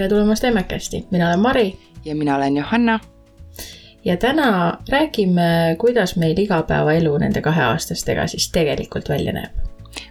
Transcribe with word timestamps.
tere 0.00 0.08
tulemast 0.08 0.44
Emmekesti, 0.44 1.06
mina 1.10 1.26
olen 1.28 1.40
Mari. 1.40 1.78
ja 2.04 2.14
mina 2.14 2.36
olen 2.36 2.56
Johanna. 2.56 3.00
ja 4.04 4.16
täna 4.16 4.78
räägime, 4.88 5.76
kuidas 5.78 6.16
meil 6.16 6.38
igapäevaelu 6.38 7.18
nende 7.18 7.40
kaheaastastega 7.40 8.26
siis 8.26 8.50
tegelikult 8.50 9.08
välja 9.08 9.32
näeb. 9.32 9.52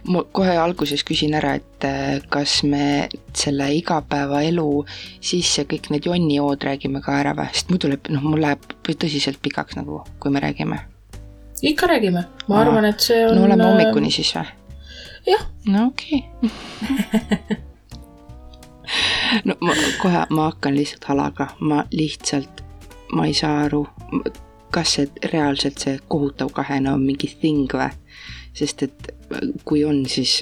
ma 0.08 0.22
kohe 0.32 0.56
alguses 0.58 1.02
küsin 1.04 1.34
ära, 1.34 1.54
et 1.54 1.84
äh, 1.84 2.22
kas 2.28 2.62
me 2.62 3.08
selle 3.34 3.66
igapäevaelu 3.74 4.84
sisse 5.20 5.64
kõik 5.64 5.90
need 5.90 6.06
jonnijood 6.06 6.62
räägime 6.62 7.02
ka 7.02 7.16
ära 7.18 7.32
või, 7.34 7.48
sest 7.52 7.72
muidu 7.74 7.90
läheb, 7.90 8.10
noh, 8.14 8.22
mul 8.22 8.44
läheb 8.44 8.68
tõsiselt 8.86 9.40
pikaks 9.42 9.74
nagu, 9.80 10.04
kui 10.20 10.30
me 10.30 10.40
räägime. 10.40 10.78
ikka 11.62 11.86
räägime, 11.90 12.22
ma 12.46 12.56
Aa. 12.56 12.60
arvan, 12.60 12.84
et 12.84 13.00
see 13.00 13.26
on. 13.26 13.34
no 13.36 13.48
oleme 13.48 13.66
hommikuni 13.66 14.14
siis 14.14 14.30
või? 14.38 14.54
jah. 15.26 15.50
no 15.66 15.88
okei 15.90 16.22
okay. 16.42 17.58
no 19.44 19.56
ma 19.60 19.74
kohe, 19.98 20.24
ma 20.30 20.50
hakkan 20.50 20.76
lihtsalt 20.76 21.04
halaga, 21.10 21.50
ma 21.60 21.84
lihtsalt, 21.92 22.62
ma 23.12 23.26
ei 23.26 23.34
saa 23.34 23.64
aru, 23.66 23.84
kas 24.74 24.96
see 24.96 25.30
reaalselt 25.32 25.82
see 25.82 25.98
kohutav 26.08 26.52
kahene 26.54 26.92
on 26.92 27.04
mingi 27.06 27.30
thing 27.40 27.70
või? 27.72 27.90
sest 28.54 28.82
et 28.82 29.12
kui 29.64 29.84
on, 29.86 30.02
siis 30.10 30.40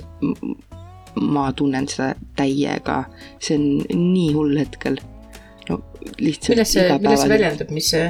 ma 1.20 1.50
tunnen 1.52 1.88
seda 1.90 2.14
täiega, 2.38 3.02
see 3.40 3.58
on 3.58 3.66
nii 4.12 4.32
hull 4.36 4.56
hetkel. 4.58 4.96
no 5.68 5.80
lihtsalt. 6.18 6.54
milles 6.56 6.72
see, 6.72 6.86
milles 7.02 7.24
see 7.24 7.32
väljendub, 7.34 7.74
mis 7.76 7.90
see? 7.92 8.08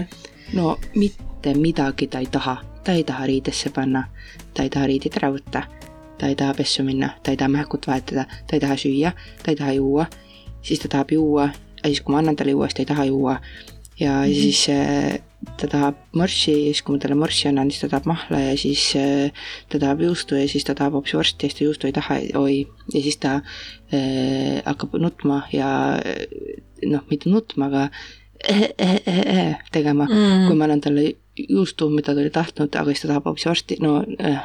no 0.55 0.77
mitte 0.95 1.55
midagi 1.59 2.07
ta 2.07 2.23
ei 2.23 2.31
taha, 2.31 2.59
ta 2.85 2.95
ei 2.95 3.05
taha 3.05 3.27
riidesse 3.27 3.75
panna, 3.75 4.07
ta 4.55 4.67
ei 4.67 4.71
taha 4.71 4.87
riideid 4.91 5.19
ära 5.19 5.33
võtta, 5.35 5.67
ta 6.19 6.31
ei 6.31 6.39
taha 6.39 6.55
pessu 6.61 6.87
minna, 6.87 7.11
ta 7.23 7.35
ei 7.35 7.41
taha 7.41 7.57
mähkut 7.59 7.91
vahetada, 7.91 8.29
ta 8.47 8.57
ei 8.57 8.63
taha 8.65 8.79
süüa, 8.79 9.13
ta 9.43 9.53
ei 9.53 9.59
taha 9.59 9.77
juua 9.81 10.07
siis 10.63 10.81
ta 10.81 10.89
tahab 10.89 11.13
juua 11.13 11.49
ja 11.83 11.89
siis, 11.91 12.01
kui 12.01 12.13
ma 12.13 12.23
annan 12.23 12.37
talle 12.37 12.55
juua, 12.57 12.69
siis 12.69 12.79
ta 12.79 12.83
ei 12.83 12.93
taha 12.93 13.05
juua. 13.05 13.41
ja 14.01 14.13
mm 14.13 14.25
-hmm. 14.25 14.35
siis 14.35 14.69
äh, 14.69 15.19
ta 15.57 15.67
tahab 15.67 15.97
morssi 16.13 16.51
ja 16.51 16.57
siis, 16.57 16.83
kui 16.83 16.95
ma 16.95 16.99
talle 16.99 17.15
morssi 17.15 17.49
annan, 17.49 17.71
siis 17.71 17.81
ta 17.81 17.89
tahab 17.89 18.07
mahla 18.07 18.41
ja 18.41 18.57
siis 18.57 18.97
äh, 18.97 19.31
ta 19.69 19.79
tahab 19.79 20.01
juustu 20.01 20.35
ja 20.35 20.49
siis 20.49 20.65
ta 20.65 20.75
tahab 20.75 20.93
hoopis 20.93 21.15
vorsti 21.15 21.47
ja 21.47 21.51
siis 21.51 21.59
ta 21.59 21.65
juustu 21.65 21.87
ei 21.87 21.93
taha, 21.93 22.15
oi. 22.35 22.67
ja 22.95 23.03
siis 23.03 23.17
ta 23.17 23.35
äh, 23.93 24.63
hakkab 24.65 24.95
nutma 24.99 25.43
ja 25.53 25.99
noh, 26.87 27.03
mitte 27.11 27.31
nutma, 27.31 27.67
aga 27.67 27.89
äh, 28.51 28.63
äh, 28.79 29.01
äh, 29.07 29.19
äh, 29.39 29.57
tegema 29.73 30.05
mm, 30.05 30.15
-hmm. 30.15 30.47
kui 30.47 30.57
ma 30.57 30.65
annan 30.65 30.81
talle 30.81 31.13
juustu, 31.49 31.91
mida 31.91 32.15
ta 32.15 32.21
oli 32.21 32.31
tahtnud, 32.31 32.75
aga 32.75 32.91
siis 32.91 33.01
ta 33.01 33.09
tahab 33.09 33.25
hoopis 33.25 33.47
vorsti, 33.47 33.77
no 33.81 34.05
äh. 34.21 34.41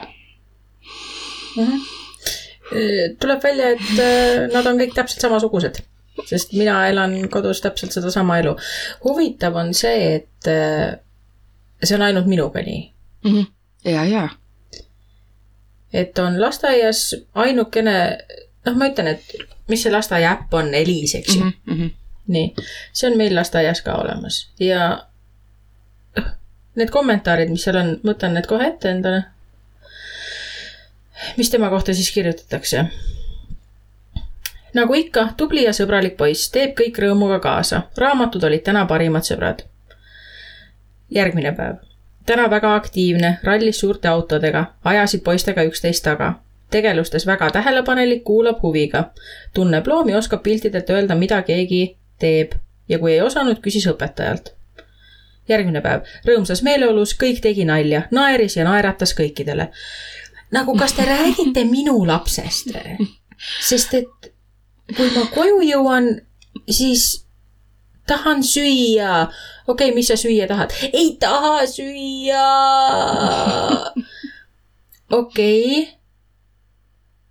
mm. 1.58 1.66
-hmm 1.66 1.80
tuleb 3.20 3.44
välja, 3.44 3.70
et 3.70 4.54
nad 4.54 4.66
on 4.66 4.80
kõik 4.80 4.96
täpselt 4.96 5.22
samasugused 5.22 5.84
sest 6.26 6.54
mina 6.54 6.88
elan 6.88 7.16
kodus 7.30 7.62
täpselt 7.62 7.92
sedasama 7.92 8.38
elu. 8.42 8.56
huvitav 9.04 9.56
on 9.56 9.74
see, 9.74 10.16
et 10.16 10.48
äh, 10.48 11.00
see 11.84 11.98
on 11.98 12.06
ainult 12.06 12.30
minuga 12.30 12.62
nii 12.62 12.94
mm. 13.24 13.32
-hmm. 13.32 13.46
ja, 13.92 14.06
ja. 14.06 14.30
et 15.94 16.20
on 16.20 16.42
lasteaias 16.42 17.16
ainukene, 17.34 18.18
noh, 18.66 18.76
ma 18.76 18.90
ütlen, 18.92 19.08
et 19.08 19.36
mis 19.68 19.84
see 19.84 19.92
lasteaia 19.92 20.32
äpp 20.38 20.54
on, 20.54 20.74
Eliis, 20.74 21.16
eks 21.16 21.36
ju 21.36 21.44
mm. 21.44 21.54
-hmm. 21.68 21.90
nii, 22.28 22.54
see 22.94 23.12
on 23.12 23.18
meil 23.18 23.36
lasteaias 23.36 23.82
ka 23.82 23.96
olemas 23.96 24.48
ja 24.60 25.08
need 26.76 26.90
kommentaarid, 26.90 27.50
mis 27.50 27.64
seal 27.64 27.78
on, 27.78 27.96
võtan 28.06 28.34
need 28.34 28.48
kohe 28.50 28.68
ette 28.68 28.90
endale. 28.90 29.24
mis 31.38 31.50
tema 31.50 31.70
kohta 31.70 31.94
siis 31.94 32.12
kirjutatakse 32.12 32.86
nagu 34.74 34.94
ikka, 34.94 35.28
tubli 35.38 35.64
ja 35.64 35.74
sõbralik 35.74 36.18
poiss, 36.18 36.52
teeb 36.52 36.76
kõik 36.78 36.98
rõõmuga 37.00 37.40
kaasa. 37.40 37.82
raamatud 37.98 38.44
olid 38.44 38.64
täna 38.64 38.86
parimad 38.86 39.24
sõbrad. 39.24 39.64
järgmine 41.10 41.52
päev. 41.56 41.76
täna 42.26 42.50
väga 42.50 42.76
aktiivne, 42.76 43.40
rallis 43.44 43.80
suurte 43.80 44.08
autodega, 44.08 44.66
ajasid 44.84 45.24
poistega 45.24 45.64
üksteist 45.64 46.04
taga. 46.04 46.34
tegelustes 46.70 47.26
väga 47.26 47.52
tähelepanelik, 47.52 48.24
kuulab 48.24 48.62
huviga. 48.62 49.12
tunneb 49.54 49.88
loomi, 49.88 50.16
oskab 50.16 50.44
piltidelt 50.44 50.90
öelda, 50.90 51.16
mida 51.16 51.42
keegi 51.42 51.98
teeb 52.20 52.52
ja 52.90 53.00
kui 53.00 53.14
ei 53.14 53.22
osanud, 53.22 53.60
küsis 53.60 53.88
õpetajalt 53.88 54.54
järgmine 55.50 55.82
päev, 55.82 56.08
rõõmsas 56.28 56.64
meeleolus, 56.64 57.16
kõik 57.20 57.42
tegi 57.44 57.66
nalja, 57.66 58.06
naeris 58.12 58.58
ja 58.58 58.64
naeratas 58.64 59.14
kõikidele. 59.14 59.70
nagu, 60.52 60.78
kas 60.78 60.94
te 60.94 61.06
räägite 61.06 61.66
minu 61.66 62.06
lapsest? 62.08 62.72
sest 63.70 63.94
et 63.94 64.33
kui 64.92 65.10
ma 65.16 65.24
koju 65.32 65.62
jõuan, 65.64 66.10
siis 66.68 67.24
tahan 68.08 68.44
süüa. 68.44 69.32
okei 69.68 69.90
okay,, 69.90 69.96
mis 69.96 70.08
sa 70.08 70.18
süüa 70.20 70.48
tahad? 70.48 70.76
ei 70.92 71.16
taha 71.20 71.66
süüa. 71.68 72.48
okei 75.20 75.82
okay.. 75.82 76.00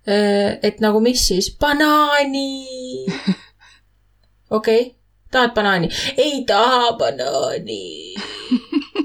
Äh, 0.03 0.59
et 0.63 0.81
nagu 0.81 0.99
mis 0.99 1.27
siis? 1.27 1.51
banaani. 1.59 3.05
okei 4.57 4.81
okay., 4.81 4.91
tahad 5.31 5.53
banaani? 5.53 5.89
ei 6.17 6.43
taha 6.47 6.97
banaani. 6.97 8.13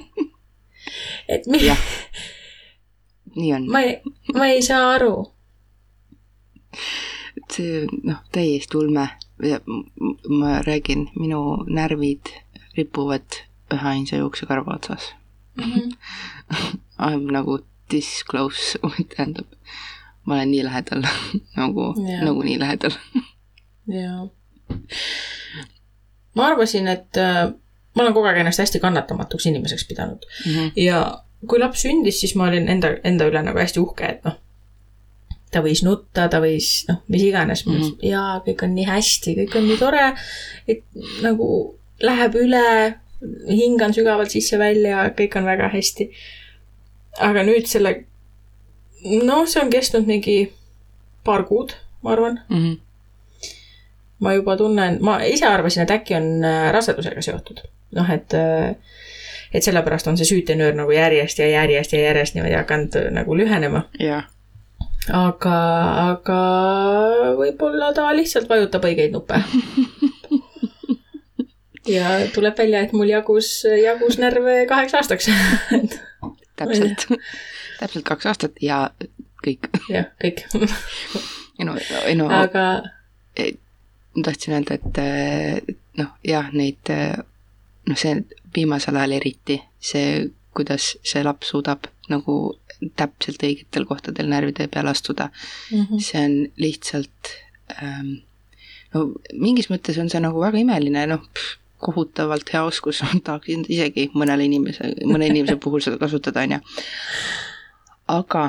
et 1.32 1.46
mi-. 1.46 1.76
nii 3.36 3.52
on. 3.54 3.68
ma 3.70 3.80
ei, 3.84 4.00
ma 4.34 4.48
ei 4.48 4.62
saa 4.62 4.96
aru 4.96 5.28
see 7.52 7.86
noh, 8.02 8.22
täiesti 8.32 8.76
ulme 8.76 9.08
ma 10.28 10.62
räägin, 10.66 11.10
minu 11.18 11.64
närvid 11.66 12.32
ripuvad 12.76 13.42
üheainsa 13.74 14.16
juuksekarva 14.16 14.74
otsas 14.74 15.14
mm. 15.56 15.64
-hmm. 15.64 15.96
I 16.98 17.14
am 17.14 17.26
nagu 17.26 17.58
this 17.88 18.24
close, 18.30 18.78
tähendab, 19.16 19.46
ma 20.24 20.34
olen 20.34 20.50
nii 20.50 20.64
lähedal 20.64 21.02
nagu, 21.56 21.94
nagu 22.24 22.42
nii 22.42 22.58
lähedal. 22.58 22.90
jaa. 23.86 24.28
ma 26.34 26.46
arvasin, 26.46 26.88
et 26.88 27.16
äh, 27.16 27.52
ma 27.94 28.02
olen 28.02 28.14
kogu 28.14 28.26
aeg 28.26 28.38
ennast 28.38 28.58
hästi 28.58 28.80
kannatamatuks 28.80 29.46
inimeseks 29.46 29.86
pidanud 29.88 30.26
mm. 30.46 30.52
-hmm. 30.52 30.72
ja 30.76 31.22
kui 31.46 31.58
laps 31.58 31.82
sündis, 31.82 32.20
siis 32.20 32.34
ma 32.34 32.44
olin 32.44 32.68
enda, 32.68 32.88
enda 33.04 33.24
üle 33.24 33.42
nagu 33.42 33.58
hästi 33.58 33.80
uhke, 33.80 34.04
et 34.04 34.24
noh 34.24 34.36
ta 35.52 35.62
võis 35.64 35.82
nutta, 35.84 36.28
ta 36.30 36.40
võis 36.44 36.84
noh, 36.88 37.00
mis 37.12 37.24
iganes 37.24 37.64
mm, 37.66 37.76
-hmm. 37.76 38.08
jaa, 38.10 38.40
kõik 38.46 38.64
on 38.66 38.74
nii 38.76 38.86
hästi, 38.88 39.34
kõik 39.42 39.56
on 39.60 39.68
nii 39.68 39.78
tore, 39.80 40.04
et 40.68 40.84
nagu 41.24 41.48
läheb 42.04 42.36
üle, 42.38 42.66
hingan 43.48 43.94
sügavalt 43.96 44.32
sisse-välja, 44.34 45.08
kõik 45.18 45.38
on 45.40 45.48
väga 45.48 45.70
hästi. 45.72 46.10
aga 47.18 47.42
nüüd 47.42 47.66
selle, 47.66 48.04
noh, 49.24 49.46
see 49.46 49.62
on 49.62 49.70
kestnud 49.70 50.06
mingi 50.06 50.52
paar 51.24 51.44
kuud, 51.48 51.74
ma 52.02 52.12
arvan 52.12 52.40
mm. 52.48 52.56
-hmm. 52.56 52.78
ma 54.20 54.34
juba 54.34 54.56
tunnen, 54.56 54.98
ma 55.00 55.18
ise 55.24 55.46
arvasin, 55.46 55.82
et 55.82 55.90
äkki 55.90 56.14
on 56.14 56.44
äh, 56.44 56.72
rasedusega 56.72 57.22
seotud, 57.22 57.64
noh, 57.92 58.10
et 58.10 58.34
äh, 58.34 58.76
et 59.52 59.64
sellepärast 59.64 60.06
on 60.06 60.16
see 60.16 60.28
süütenöör 60.28 60.74
nagu 60.76 60.90
järjest 60.90 61.38
ja 61.38 61.48
järjest 61.48 61.92
ja 61.92 62.00
järjest 62.00 62.34
niimoodi 62.34 62.54
hakanud 62.54 62.96
äh, 62.96 63.10
nagu 63.10 63.36
lühenema. 63.36 63.88
jah 63.98 64.28
aga, 65.14 65.56
aga 66.14 66.40
võib-olla 67.38 67.92
ta 67.96 68.08
lihtsalt 68.16 68.48
vajutab 68.50 68.88
õigeid 68.90 69.14
nuppe. 69.16 69.42
Ja 71.88 72.18
tuleb 72.34 72.52
välja, 72.58 72.82
et 72.84 72.90
mul 72.92 73.08
jagus, 73.08 73.62
jagus 73.64 74.18
närve 74.20 74.66
kaheks 74.68 74.92
aastaks. 74.98 75.30
Täpselt, 76.58 77.06
täpselt 77.78 78.04
kaks 78.04 78.28
aastat 78.28 78.58
ja 78.60 78.90
kõik. 79.40 79.70
jah, 79.88 80.10
kõik. 80.20 80.42
Ei 81.56 81.64
no, 81.64 81.78
ei 82.04 82.18
no 82.18 82.26
aga 82.28 82.66
ma 83.38 84.26
tahtsin 84.26 84.58
öelda, 84.58 84.76
et 84.76 85.72
noh, 85.96 86.12
jah, 86.28 86.52
neid 86.52 86.92
noh, 87.88 87.96
see 87.96 88.18
viimasel 88.54 88.98
ajal 88.98 89.16
eriti, 89.18 89.58
see, 89.80 90.28
kuidas 90.58 90.94
see 91.06 91.22
laps 91.24 91.52
suudab 91.54 91.86
nagu 92.12 92.38
täpselt 92.98 93.42
õigetel 93.44 93.86
kohtadel 93.88 94.30
närvide 94.30 94.68
peale 94.72 94.92
astuda 94.94 95.30
mm. 95.30 95.84
-hmm. 95.84 96.00
see 96.02 96.24
on 96.24 96.36
lihtsalt 96.56 97.34
ähm, 97.82 98.18
no 98.94 99.08
mingis 99.32 99.70
mõttes 99.72 99.98
on 100.00 100.10
see 100.12 100.20
nagu 100.22 100.40
väga 100.42 100.60
imeline, 100.60 101.04
noh, 101.10 101.26
kohutavalt 101.82 102.48
hea 102.52 102.64
oskus, 102.66 103.02
tahaksin 103.26 103.66
isegi 103.70 104.08
mõnele 104.18 104.48
inimese, 104.48 104.94
mõne 105.06 105.28
inimese 105.30 105.58
puhul 105.64 105.84
seda 105.84 106.00
kasutada, 106.00 106.46
on 106.46 106.56
ju. 106.56 106.62
aga 108.14 108.48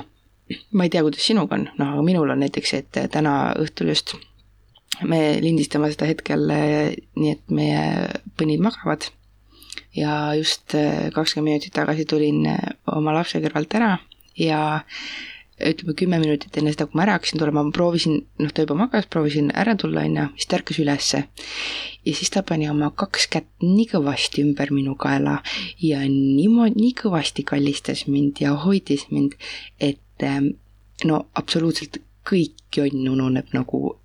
ma 0.74 0.88
ei 0.88 0.94
tea, 0.94 1.04
kuidas 1.06 1.26
sinuga 1.26 1.60
on, 1.60 1.70
noh, 1.78 1.94
aga 1.94 2.06
minul 2.06 2.34
on 2.34 2.44
näiteks, 2.46 2.74
et 2.80 3.04
täna 3.14 3.54
õhtul 3.60 3.94
just 3.94 4.16
me 5.06 5.38
lindistame 5.40 5.92
seda 5.94 6.10
hetkel 6.10 6.50
nii, 6.50 7.32
et 7.32 7.54
meie 7.54 7.84
põnnid 8.40 8.64
magavad 8.64 9.12
ja 9.96 10.36
just 10.38 10.76
kakskümmend 11.16 11.50
minutit 11.50 11.74
tagasi 11.74 12.06
tulin 12.06 12.46
oma 12.94 13.14
lapse 13.16 13.42
kõrvalt 13.42 13.74
ära 13.80 13.98
ja 14.38 14.60
ütleme 15.60 15.96
kümme 15.98 16.20
minutit 16.22 16.56
enne 16.58 16.72
seda, 16.74 16.88
kui 16.88 16.98
ma 16.98 17.04
ära 17.06 17.18
hakkasin 17.18 17.40
tulema, 17.42 17.64
ma 17.68 17.74
proovisin, 17.76 18.22
noh, 18.40 18.52
ta 18.56 18.64
juba 18.64 18.78
magas, 18.80 19.08
proovisin 19.12 19.50
ära 19.60 19.76
tulla, 19.80 20.06
on 20.08 20.16
ju, 20.16 20.26
siis 20.40 20.50
ta 20.50 20.60
ärkas 20.60 20.80
ülesse. 20.80 21.24
ja 22.06 22.14
siis 22.16 22.32
ta 22.32 22.44
pani 22.48 22.70
oma 22.72 22.92
kaks 22.96 23.28
kätt 23.34 23.50
nii 23.64 23.90
kõvasti 23.92 24.44
ümber 24.46 24.72
minu 24.72 24.96
kaela 24.96 25.40
ja 25.84 26.00
niimoodi, 26.08 26.80
nii 26.80 26.94
kõvasti 27.02 27.44
kallistas 27.44 28.06
mind 28.08 28.40
ja 28.40 28.54
hoidis 28.64 29.10
mind, 29.12 29.36
et 29.80 30.24
ähm, 30.24 30.54
no 31.04 31.26
absoluutselt 31.36 32.00
kõik 32.30 32.56
jonn 32.76 33.10
ununeb 33.12 33.52
nagu, 33.54 33.98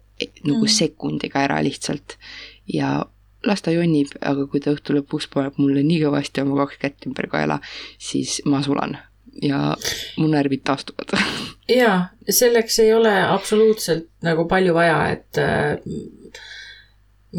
nagu 0.42 0.64
mm. 0.64 0.74
sekundiga 0.74 1.44
ära 1.46 1.62
lihtsalt. 1.62 2.18
ja 2.66 3.04
las 3.48 3.64
ta 3.64 3.74
jonnib, 3.74 4.12
aga 4.20 4.46
kui 4.50 4.62
ta 4.62 4.74
õhtu 4.74 4.96
lõpuks 4.98 5.28
paneb 5.32 5.58
mulle 5.60 5.84
nii 5.86 6.02
kõvasti 6.04 6.44
oma 6.44 6.64
kaks 6.64 6.80
kätt 6.82 7.08
ümber 7.08 7.28
kaela, 7.32 7.60
siis 7.98 8.40
ma 8.48 8.62
sulan 8.64 8.96
ja 9.42 9.74
mu 10.18 10.28
närvid 10.30 10.62
taastuvad. 10.66 11.16
jaa, 11.80 12.10
selleks 12.28 12.78
ei 12.84 12.92
ole 12.94 13.14
absoluutselt 13.22 14.08
nagu 14.26 14.46
palju 14.50 14.74
vaja, 14.76 14.98
et 15.16 15.40
äh, 15.42 15.74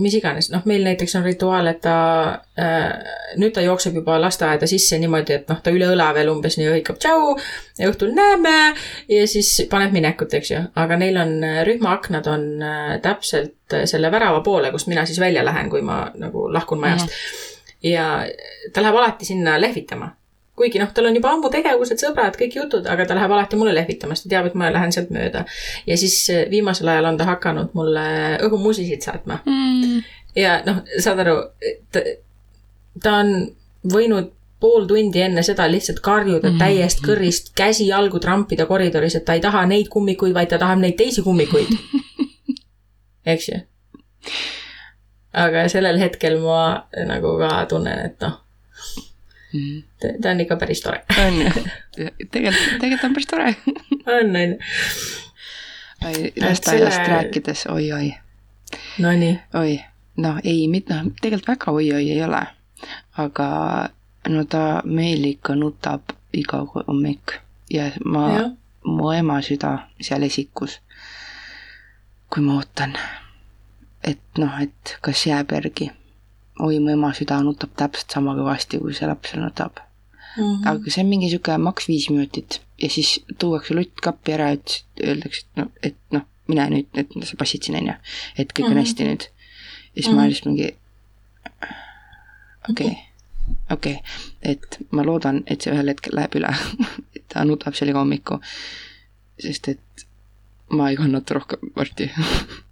mis 0.01 0.15
iganes, 0.17 0.49
noh, 0.51 0.63
meil 0.69 0.83
näiteks 0.85 1.15
on 1.19 1.25
rituaal, 1.25 1.69
et 1.71 1.81
ta 1.83 1.95
äh,, 2.59 3.13
nüüd 3.39 3.53
ta 3.55 3.63
jookseb 3.65 3.95
juba 3.99 4.17
lasteaeda 4.21 4.67
sisse 4.69 4.99
niimoodi, 5.01 5.37
et 5.39 5.51
noh, 5.51 5.61
ta 5.63 5.73
üle 5.75 5.87
õla 5.93 6.09
veel 6.17 6.31
umbes 6.33 6.57
nii 6.59 6.69
hõikab 6.73 6.99
tšau 7.01 7.35
ja 7.79 7.89
õhtul 7.91 8.13
näeme 8.17 8.55
ja 9.11 9.27
siis 9.29 9.53
paneb 9.71 9.95
minekut, 9.95 10.33
eks 10.39 10.51
ju. 10.51 10.61
aga 10.83 10.99
neil 11.01 11.19
on, 11.21 11.37
rühmaaknad 11.67 12.29
on 12.31 12.45
äh, 12.63 12.93
täpselt 13.05 13.79
selle 13.89 14.11
värava 14.13 14.43
poole, 14.45 14.71
kust 14.73 14.91
mina 14.91 15.05
siis 15.09 15.19
välja 15.21 15.45
lähen, 15.45 15.71
kui 15.73 15.81
ma 15.85 16.05
nagu 16.19 16.49
lahkun 16.53 16.83
majast 16.83 17.07
mm. 17.07 17.15
-hmm. 17.15 17.89
ja 17.91 18.05
ta 18.73 18.83
läheb 18.83 19.01
alati 19.01 19.25
sinna 19.25 19.59
lehvitama 19.61 20.11
kuigi 20.55 20.79
noh, 20.79 20.91
tal 20.95 21.09
on 21.09 21.17
juba 21.17 21.31
ammu 21.35 21.49
tegevused, 21.53 21.99
sõbrad, 22.01 22.37
kõik 22.39 22.55
jutud, 22.57 22.87
aga 22.91 23.05
ta 23.07 23.17
läheb 23.17 23.33
alati 23.35 23.59
mulle 23.59 23.73
lehvitamas, 23.75 24.23
ta 24.23 24.31
teab, 24.31 24.49
et 24.49 24.55
ma 24.59 24.71
lähen 24.73 24.93
sealt 24.95 25.11
mööda. 25.13 25.45
ja 25.87 25.97
siis 25.99 26.17
eh, 26.33 26.45
viimasel 26.51 26.91
ajal 26.91 27.09
on 27.11 27.19
ta 27.19 27.27
hakanud 27.29 27.75
mulle 27.77 28.05
õhumuusisid 28.47 29.03
saatma 29.05 29.41
mm.. 29.43 29.99
ja 30.39 30.59
noh, 30.67 30.81
saad 31.03 31.19
aru, 31.25 31.35
ta, 31.91 32.05
ta 33.03 33.19
on 33.23 33.35
võinud 33.91 34.31
pool 34.63 34.87
tundi 34.89 35.21
enne 35.21 35.43
seda 35.45 35.67
lihtsalt 35.69 35.99
karjuda 36.03 36.53
mm. 36.53 36.61
täiest 36.61 37.03
kõrist, 37.05 37.51
käsi 37.57 37.89
jalgu 37.89 38.21
trampida 38.23 38.65
koridoris, 38.69 39.17
et 39.19 39.25
ta 39.27 39.35
ei 39.35 39.43
taha 39.43 39.65
neid 39.69 39.91
kummikuid, 39.91 40.33
vaid 40.33 40.49
ta 40.53 40.61
tahab 40.61 40.79
neid 40.81 40.95
teisi 40.97 41.21
kummikuid. 41.25 41.75
eks 43.35 43.51
ju? 43.51 43.59
aga 45.35 45.67
sellel 45.69 45.99
hetkel 45.99 46.39
ma 46.39 46.87
nagu 47.05 47.35
ka 47.41 47.51
tunnen, 47.69 48.07
et 48.07 48.23
noh 48.23 48.39
mm. 49.53 49.59
-hmm. 49.59 50.21
ta 50.21 50.29
on 50.29 50.39
ikka 50.39 50.55
päris 50.55 50.81
tore. 50.81 51.03
on 51.27 51.41
ju, 51.41 52.09
tegelikult, 52.31 52.79
tegelikult 52.79 53.03
on 53.03 53.13
päris 53.13 53.27
tore. 53.27 53.55
on, 54.19 54.35
on. 54.35 54.55
oi, 56.05 56.33
lasteaiast 56.41 56.95
selle... 56.95 57.07
rääkides 57.07 57.65
oi,, 57.65 57.91
oi-oi. 57.91 58.13
Nonii. 58.99 59.39
oi, 59.53 59.79
noh, 60.17 60.39
ei, 60.43 60.67
mitte, 60.67 60.93
noh, 60.93 61.11
tegelikult 61.21 61.47
väga 61.47 61.71
oi-oi 61.71 62.11
ei 62.11 62.23
ole. 62.23 62.41
aga 63.17 63.49
no 64.29 64.45
ta 64.45 64.81
meil 64.85 65.23
ikka 65.23 65.55
nutab 65.55 66.01
iga 66.33 66.65
hommik 66.87 67.39
ja 67.69 67.91
ma, 68.05 68.51
mu 68.83 69.11
ema 69.11 69.41
süda 69.41 69.77
seal 70.01 70.23
esikus. 70.23 70.81
kui 72.29 72.43
ma 72.43 72.57
ootan, 72.57 72.97
et 74.03 74.19
noh, 74.37 74.61
et 74.61 74.97
kas 75.01 75.27
jääb 75.27 75.51
järgi 75.51 75.91
oi, 76.59 76.79
mu 76.79 76.93
ema 76.93 77.11
süda 77.13 77.41
nutab 77.43 77.73
täpselt 77.75 78.11
sama 78.11 78.35
kõvasti, 78.37 78.79
kui 78.79 78.95
see 78.95 79.07
laps 79.09 79.31
seal 79.31 79.43
nutab 79.43 79.81
mm. 80.37 80.43
-hmm. 80.43 80.67
aga 80.69 80.91
see 80.91 81.03
on 81.03 81.09
mingi 81.09 81.29
sihuke 81.29 81.57
maks 81.57 81.87
viis 81.87 82.09
minutit 82.09 82.61
ja 82.81 82.89
siis 82.89 83.19
tuuakse 83.39 83.75
lutt 83.75 84.01
kappi 84.03 84.35
ära, 84.37 84.49
et 84.55 84.83
öeldakse, 85.03 85.45
et 85.45 85.61
noh, 85.61 85.71
et 85.83 85.97
noh, 86.11 86.25
mine 86.47 86.67
nüüd, 86.69 86.89
et 86.93 87.13
sa 87.23 87.37
passid 87.39 87.63
siin, 87.63 87.77
on 87.79 87.87
ju. 87.91 87.95
et 88.37 88.53
kõik 88.53 88.59
mm 88.59 88.63
-hmm. 88.63 88.71
on 88.71 88.77
mhm. 88.77 88.85
hästi 88.85 89.03
nüüd. 89.03 89.23
ja 89.23 90.01
siis 90.01 90.07
mm 90.07 90.11
-hmm. 90.11 90.21
ma 90.21 90.27
lihtsalt 90.27 90.45
mingi 90.45 90.75
okei 92.69 92.87
okay,, 92.87 92.95
okei 93.71 93.93
okay., 93.93 94.01
et 94.41 94.79
ma 94.91 95.05
loodan, 95.05 95.43
et 95.47 95.61
see 95.61 95.73
ühel 95.73 95.87
hetkel 95.87 96.15
läheb 96.15 96.35
üle 96.35 96.55
ta 97.29 97.45
nutab 97.45 97.75
seal 97.75 97.89
iga 97.89 97.99
hommiku. 97.99 98.39
sest 99.39 99.67
et 99.67 100.05
ma 100.69 100.89
ei 100.89 100.95
kannata 100.95 101.33
rohkem 101.33 101.59
varsti 101.75 102.11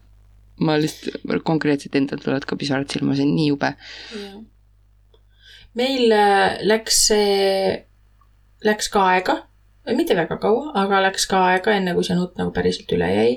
ma 0.61 0.75
lihtsalt 0.77 1.43
konkreetselt 1.45 1.95
endal 1.97 2.21
tulevad 2.21 2.45
ka 2.45 2.57
pisarad 2.59 2.91
silma, 2.91 3.15
see 3.17 3.25
on 3.25 3.35
nii 3.37 3.47
jube. 3.49 3.71
meil 5.73 6.11
äh, 6.13 6.59
läks 6.61 6.99
see, 7.07 7.79
läks 8.65 8.91
ka 8.93 9.07
aega, 9.13 9.37
mitte 9.97 10.17
väga 10.17 10.37
kaua, 10.41 10.71
aga 10.83 11.01
läks 11.07 11.25
ka 11.29 11.47
aega, 11.53 11.73
enne 11.73 11.95
kui 11.97 12.05
see 12.05 12.17
nutt 12.19 12.37
nagu 12.37 12.53
päriselt 12.53 12.93
üle 12.93 13.09
jäi. 13.09 13.33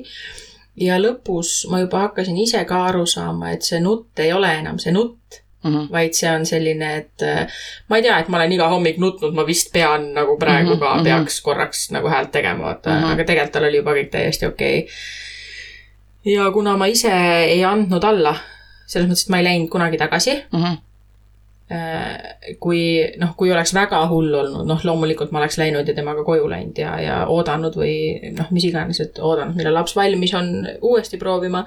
ja 0.77 1.01
lõpus 1.01 1.63
ma 1.73 1.81
juba 1.81 2.07
hakkasin 2.09 2.37
ise 2.43 2.63
ka 2.69 2.85
aru 2.91 3.07
saama, 3.09 3.55
et 3.57 3.65
see 3.65 3.81
nutt 3.81 4.21
ei 4.21 4.33
ole 4.37 4.53
enam 4.61 4.83
see 4.83 4.95
nutt 4.97 5.43
Mm 5.67 5.73
-hmm. 5.73 5.93
vaid 5.93 6.13
see 6.15 6.31
on 6.31 6.47
selline, 6.47 6.97
et 6.97 7.23
äh, 7.23 7.49
ma 7.89 7.97
ei 7.97 8.03
tea, 8.03 8.19
et 8.19 8.29
ma 8.29 8.37
olen 8.37 8.53
iga 8.53 8.69
hommik 8.69 8.99
nutnud, 9.03 9.35
ma 9.35 9.47
vist 9.47 9.73
pean 9.73 10.13
nagu 10.15 10.37
praegu 10.39 10.69
mm 10.69 10.77
-hmm. 10.77 10.79
ka, 10.79 10.95
mhm. 10.95 11.05
peaks 11.05 11.41
korraks 11.41 11.91
nagu 11.91 12.09
häält 12.09 12.31
tegema, 12.31 12.65
vaata 12.65 12.91
mm, 12.91 13.03
-hmm. 13.03 13.13
aga 13.13 13.25
tegelikult 13.25 13.53
tal 13.53 13.65
oli 13.65 13.77
juba 13.77 13.95
kõik 13.97 14.11
täiesti 14.11 14.47
okei 14.47 14.79
okay 14.79 14.93
ja 16.27 16.51
kuna 16.55 16.77
ma 16.77 16.89
ise 16.91 17.13
ei 17.47 17.63
andnud 17.65 18.05
alla, 18.05 18.35
selles 18.87 19.09
mõttes, 19.09 19.27
et 19.27 19.33
ma 19.35 19.41
ei 19.41 19.49
läinud 19.51 19.71
kunagi 19.73 20.01
tagasi 20.01 20.35
mm. 20.51 20.63
-hmm 20.63 20.83
kui 22.63 22.83
noh, 23.19 23.33
kui 23.35 23.51
oleks 23.51 23.73
väga 23.75 24.05
hull 24.07 24.31
olnud, 24.39 24.69
noh, 24.69 24.83
loomulikult 24.87 25.33
ma 25.35 25.41
oleks 25.41 25.59
läinud 25.59 25.89
ja 25.89 25.97
temaga 25.97 26.23
koju 26.23 26.47
läinud 26.47 26.79
ja, 26.79 26.93
ja 27.03 27.17
oodanud 27.27 27.75
või 27.75 28.31
noh, 28.37 28.53
mis 28.55 28.69
iganes, 28.69 29.01
et 29.03 29.19
oodanud, 29.19 29.57
millal 29.59 29.75
laps 29.75 29.97
valmis 29.99 30.35
on, 30.39 30.53
uuesti 30.79 31.19
proovima. 31.19 31.65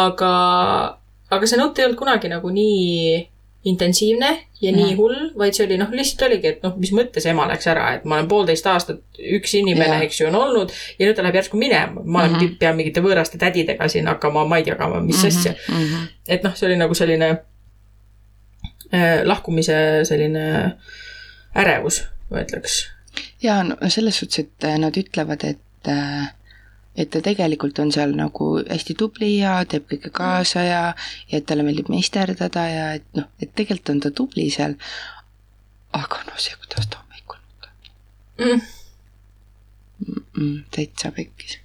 aga, 0.00 0.30
aga 1.28 1.50
see 1.50 1.60
nutt 1.60 1.78
ei 1.78 1.84
olnud 1.84 2.00
kunagi 2.00 2.32
nagu 2.32 2.48
nii 2.48 3.20
intensiivne 3.64 4.30
ja 4.60 4.72
nii 4.72 4.90
mm. 4.92 4.96
hull, 4.98 5.30
vaid 5.38 5.56
see 5.56 5.64
oli 5.66 5.78
noh, 5.80 5.92
lihtsalt 5.92 6.26
oligi, 6.26 6.50
et 6.52 6.64
noh, 6.64 6.74
mis 6.80 6.92
mõttes 6.96 7.24
ema 7.30 7.46
läks 7.48 7.68
ära, 7.72 7.86
et 7.96 8.04
ma 8.08 8.18
olen 8.18 8.28
poolteist 8.28 8.66
aastat 8.68 9.20
üks 9.38 9.54
inimene, 9.56 10.02
eks 10.04 10.20
ju, 10.20 10.28
on 10.28 10.36
olnud 10.36 10.74
ja 10.98 11.06
nüüd 11.06 11.16
ta 11.16 11.24
läheb 11.24 11.38
järsku 11.40 11.60
minema. 11.60 12.02
ma 12.04 12.26
mm 12.26 12.34
-hmm. 12.34 12.56
pean 12.60 12.76
mingite 12.76 13.00
võõraste 13.04 13.40
tädidega 13.40 13.88
siin 13.88 14.08
hakkama 14.08 14.44
maid 14.48 14.68
jagama, 14.68 15.00
mis 15.00 15.16
mm 15.16 15.28
-hmm. 15.28 15.38
asja 15.38 15.52
mm. 15.52 15.84
-hmm. 15.84 16.06
et 16.28 16.42
noh, 16.44 16.56
see 16.56 16.66
oli 16.66 16.76
nagu 16.76 16.94
selline 16.94 17.30
äh, 18.94 19.24
lahkumise 19.24 20.04
selline 20.04 20.76
ärevus, 21.56 22.04
ma 22.30 22.44
ütleks. 22.44 22.88
ja 23.42 23.62
no 23.62 23.76
selles 23.88 24.18
suhtes, 24.18 24.38
et 24.38 24.64
äh, 24.64 24.78
nad 24.78 24.96
ütlevad, 24.96 25.44
et 25.44 25.88
äh, 25.88 26.32
et 26.96 27.10
ta 27.10 27.22
tegelikult 27.24 27.78
on 27.82 27.90
seal 27.94 28.14
nagu 28.18 28.50
hästi 28.62 28.94
tubli 28.98 29.32
ja 29.38 29.56
teeb 29.68 29.88
kõike 29.90 30.12
kaasa 30.14 30.62
ja, 30.66 30.84
ja 31.30 31.40
et 31.40 31.46
talle 31.48 31.66
meeldib 31.66 31.90
meisterdada 31.92 32.68
ja 32.70 32.86
et 33.00 33.08
noh, 33.18 33.26
et 33.42 33.50
tegelikult 33.54 33.94
on 33.96 34.04
ta 34.06 34.14
tubli 34.22 34.46
seal. 34.54 34.78
aga 35.94 36.22
noh, 36.28 36.38
see, 36.38 36.56
kuidas 36.62 36.88
ta 36.90 37.02
hommikul 37.02 37.38
mm. 38.38 38.64
mm. 40.06 40.24
-mm, 40.38 40.56
täitsa 40.74 41.12
pekkis 41.14 41.63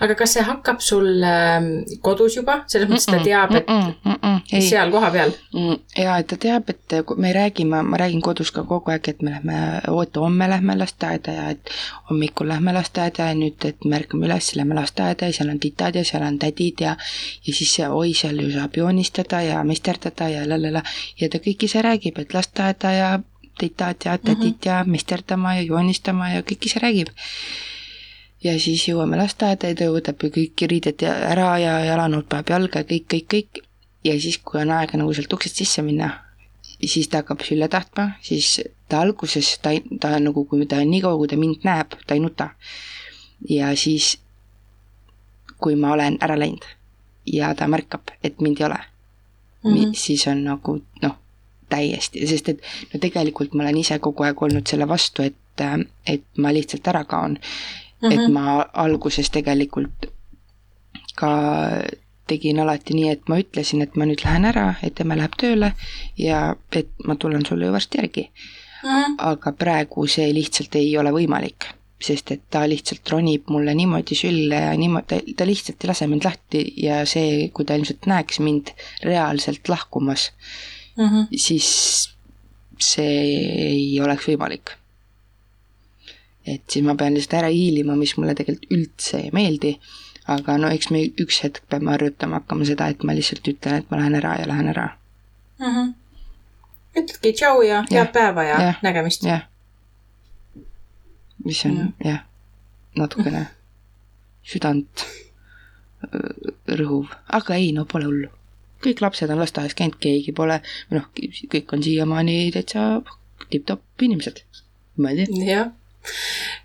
aga 0.00 0.14
kas 0.14 0.36
see 0.36 0.44
hakkab 0.46 0.80
sul 0.84 1.24
äh, 1.24 1.66
kodus 2.04 2.36
juba, 2.38 2.60
selles 2.70 2.90
mõttes 2.90 3.08
ta 3.10 3.18
teab, 3.24 3.54
et 3.58 3.68
mm 3.68 3.82
-mm, 3.82 3.94
mm 4.04 4.16
-mm, 4.22 4.62
seal 4.68 4.90
kohapeal 4.94 5.32
mm,? 5.54 5.78
ja, 5.98 6.18
et 6.18 6.26
ta 6.26 6.36
teab, 6.36 6.70
et 6.70 6.96
me 7.16 7.32
räägime, 7.32 7.82
ma 7.82 7.96
räägin 7.96 8.22
kodus 8.22 8.52
ka 8.52 8.62
kogu 8.62 8.90
aeg, 8.90 9.08
et 9.08 9.22
me 9.22 9.30
lähme, 9.30 9.58
oota, 9.88 10.20
homme 10.20 10.48
lähme 10.48 10.78
lasteaeda 10.78 11.32
ja 11.32 11.50
et 11.50 11.70
hommikul 12.10 12.48
lähme 12.48 12.72
lasteaeda 12.72 13.28
ja 13.30 13.34
nüüd, 13.34 13.64
et 13.64 13.84
me 13.84 13.96
ärkame 13.96 14.26
üles, 14.26 14.54
lähme 14.56 14.74
lasteaeda 14.74 15.26
ja 15.26 15.32
seal 15.32 15.50
on 15.50 15.60
titad 15.60 15.94
ja 15.94 16.04
seal 16.04 16.22
on 16.22 16.38
tädid 16.38 16.80
ja 16.80 16.96
ja 17.46 17.54
siis 17.54 17.76
oi, 17.90 18.14
seal 18.14 18.40
ju 18.40 18.50
saab 18.52 18.76
joonistada 18.76 19.42
ja 19.42 19.64
meisterdada 19.64 20.28
ja 20.28 20.48
lalala 20.48 20.82
ja 21.20 21.28
ta 21.28 21.38
kõik 21.38 21.64
ise 21.64 21.82
räägib, 21.82 22.18
et 22.18 22.34
lasteaeda 22.34 22.92
ja 22.92 23.18
titad 23.58 23.96
ja 24.04 24.18
tädid 24.18 24.36
mm 24.38 24.58
-hmm. 24.60 24.66
ja 24.66 24.84
meisterdama 24.84 25.54
ja 25.54 25.62
joonistama 25.62 26.28
ja 26.28 26.40
kõik 26.40 26.66
ise 26.66 26.78
räägib 26.78 27.08
ja 28.44 28.54
siis 28.60 28.84
jõuame 28.88 29.18
lasteaeda 29.20 29.70
ja 29.70 29.78
ta 29.78 29.88
võtab 29.92 30.20
kõik 30.20 30.66
riided 30.70 31.02
ära 31.06 31.56
ja 31.62 31.78
jalanõud 31.86 32.28
paneb 32.28 32.52
jalga 32.52 32.82
ja 32.82 32.88
kõik, 32.88 33.08
kõik, 33.12 33.26
kõik. 33.32 33.62
ja 34.04 34.14
siis, 34.20 34.38
kui 34.38 34.60
on 34.60 34.72
aega 34.76 34.98
nagu 35.00 35.14
sealt 35.14 35.32
uksest 35.32 35.62
sisse 35.62 35.82
minna, 35.82 36.10
siis 36.84 37.08
ta 37.08 37.22
hakkab 37.22 37.42
sülle 37.46 37.68
tahtma, 37.72 38.10
siis 38.22 38.60
ta 38.88 39.00
alguses, 39.02 39.56
ta, 39.62 39.72
ta 40.00 40.16
nagu, 40.20 40.44
kui 40.44 40.66
ta 40.66 40.82
nii 40.84 41.02
kaua, 41.04 41.18
kui 41.20 41.32
ta 41.32 41.40
mind 41.40 41.66
näeb, 41.66 41.96
ta 42.06 42.14
ei 42.14 42.22
nuta. 42.22 42.50
ja 43.48 43.74
siis, 43.76 44.16
kui 45.60 45.76
ma 45.76 45.92
olen 45.92 46.18
ära 46.20 46.38
läinud 46.38 46.64
ja 47.32 47.54
ta 47.54 47.68
märkab, 47.68 48.12
et 48.24 48.40
mind 48.40 48.60
ei 48.60 48.66
ole 48.66 48.78
mm, 49.64 49.74
-hmm. 49.74 49.94
siis 49.94 50.26
on 50.26 50.44
nagu 50.44 50.82
noh, 51.02 51.16
täiesti, 51.68 52.26
sest 52.26 52.48
et 52.48 52.62
no 52.92 53.00
tegelikult 53.00 53.54
ma 53.54 53.62
olen 53.62 53.76
ise 53.76 53.98
kogu 53.98 54.22
aeg 54.22 54.42
olnud 54.42 54.66
selle 54.66 54.88
vastu, 54.88 55.22
et, 55.22 55.36
et 56.06 56.24
ma 56.36 56.52
lihtsalt 56.52 56.88
ära 56.88 57.04
kaon 57.04 57.38
mm, 58.02 58.08
-hmm. 58.08 58.12
et 58.12 58.20
mhm. 58.20 58.32
ma 58.32 58.66
alguses 58.72 59.30
tegelikult 59.30 60.10
ka 61.16 61.30
tegin 62.26 62.60
alati 62.60 62.94
nii, 62.94 63.08
et 63.14 63.28
ma 63.30 63.38
ütlesin, 63.40 63.82
et 63.84 63.96
ma 63.96 64.06
nüüd 64.08 64.24
lähen 64.24 64.46
ära, 64.48 64.66
et 64.82 65.00
emme 65.00 65.16
läheb 65.18 65.36
tööle 65.40 65.72
ja 66.18 66.56
et 66.72 66.90
ma 67.06 67.14
tulen 67.14 67.46
sulle 67.46 67.68
ju 67.68 67.72
varsti 67.72 68.00
järgi 68.02 68.24
mm. 68.26 68.90
-hmm. 68.90 69.16
aga 69.30 69.52
praegu 69.52 70.06
see 70.06 70.32
lihtsalt 70.34 70.74
ei 70.74 70.96
ole 70.98 71.12
võimalik. 71.14 71.72
sest 72.06 72.30
et 72.30 72.42
ta 72.50 72.68
lihtsalt 72.68 73.08
ronib 73.08 73.46
mulle 73.48 73.72
niimoodi 73.74 74.14
sülle 74.14 74.54
ja 74.54 74.72
niimoodi, 74.76 75.32
ta 75.36 75.46
lihtsalt 75.46 75.84
ei 75.84 75.88
lase 75.88 76.06
mind 76.06 76.24
lahti 76.24 76.60
ja 76.76 76.98
see, 77.06 77.48
kui 77.48 77.64
ta 77.64 77.74
ilmselt 77.74 78.06
näeks 78.06 78.40
mind 78.40 78.68
reaalselt 79.02 79.68
lahkumas 79.68 80.32
mm. 80.96 81.04
-hmm. 81.04 81.26
siis 81.36 81.70
see 82.78 83.20
ei 83.68 84.00
oleks 84.00 84.28
võimalik. 84.28 84.76
Et 86.46 86.62
siis 86.70 86.84
ma 86.86 86.94
pean 86.94 87.14
lihtsalt 87.14 87.40
ära 87.40 87.50
hiilima, 87.52 87.96
mis 87.98 88.14
mulle 88.16 88.34
tegelikult 88.38 88.70
üldse 88.76 89.20
ei 89.24 89.32
meeldi, 89.34 89.74
aga 90.30 90.56
no 90.60 90.70
eks 90.74 90.90
me 90.94 91.02
üks 91.22 91.40
hetk 91.44 91.66
peame 91.70 91.92
harjutama 91.94 92.40
hakkama 92.40 92.66
seda, 92.68 92.88
et 92.92 93.04
ma 93.06 93.14
lihtsalt 93.16 93.46
ütlen, 93.50 93.82
et 93.82 93.90
ma 93.90 94.00
lähen 94.00 94.18
ära 94.18 94.36
ja 94.40 94.48
lähen 94.50 94.70
ära. 94.72 94.86
Mm 95.58 95.74
-hmm. 95.74 95.92
ütledki 97.02 97.32
tšau 97.32 97.62
ja 97.62 97.84
head 97.90 98.12
päeva 98.12 98.44
ja, 98.44 98.62
ja. 98.62 98.72
nägemist. 98.82 99.22
jah. 99.24 99.46
mis 101.44 101.64
on 101.64 101.76
Jah. 101.76 101.92
jah, 102.04 102.20
natukene 102.96 103.46
südant 104.42 105.06
öö, 106.14 106.52
rõhuv, 106.78 107.12
aga 107.28 107.54
ei, 107.54 107.72
no 107.72 107.84
pole 107.84 108.04
hullu. 108.04 108.28
kõik 108.84 109.00
lapsed 109.00 109.30
on 109.30 109.38
lasteaias 109.38 109.74
käinud, 109.74 109.96
keegi 110.00 110.32
pole, 110.32 110.60
noh, 110.90 111.08
kõik 111.54 111.72
on 111.72 111.82
siiamaani 111.82 112.52
täitsa 112.52 113.02
tipp-topp 113.50 114.02
inimesed. 114.02 114.42
ma 114.96 115.10
ei 115.10 115.24
tea. 115.24 115.46
jah, 115.48 115.72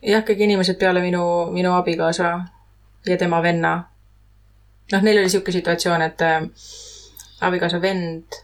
jah, 0.01 0.23
kõik 0.27 0.43
inimesed 0.47 0.79
peale 0.79 1.01
minu, 1.01 1.23
minu 1.53 1.73
abikaasa 1.77 2.31
ja 3.05 3.17
tema 3.17 3.41
venna. 3.43 3.83
noh, 4.91 5.01
neil 5.01 5.21
oli 5.21 5.29
sihuke 5.29 5.51
situatsioon, 5.51 6.01
et 6.01 6.21
äh, 6.21 6.41
abikaasa 7.41 7.81
vend 7.81 8.41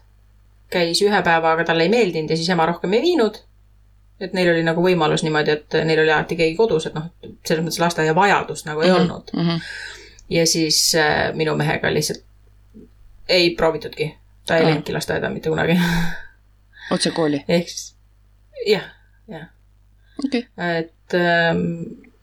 käis 0.72 1.02
ühe 1.04 1.20
päeva, 1.24 1.52
aga 1.52 1.66
talle 1.68 1.88
ei 1.88 1.92
meeldinud 1.92 2.32
ja 2.32 2.38
siis 2.38 2.50
ema 2.50 2.66
rohkem 2.66 2.94
ei 2.94 3.02
viinud. 3.02 3.42
et 4.20 4.34
neil 4.34 4.50
oli 4.50 4.64
nagu 4.66 4.82
võimalus 4.82 5.22
niimoodi, 5.24 5.54
et 5.54 5.76
neil 5.86 6.00
oli 6.02 6.12
alati 6.12 6.36
keegi 6.36 6.56
kodus, 6.58 6.88
et 6.90 6.96
noh, 6.98 7.12
selles 7.46 7.64
mõttes 7.64 7.82
lasteaia 7.84 8.16
vajadust 8.18 8.66
nagu 8.66 8.82
ei 8.82 8.92
olnud. 8.92 9.34
mm. 9.34 9.50
-hmm. 9.50 9.60
ja 10.30 10.48
siis 10.48 10.96
äh, 10.96 11.36
minu 11.36 11.56
mehega 11.56 11.94
lihtsalt 11.94 12.24
ei 13.30 13.50
proovitudki. 13.56 14.16
ta 14.46 14.58
ei 14.58 14.64
Aa. 14.64 14.70
läinudki 14.70 14.94
lasteaeda 14.94 15.30
mitte 15.30 15.50
kunagi. 15.50 15.78
otse 16.96 17.12
kooli. 17.12 17.44
ehk 17.48 17.70
siis 17.70 17.96
jah, 18.66 18.84
jah. 19.28 19.48
okay.. 20.26 20.44
et 20.80 21.18
ähm, 21.18 21.64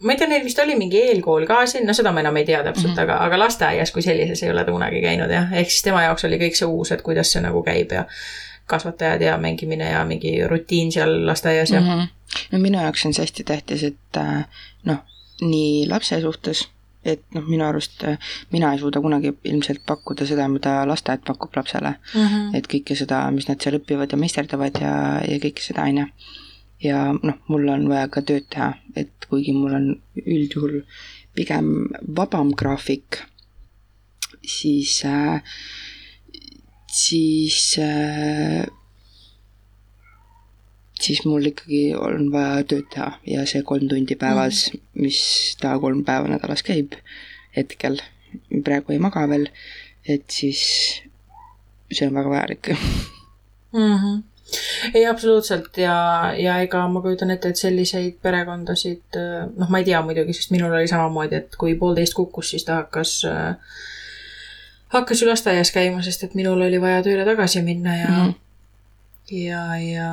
ma 0.05 0.13
ei 0.13 0.21
tea, 0.21 0.29
neil 0.29 0.45
vist 0.45 0.59
oli 0.63 0.77
mingi 0.79 1.01
eelkool 1.01 1.47
ka 1.49 1.63
siin, 1.71 1.87
no 1.89 1.97
seda 1.97 2.13
ma 2.13 2.25
enam 2.25 2.37
ei 2.41 2.49
tea 2.49 2.63
täpselt 2.65 2.93
mm. 2.93 2.97
-hmm. 2.97 3.03
aga, 3.03 3.21
aga 3.27 3.39
lasteaias 3.39 3.93
kui 3.93 4.03
sellises 4.03 4.43
ei 4.43 4.51
ole 4.51 4.65
ta 4.65 4.73
kunagi 4.73 5.01
käinud 5.05 5.31
jah, 5.33 5.53
ehk 5.53 5.71
siis 5.71 5.87
tema 5.87 6.03
jaoks 6.03 6.25
oli 6.29 6.41
kõik 6.43 6.59
see 6.59 6.69
uus, 6.69 6.93
et 6.93 7.03
kuidas 7.03 7.33
see 7.33 7.43
nagu 7.45 7.63
käib 7.63 7.93
ja 7.93 8.05
kasvatajad 8.67 9.21
ja 9.21 9.39
mängimine 9.39 9.91
ja 9.91 10.05
mingi 10.05 10.37
rutiin 10.49 10.93
seal 10.93 11.27
lasteaias 11.27 11.71
ja 11.71 11.81
mm. 11.81 11.87
mm. 11.87 12.01
-hmm. 12.01 12.47
no 12.53 12.59
minu 12.59 12.83
jaoks 12.83 13.07
on 13.07 13.15
see 13.15 13.23
hästi 13.23 13.45
tähtis, 13.45 13.85
et 13.85 14.17
äh, 14.17 14.45
noh, 14.85 15.03
nii 15.41 15.89
lapse 15.89 16.21
suhtes, 16.21 16.69
et 17.05 17.23
noh, 17.35 17.45
minu 17.45 17.65
arust 17.67 18.05
äh, 18.05 18.19
mina 18.53 18.73
ei 18.73 18.79
suuda 18.79 19.01
kunagi 19.01 19.35
ilmselt 19.45 19.83
pakkuda 19.87 20.27
seda, 20.27 20.49
mida 20.49 20.89
lasteaed 20.89 21.25
pakub 21.27 21.57
lapsele. 21.57 21.95
-hmm. 22.15 22.57
et 22.57 22.69
kõike 22.75 22.97
seda, 22.97 23.31
mis 23.31 23.49
nad 23.49 23.61
seal 23.61 23.79
õpivad 23.81 24.13
ja 24.13 24.19
meisterdavad 24.19 24.81
ja, 24.81 24.95
ja 25.29 25.39
kõike 25.39 25.61
seda, 25.61 25.83
on 25.83 25.99
ju. 25.99 26.07
Ja 26.83 27.13
noh, 27.15 27.39
mul 27.49 27.69
on 27.69 27.89
vaja 27.89 28.09
ka 28.13 28.23
tööd 28.27 28.49
teha, 28.51 28.75
et 28.97 29.29
kuigi 29.29 29.55
mul 29.57 29.75
on 29.77 29.91
üldjuhul 30.25 30.83
pigem 31.35 31.91
vabam 32.17 32.53
graafik, 32.55 33.23
siis 34.43 35.01
äh,, 35.09 35.43
siis 36.95 37.79
äh, 37.83 38.67
siis 41.01 41.25
mul 41.29 41.51
ikkagi 41.51 41.95
on 41.99 42.31
vaja 42.33 42.65
tööd 42.71 42.87
teha 42.93 43.11
ja 43.29 43.45
see 43.49 43.65
kolm 43.67 43.89
tundi 43.91 44.17
päevas 44.19 44.67
mm, 44.71 44.79
-hmm. 44.79 45.03
mis 45.07 45.21
ta 45.61 45.79
kolm 45.79 46.05
päeva 46.05 46.31
nädalas 46.31 46.63
käib 46.63 46.95
hetkel, 47.57 48.01
praegu 48.65 48.93
ei 48.93 48.99
maga 48.99 49.29
veel, 49.31 49.49
et 50.09 50.25
siis 50.31 50.63
see 51.93 52.07
on 52.09 52.15
väga 52.15 52.31
vajalik. 52.31 52.69
mm. 53.73 53.97
-hmm. 53.99 54.23
ei, 54.95 55.07
absoluutselt 55.07 55.77
ja, 55.79 55.97
ja 56.39 56.59
ega 56.65 56.85
ma 56.89 57.03
kujutan 57.05 57.33
ette, 57.35 57.51
et 57.53 57.61
selliseid 57.61 58.21
perekondasid, 58.23 59.19
noh, 59.57 59.71
ma 59.73 59.81
ei 59.81 59.89
tea 59.89 60.03
muidugi, 60.05 60.37
sest 60.37 60.55
minul 60.55 60.73
oli 60.75 60.89
samamoodi, 60.91 61.43
et 61.43 61.59
kui 61.61 61.77
poolteist 61.81 62.17
kukkus, 62.17 62.55
siis 62.55 62.65
ta 62.69 62.83
hakkas 62.83 63.17
äh, 63.31 63.77
hakkas 64.95 65.23
ju 65.23 65.29
lasteaias 65.29 65.73
käima, 65.75 66.03
sest 66.03 66.25
et 66.25 66.35
minul 66.39 66.63
oli 66.67 66.81
vaja 66.81 67.03
tööle 67.07 67.27
tagasi 67.27 67.63
minna 67.67 67.97
ja 67.97 68.11
mm, 68.13 68.35
ja, 69.41 69.65
ja 69.81 70.11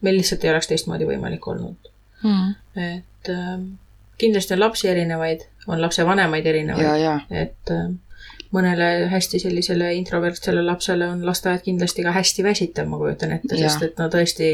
meil 0.00 0.18
lihtsalt 0.20 0.44
ei 0.44 0.52
oleks 0.54 0.70
teistmoodi 0.70 1.08
võimalik 1.08 1.46
olnud. 1.50 1.92
Mm. 2.22 2.54
et 2.74 3.30
äh, 3.30 3.58
kindlasti 4.18 4.56
on 4.56 4.60
lapsi 4.60 4.88
erinevaid, 4.90 5.44
on 5.70 5.82
lapsevanemaid 5.82 6.46
erinevaid 6.46 6.86
et 7.30 7.74
äh, 7.74 7.90
mõnele 8.54 9.08
hästi 9.12 9.40
sellisele 9.42 9.90
introvertsele 9.98 10.62
lapsele 10.64 11.08
on 11.12 11.24
lasteaed 11.26 11.60
kindlasti 11.66 12.04
ka 12.06 12.14
hästi 12.16 12.44
väsitav, 12.46 12.88
ma 12.88 13.00
kujutan 13.00 13.34
ette, 13.36 13.58
sest 13.60 13.84
et 13.84 14.00
no 14.00 14.08
tõesti 14.12 14.48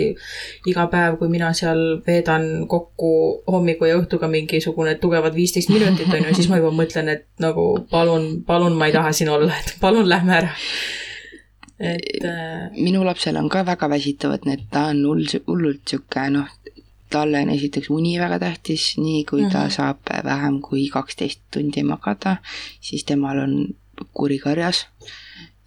iga 0.70 0.86
päev, 0.90 1.18
kui 1.20 1.30
mina 1.30 1.52
seal 1.54 2.00
veedan 2.06 2.66
kokku 2.70 3.12
hommiku 3.50 3.86
ja 3.90 4.00
õhtuga 4.00 4.28
mingisugune 4.32 4.96
tugevad 5.02 5.36
viisteist 5.36 5.70
minutit, 5.70 6.10
on 6.10 6.26
ju, 6.26 6.34
siis 6.34 6.50
ma 6.50 6.58
juba 6.58 6.72
mõtlen, 6.82 7.12
et 7.14 7.26
nagu 7.42 7.68
palun, 7.90 8.42
palun, 8.46 8.74
ma 8.78 8.90
ei 8.90 8.96
taha 8.96 9.14
siin 9.14 9.30
olla, 9.34 9.54
et 9.62 9.76
palun 9.80 10.08
lähme 10.10 10.38
ära. 10.40 10.50
et 11.78 12.24
äh, 12.24 12.70
minu 12.74 13.04
lapsel 13.04 13.36
on 13.36 13.48
ka 13.48 13.64
väga 13.66 13.88
väsitavad 13.90 14.46
need, 14.46 14.66
ta 14.70 14.88
on 14.90 15.04
hull, 15.06 15.26
hullult 15.46 15.86
sihuke 15.90 16.28
noh, 16.34 16.50
talle 17.14 17.40
on 17.46 17.50
esiteks 17.54 17.90
uni 17.94 18.16
väga 18.18 18.38
tähtis, 18.42 18.96
nii 18.98 19.24
kui 19.24 19.40
mm 19.40 19.46
-hmm. 19.46 19.52
ta 19.52 19.64
Mhm. 19.64 19.70
saab 19.70 19.98
vähem 20.24 20.60
kui 20.60 20.88
kaksteist 20.88 21.40
tundi 21.50 21.82
magada, 21.82 22.36
siis 22.80 23.04
temal 23.04 23.38
on 23.38 23.54
kuri 24.12 24.38
karjas 24.38 24.86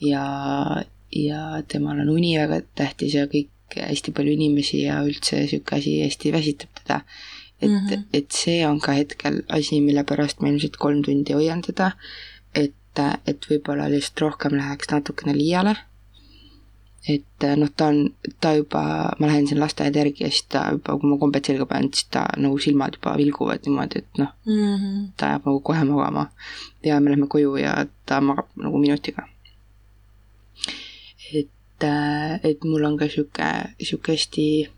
ja, 0.02 0.26
ja 1.12 1.42
temal 1.68 2.00
on 2.04 2.10
uni 2.10 2.36
väga 2.38 2.62
tähtis 2.76 3.16
ja 3.18 3.26
kõik 3.32 3.50
hästi 3.76 4.14
palju 4.16 4.36
inimesi 4.38 4.84
ja 4.86 5.02
üldse 5.06 5.44
sihuke 5.50 5.76
asi 5.80 5.98
hästi 6.04 6.32
väsitab 6.34 6.70
teda. 6.84 7.02
et 7.62 7.70
mm. 7.70 7.88
-hmm. 7.88 8.04
et 8.14 8.32
see 8.32 8.68
on 8.68 8.80
ka 8.80 8.92
hetkel 8.92 9.42
asi, 9.50 9.82
mille 9.82 10.04
pärast 10.04 10.42
ma 10.42 10.50
ilmselt 10.50 10.78
kolm 10.78 11.04
tundi 11.04 11.34
hoian 11.34 11.62
teda, 11.62 11.92
et, 12.56 12.74
et 13.26 13.46
võib-olla 13.50 13.90
lihtsalt 13.90 14.22
rohkem 14.22 14.58
läheks 14.58 14.92
natukene 14.92 15.38
liiale 15.38 15.76
et 17.08 17.46
noh, 17.56 17.70
ta 17.78 17.88
on, 17.92 18.00
ta 18.44 18.54
juba, 18.58 18.82
ma 19.20 19.30
lähen 19.30 19.48
siin 19.48 19.60
lasteaeda 19.62 20.02
järgi 20.02 20.26
ja 20.26 20.32
siis 20.32 20.48
ta 20.52 20.66
juba, 20.76 20.98
kui 21.00 21.12
ma 21.12 21.20
kombed 21.22 21.48
selga 21.48 21.68
panen, 21.70 21.92
siis 21.94 22.10
ta 22.12 22.26
nagu 22.38 22.60
silmad 22.60 22.98
juba 23.00 23.16
vilguvad 23.20 23.68
niimoodi, 23.68 24.04
et 24.04 24.22
noh, 24.22 24.34
mm 24.46 24.76
-hmm. 24.76 25.10
ta 25.18 25.34
jääb 25.34 25.46
nagu 25.46 25.60
kohe 25.60 25.84
magama. 25.84 26.30
ja 26.84 27.00
me 27.00 27.12
lähme 27.12 27.28
koju 27.28 27.56
ja 27.56 27.86
ta 28.06 28.22
magab 28.22 28.48
nagu 28.56 28.78
minutiga. 28.78 29.28
et, 31.34 31.84
et 32.44 32.64
mul 32.64 32.84
on 32.84 32.98
ka 32.98 33.08
sihuke, 33.08 33.48
sihuke 33.82 34.12
hästi 34.12 34.70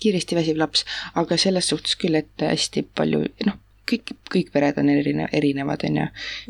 kiiresti 0.00 0.36
väsiv 0.36 0.58
laps, 0.58 0.84
aga 1.14 1.36
selles 1.36 1.68
suhtes 1.68 1.96
küll, 1.96 2.14
et 2.14 2.30
hästi 2.40 2.82
palju, 2.98 3.24
noh, 3.46 3.58
kõik, 3.90 4.14
kõik 4.32 4.52
pered 4.52 4.78
on 4.80 4.90
erine-, 4.92 5.30
erinevad, 5.32 5.84
on 5.88 6.00
ju. 6.02 6.06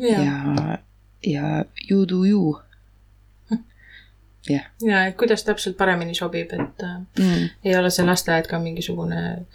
ja, 0.09 0.19
ja. 0.19 0.37
ja, 0.55 0.77
ja 1.23 1.65
you 1.89 2.05
do 2.09 2.25
you. 2.25 2.55
Jah 4.49 4.65
ja 4.85 5.05
et 5.09 5.15
kuidas 5.19 5.43
täpselt 5.43 5.77
paremini 5.77 6.15
sobib, 6.17 6.51
et 6.53 6.83
äh, 6.83 6.97
mm.. 7.19 7.47
ei 7.65 7.77
ole 7.77 7.91
see 7.93 8.05
lasteaed 8.05 8.49
ka 8.51 8.59
mingisugune 8.59 9.45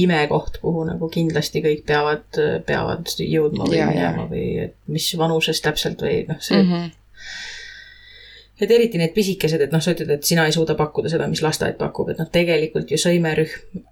imekoht, 0.00 0.60
kuhu 0.62 0.84
nagu 0.88 1.08
kindlasti 1.12 1.62
kõik 1.64 1.84
peavad, 1.88 2.40
peavad 2.66 3.10
jõudma 3.20 3.66
või 3.68 3.80
Jaa, 3.80 3.90
minema 3.90 4.26
või 4.30 4.46
et 4.66 4.76
mis 4.88 5.10
vanuses 5.18 5.60
täpselt 5.60 6.02
või 6.02 6.24
noh, 6.28 6.40
see 6.40 6.62
mm, 6.62 6.70
Mm 6.70 6.86
-hmm. 6.86 8.64
et 8.64 8.70
eriti 8.70 8.98
need 8.98 9.12
pisikesed, 9.12 9.60
et 9.60 9.72
noh, 9.72 9.80
sa 9.82 9.92
ütled, 9.92 10.10
et 10.14 10.24
sina 10.24 10.46
ei 10.46 10.52
suuda 10.52 10.74
pakkuda 10.74 11.08
seda, 11.08 11.28
mis 11.28 11.42
lasteaed 11.42 11.76
pakub, 11.76 12.08
et 12.08 12.18
noh, 12.18 12.28
tegelikult 12.32 12.90
ju 12.90 12.98
sõimerühm, 13.00 13.82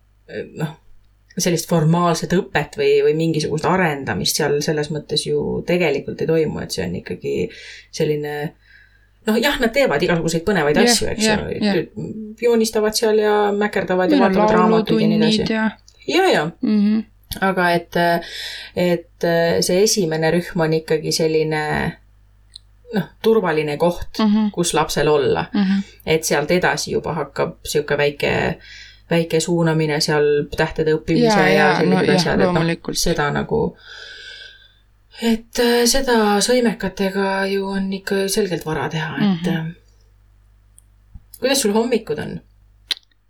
noh, 0.60 0.76
sellist 1.38 1.68
formaalset 1.70 2.32
õpet 2.34 2.78
või, 2.78 3.02
või 3.06 3.14
mingisugust 3.18 3.66
arendamist 3.68 4.40
seal 4.40 4.58
selles 4.64 4.90
mõttes 4.94 5.26
ju 5.26 5.62
tegelikult 5.66 6.20
ei 6.22 6.30
toimu, 6.30 6.62
et 6.62 6.74
see 6.74 6.86
on 6.86 6.96
ikkagi 6.98 7.34
selline 7.94 8.34
noh, 9.28 9.38
jah, 9.40 9.60
nad 9.62 9.74
teevad 9.74 10.02
igasuguseid 10.02 10.46
põnevaid 10.46 10.80
Jah, 10.80 10.88
asju, 10.90 11.10
eks 11.12 11.28
jah. 11.28 11.44
ju, 11.76 12.08
joonistavad 12.42 12.96
seal 12.96 13.20
ja 13.22 13.36
mäkerdavad 13.52 14.12
ja 14.12 14.18
on 14.18 14.26
vaatavad 14.26 14.56
raamatuid 14.56 15.04
ja 15.04 15.12
nii 15.12 15.20
edasi 15.20 15.46
ja 15.52 15.70
ja, 16.08 16.26
ja 16.32 16.50
mm. 16.60 16.80
-hmm. 16.80 17.04
aga 17.40 17.70
et, 17.70 17.96
et 18.76 19.28
see 19.60 19.82
esimene 19.82 20.30
rühm 20.34 20.64
on 20.64 20.76
ikkagi 20.80 21.12
selline 21.12 21.64
noh, 22.94 23.08
turvaline 23.22 23.76
koht 23.76 24.18
Mm 24.18 24.34
-hmm. 24.34 24.50
kus 24.50 24.74
lapsel 24.74 25.08
olla, 25.08 25.46
Mm 25.54 25.62
-hmm. 25.62 25.82
et 26.06 26.24
sealt 26.24 26.50
edasi 26.50 26.90
juba 26.90 27.12
hakkab 27.12 27.56
sihuke 27.64 27.98
väike, 27.98 28.58
väike 29.10 29.40
suunamine 29.40 30.00
seal 30.00 30.46
tähtede 30.56 30.94
õppimise 30.94 31.38
ja, 31.38 31.48
ja 31.48 31.54
jaa, 31.54 31.76
sellised 31.78 32.06
no 32.06 32.14
asjad, 32.14 32.40
et 32.40 32.52
noh 32.52 32.94
seda 32.94 33.30
nagu, 33.30 33.76
et 35.22 35.60
äh, 35.62 35.82
seda 35.90 36.38
sõimekatega 36.44 37.46
ju 37.52 37.66
on 37.66 37.92
ikka 37.92 38.26
selgelt 38.32 38.66
vara 38.66 38.88
teha, 38.88 39.16
et 39.16 39.46
mm. 39.46 39.56
-hmm. 39.56 39.74
kuidas 41.40 41.60
sul 41.62 41.72
hommikud 41.72 42.18
on? 42.18 42.40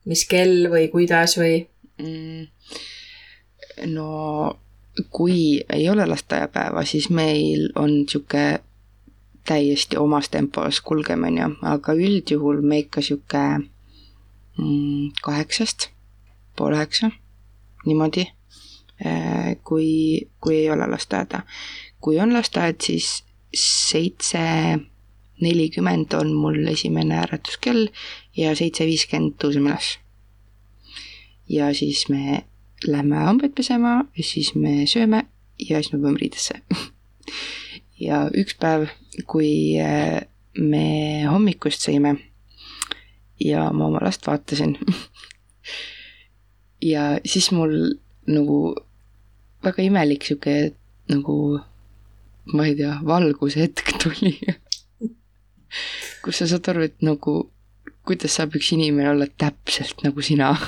mis 0.05 0.25
kell 0.25 0.69
või 0.73 0.89
kuidas 0.93 1.37
või? 1.39 1.67
mm. 1.99 2.47
no 3.93 4.59
kui 5.11 5.65
ei 5.73 5.89
ole 5.91 6.07
lasteaiapäeva, 6.07 6.85
siis 6.85 7.11
meil 7.11 7.69
on 7.75 7.91
niisugune 7.91 8.61
täiesti 9.47 9.97
omas 9.97 10.29
tempos 10.29 10.81
kulgemine, 10.81 11.51
aga 11.63 11.93
üldjuhul 11.93 12.61
me 12.63 12.79
ikka 12.79 13.01
niisugune 13.01 13.69
mm, 14.59 15.13
kaheksast, 15.23 15.89
pool 16.57 16.75
üheksa, 16.77 17.11
niimoodi, 17.87 18.27
kui, 19.65 20.29
kui 20.41 20.57
ei 20.57 20.71
ole 20.71 20.87
lasteaeda. 20.91 21.43
kui 22.01 22.19
on 22.19 22.33
lasteaed, 22.35 22.81
siis 22.83 23.25
seitse 23.55 24.39
nelikümmend 25.41 26.13
on 26.19 26.33
mul 26.35 26.67
esimene 26.67 27.19
äratuskell 27.23 27.89
ja 28.37 28.55
seitse 28.59 28.87
viiskümmend 28.87 29.39
tõuseme 29.43 29.71
üles. 29.71 29.99
ja 31.49 31.73
siis 31.75 32.09
me 32.09 32.45
lähme 32.87 33.17
hambaid 33.17 33.55
pesema 33.55 34.05
ja 34.17 34.25
siis 34.25 34.55
me 34.55 34.87
sööme 34.87 35.25
ja 35.59 35.83
siis 35.83 35.93
me 35.93 36.01
paneme 36.03 36.21
riidesse 36.21 36.61
ja 38.09 38.27
üks 38.35 38.59
päev, 38.61 38.89
kui 39.27 39.79
äh, 39.83 40.21
me 40.59 41.25
hommikust 41.31 41.87
sõime 41.87 42.17
ja 43.41 43.71
ma 43.73 43.89
oma 43.89 44.03
last 44.03 44.27
vaatasin 44.27 44.77
ja 46.93 47.19
siis 47.25 47.51
mul 47.55 47.75
nagu 48.29 48.77
väga 49.65 49.85
imelik 49.85 50.27
sihuke 50.27 50.55
nagu 51.09 51.37
ma 52.55 52.67
ei 52.67 52.75
tea, 52.79 52.95
valgushetk 53.05 53.95
tuli. 54.03 54.35
Kus 56.23 56.41
sa 56.41 56.49
saad 56.49 56.69
aru, 56.73 56.87
et 56.89 57.03
nagu 57.05 57.41
kuidas 58.09 58.39
saab 58.39 58.57
üks 58.57 58.73
inimene 58.77 59.11
olla 59.13 59.29
täpselt 59.41 60.05
nagu 60.07 60.25
sina? 60.25 60.55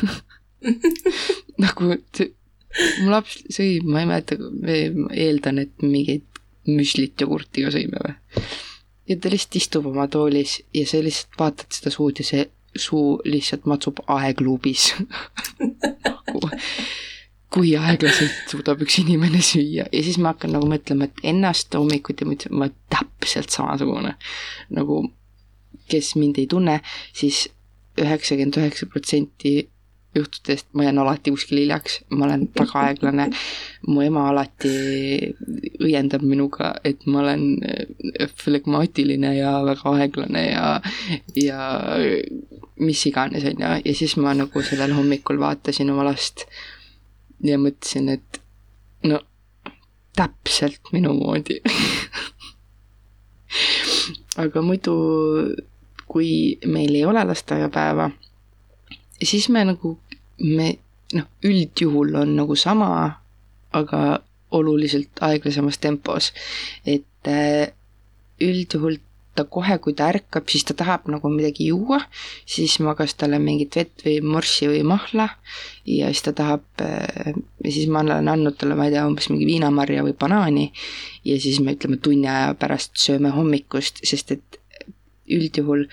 Nagu 1.61 1.87
mu 1.89 3.09
laps 3.11 3.39
sõi, 3.53 3.81
ma 3.85 4.03
ei 4.03 4.09
mäleta, 4.09 4.37
eeldan, 5.17 5.59
et 5.63 5.83
mingit 5.85 6.41
müslit 6.69 7.21
jogurtiga 7.21 7.73
sõime 7.73 8.01
või. 8.01 8.15
ja 9.09 9.17
ta 9.17 9.33
lihtsalt 9.33 9.59
istub 9.61 9.89
oma 9.91 10.07
toolis 10.13 10.59
ja 10.77 10.85
sa 10.89 11.01
lihtsalt 11.05 11.39
vaatad 11.41 11.77
seda 11.77 11.93
suud 11.93 12.21
ja 12.21 12.27
see 12.29 12.45
suu 12.77 13.19
lihtsalt 13.25 13.67
matsub 13.69 14.01
aegluubis. 14.07 14.93
Nagu, 16.07 16.45
kui 17.51 17.73
aeglaselt 17.79 18.53
suudab 18.53 18.83
üks 18.85 19.01
inimene 19.03 19.41
süüa 19.43 19.89
ja 19.91 20.03
siis 20.07 20.21
ma 20.23 20.35
hakkan 20.35 20.55
nagu 20.55 20.69
mõtlema, 20.71 21.09
et 21.09 21.25
ennast 21.33 21.75
hommikuti 21.75 22.29
mõtlesin, 22.29 22.55
ma 22.55 22.69
olen 22.69 22.77
täpselt 22.93 23.51
samasugune. 23.51 24.15
nagu, 24.71 25.03
kes 25.91 26.15
mind 26.21 26.39
ei 26.39 26.47
tunne, 26.51 26.79
siis 27.13 27.49
üheksakümmend 27.99 28.61
üheksa 28.61 28.87
protsenti 28.87 29.55
juhtudest 30.15 30.67
ma 30.75 30.85
jään 30.85 30.99
alati 30.99 31.31
kuskil 31.31 31.61
hiljaks, 31.63 32.01
ma 32.11 32.25
olen 32.27 32.49
väga 32.59 32.81
aeglane. 32.87 33.29
mu 33.87 34.03
ema 34.03 34.29
alati 34.31 34.73
õiendab 35.81 36.23
minuga, 36.27 36.75
et 36.85 37.07
ma 37.07 37.23
olen 37.23 37.45
flegmaatiline 38.43 39.37
ja 39.37 39.61
väga 39.67 39.95
aeglane 40.01 40.45
ja, 40.51 40.81
ja 41.37 41.71
mis 42.81 43.07
iganes, 43.07 43.45
on 43.45 43.63
ju, 43.63 43.79
ja 43.85 43.95
siis 43.95 44.17
ma 44.17 44.35
nagu 44.35 44.63
sellel 44.63 44.95
hommikul 44.99 45.39
vaatasin 45.39 45.91
oma 45.91 46.11
last 46.11 46.47
ja 47.45 47.59
mõtlesin, 47.59 48.09
et 48.09 48.41
no 49.05 49.21
täpselt 50.17 50.93
minu 50.93 51.15
moodi 51.17 51.61
aga 54.45 54.63
muidu, 54.63 54.95
kui 56.11 56.59
meil 56.67 56.95
ei 56.95 57.05
ole 57.09 57.25
lasteaiapäeva 57.25 58.11
siis 59.23 59.49
me 59.49 59.65
nagu, 59.65 59.99
me 60.41 60.73
noh, 61.15 61.29
üldjuhul 61.45 62.15
on 62.23 62.35
nagu 62.39 62.57
sama, 62.57 62.91
aga 63.73 64.01
oluliselt 64.57 65.21
aeglasemas 65.21 65.79
tempos. 65.79 66.33
et 66.87 67.29
äh, 67.29 67.73
üldjuhul 68.41 68.97
ta 69.41 69.47
kohe, 69.57 69.79
kui 69.83 69.97
ta 69.97 70.11
ärkab, 70.13 70.47
siis 70.53 70.67
ta 70.69 70.77
tahab 70.77 71.09
nagu 71.13 71.33
midagi 71.33 71.71
juua, 71.71 72.03
siis 72.49 72.77
ma 72.85 72.95
kas 72.99 73.17
talle 73.19 73.41
mingit 73.43 73.81
vett 73.81 74.05
või 74.07 74.19
morssi 74.35 74.69
või 74.71 74.85
mahla 74.93 75.31
ja 75.89 76.13
siis 76.13 76.27
ta 76.29 76.35
tahab, 76.37 76.67
äh, 76.85 77.35
siis 77.67 77.89
ma 77.91 78.05
olen 78.05 78.31
andnud 78.31 78.61
talle, 78.61 78.77
ma 78.79 78.89
ei 78.89 78.95
tea, 78.95 79.07
umbes 79.09 79.31
mingi 79.33 79.49
viinamarja 79.49 80.05
või 80.07 80.17
banaani 80.21 80.71
ja 81.25 81.41
siis 81.41 81.61
me 81.65 81.77
ütleme 81.77 81.99
tunni 82.03 82.29
aja 82.31 82.55
pärast 82.61 83.01
sööme 83.01 83.33
hommikust, 83.35 84.05
sest 84.07 84.37
et 84.37 84.61
üldjuhul 85.31 85.87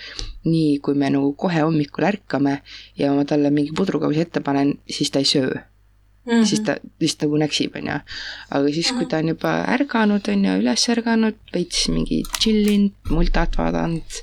nii, 0.49 0.77
kui 0.83 0.97
me 0.97 1.09
nagu 1.13 1.33
kohe 1.39 1.63
hommikul 1.63 2.07
ärkame 2.09 2.59
ja 2.99 3.13
ma 3.13 3.25
talle 3.29 3.53
mingi 3.53 3.75
pudrukausi 3.77 4.25
ette 4.25 4.41
panen, 4.45 4.77
siis 4.89 5.13
ta 5.13 5.23
ei 5.23 5.29
söö 5.29 5.57
Mm 6.27 6.33
-hmm. 6.33 6.45
siis 6.45 6.59
ta 6.67 6.75
lihtsalt 6.99 7.21
nagu 7.23 7.37
näksib, 7.37 7.75
on 7.75 7.87
ju. 7.87 7.99
aga 8.51 8.73
siis, 8.73 8.91
kui 8.91 9.05
ta 9.05 9.17
on 9.17 9.27
juba 9.33 9.53
ärganud, 9.75 10.27
on 10.27 10.45
ju, 10.45 10.57
üles 10.61 10.89
ärganud, 10.89 11.37
veits 11.53 11.87
mingi 11.87 12.23
chill 12.39 12.67
inud, 12.67 12.91
multat 13.09 13.57
vaadanud, 13.57 14.21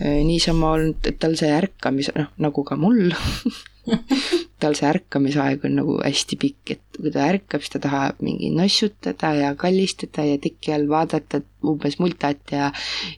niisama 0.00 0.72
olnud, 0.76 1.06
et 1.06 1.18
tal 1.18 1.36
see 1.36 1.48
ärkamise, 1.48 2.12
noh, 2.16 2.28
nagu 2.38 2.64
ka 2.64 2.76
mul 2.76 3.10
tal 4.60 4.74
see 4.76 4.88
ärkamisaeg 4.90 5.64
on 5.64 5.78
nagu 5.80 5.96
hästi 6.02 6.38
pikk, 6.40 6.72
et 6.74 6.98
kui 6.98 7.12
ta 7.14 7.26
ärkab, 7.30 7.62
siis 7.64 7.74
ta 7.74 7.80
tahab 7.86 8.20
mingi 8.24 8.50
nossutada 8.54 9.32
ja 9.38 9.52
kallistada 9.58 10.26
ja 10.28 10.40
teki 10.42 10.74
all 10.76 10.88
vaadata 10.90 11.40
umbes 11.66 11.98
multat 12.00 12.52
ja 12.52 12.70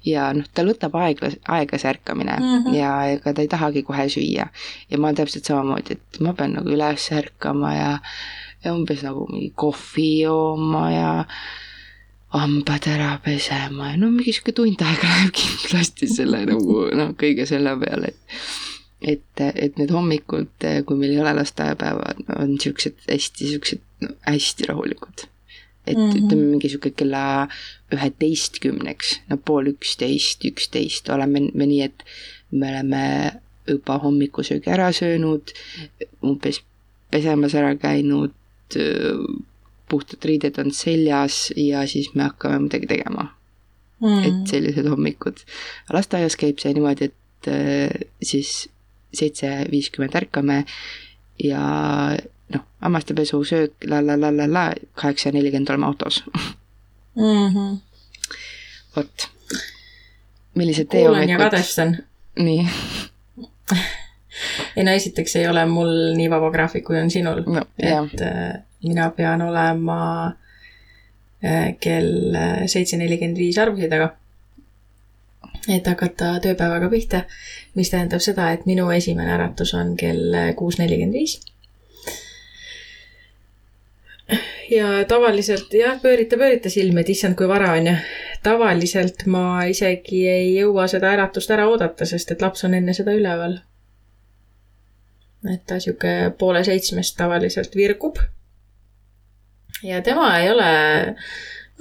ja 0.07 0.29
noh, 0.37 0.47
tal 0.55 0.71
võtab 0.71 0.95
aeglas, 1.01 1.39
aega 1.57 1.81
see 1.81 1.91
ärkamine 1.91 2.37
mm 2.39 2.53
-hmm. 2.53 2.77
ja 2.79 2.93
ega 3.17 3.35
ta 3.35 3.43
ei 3.43 3.51
tahagi 3.51 3.83
kohe 3.83 4.07
süüa. 4.09 4.47
ja 4.91 4.99
ma 4.99 5.13
täpselt 5.13 5.45
samamoodi, 5.45 5.99
et 5.99 6.21
ma 6.21 6.33
pean 6.33 6.55
nagu 6.59 6.71
üles 6.71 7.11
ärkama 7.13 7.75
ja 7.75 7.99
ja 8.65 8.75
umbes 8.75 9.03
nagu 9.03 9.27
mingi 9.33 9.53
kohvi 9.55 10.23
jooma 10.23 10.91
ja 10.91 11.13
hambad 12.33 12.87
ära 12.89 13.19
pesema 13.25 13.91
ja 13.91 13.97
no 13.97 14.11
mingi 14.11 14.33
sihuke 14.33 14.55
tund 14.57 14.81
aega 14.81 15.09
läheb 15.09 15.33
kindlasti 15.37 16.09
selle 16.09 16.45
nagu 16.49 16.87
noh, 16.97 17.13
kõige 17.19 17.47
selle 17.47 17.75
peale, 17.81 18.15
et 18.15 18.72
et, 19.09 19.43
et 19.55 19.79
need 19.81 19.93
hommikud, 19.95 20.67
kui 20.87 20.99
meil 20.99 21.15
ei 21.17 21.21
ole 21.23 21.35
lasteaiapäevad, 21.41 22.25
on 22.39 22.57
siuksed 22.63 23.07
hästi 23.11 23.53
siuksed 23.55 23.85
no, 24.05 24.15
hästi 24.27 24.69
rahulikud. 24.71 25.29
et 25.87 25.99
mm 25.99 26.11
-hmm. 26.11 26.19
ütleme 26.19 26.43
mingi 26.51 26.69
sihuke 26.69 26.91
kella 26.91 27.49
üheteistkümneks, 27.93 29.21
no 29.31 29.37
pool 29.37 29.67
üksteist, 29.67 30.45
üksteist 30.45 31.09
oleme 31.11 31.41
me 31.55 31.67
nii, 31.67 31.83
et 31.83 32.05
me 32.51 32.69
oleme 32.69 33.33
juba 33.69 33.99
hommikusöögi 33.99 34.71
ära 34.71 34.93
söönud, 34.93 35.51
umbes 36.23 36.63
pesemas 37.11 37.55
ära 37.55 37.75
käinud, 37.77 38.35
puhtad 39.89 40.25
riided 40.25 40.59
on 40.59 40.71
seljas 40.71 41.53
ja 41.57 41.87
siis 41.87 42.15
me 42.15 42.23
hakkame 42.23 42.59
midagi 42.59 42.87
tegema 42.87 43.27
mm.. 44.01 44.23
et 44.29 44.49
sellised 44.49 44.89
hommikud. 44.89 45.43
lasteaias 45.93 46.37
käib 46.37 46.63
see 46.63 46.73
niimoodi, 46.73 47.11
et 47.11 47.51
siis 48.23 48.69
seitse 49.15 49.51
viiskümmend 49.71 50.15
ärkame 50.17 50.65
ja 51.45 51.63
noh, 52.55 52.65
hammastepesu, 52.81 53.45
söök 53.45 53.89
la 53.91 54.01
la 54.07 54.17
la 54.21 54.31
la 54.37 54.47
la, 54.53 54.65
kaheksa 54.95 55.33
nelikümmend 55.33 55.71
oleme 55.71 55.87
autos 55.87 56.25
mm. 57.17 57.49
-hmm. 57.49 57.77
vot. 58.97 59.29
millised 60.55 60.89
teie 60.89 61.05
kuulan 61.07 61.29
ja 61.29 61.39
kadestan. 61.39 61.97
nii 62.39 62.69
ei 64.77 64.85
no 64.85 64.91
esiteks 64.91 65.37
ei 65.37 65.49
ole 65.49 65.67
mul 65.67 65.93
nii 66.17 66.31
vaba 66.31 66.51
graafik, 66.51 66.85
kui 66.85 67.01
on 67.01 67.11
sinul 67.11 67.43
no,. 67.47 67.65
et 67.79 68.21
äh, 68.21 68.63
mina 68.83 69.11
pean 69.11 69.43
olema 69.43 70.33
äh, 71.45 71.75
kell 71.81 72.35
äh, 72.35 72.67
seitse 72.67 72.97
nelikümmend 72.97 73.39
viis 73.39 73.59
arvuti 73.59 73.89
taga 73.89 74.17
et 75.69 75.87
hakata 75.87 76.35
tööpäevaga 76.43 76.89
pihta, 76.91 77.23
mis 77.79 77.91
tähendab 77.93 78.23
seda, 78.25 78.51
et 78.53 78.67
minu 78.67 78.89
esimene 78.91 79.35
äratus 79.37 79.75
on 79.79 79.97
kell 79.97 80.35
kuus 80.59 80.79
nelikümmend 80.81 81.15
viis. 81.15 81.41
ja 84.71 85.05
tavaliselt 85.09 85.75
jah, 85.75 86.01
pöörita, 86.03 86.37
pöörita 86.37 86.71
silmi, 86.71 87.01
et 87.01 87.09
issand, 87.09 87.37
kui 87.37 87.49
vara 87.49 87.73
on 87.73 87.87
ju. 87.87 87.97
tavaliselt 88.43 89.27
ma 89.27 89.65
isegi 89.71 90.25
ei 90.29 90.55
jõua 90.57 90.89
seda 90.91 91.13
äratust 91.15 91.51
ära 91.51 91.69
oodata, 91.71 92.07
sest 92.09 92.33
et 92.35 92.43
laps 92.43 92.65
on 92.65 92.75
enne 92.75 92.95
seda 92.97 93.15
üleval. 93.15 93.59
et 95.53 95.63
ta 95.67 95.79
sihuke 95.81 96.33
poole 96.39 96.65
seitsmest 96.65 97.17
tavaliselt 97.17 97.77
virkub. 97.77 98.19
ja 99.83 100.03
tema 100.03 100.39
ei 100.39 100.51
ole 100.51 100.71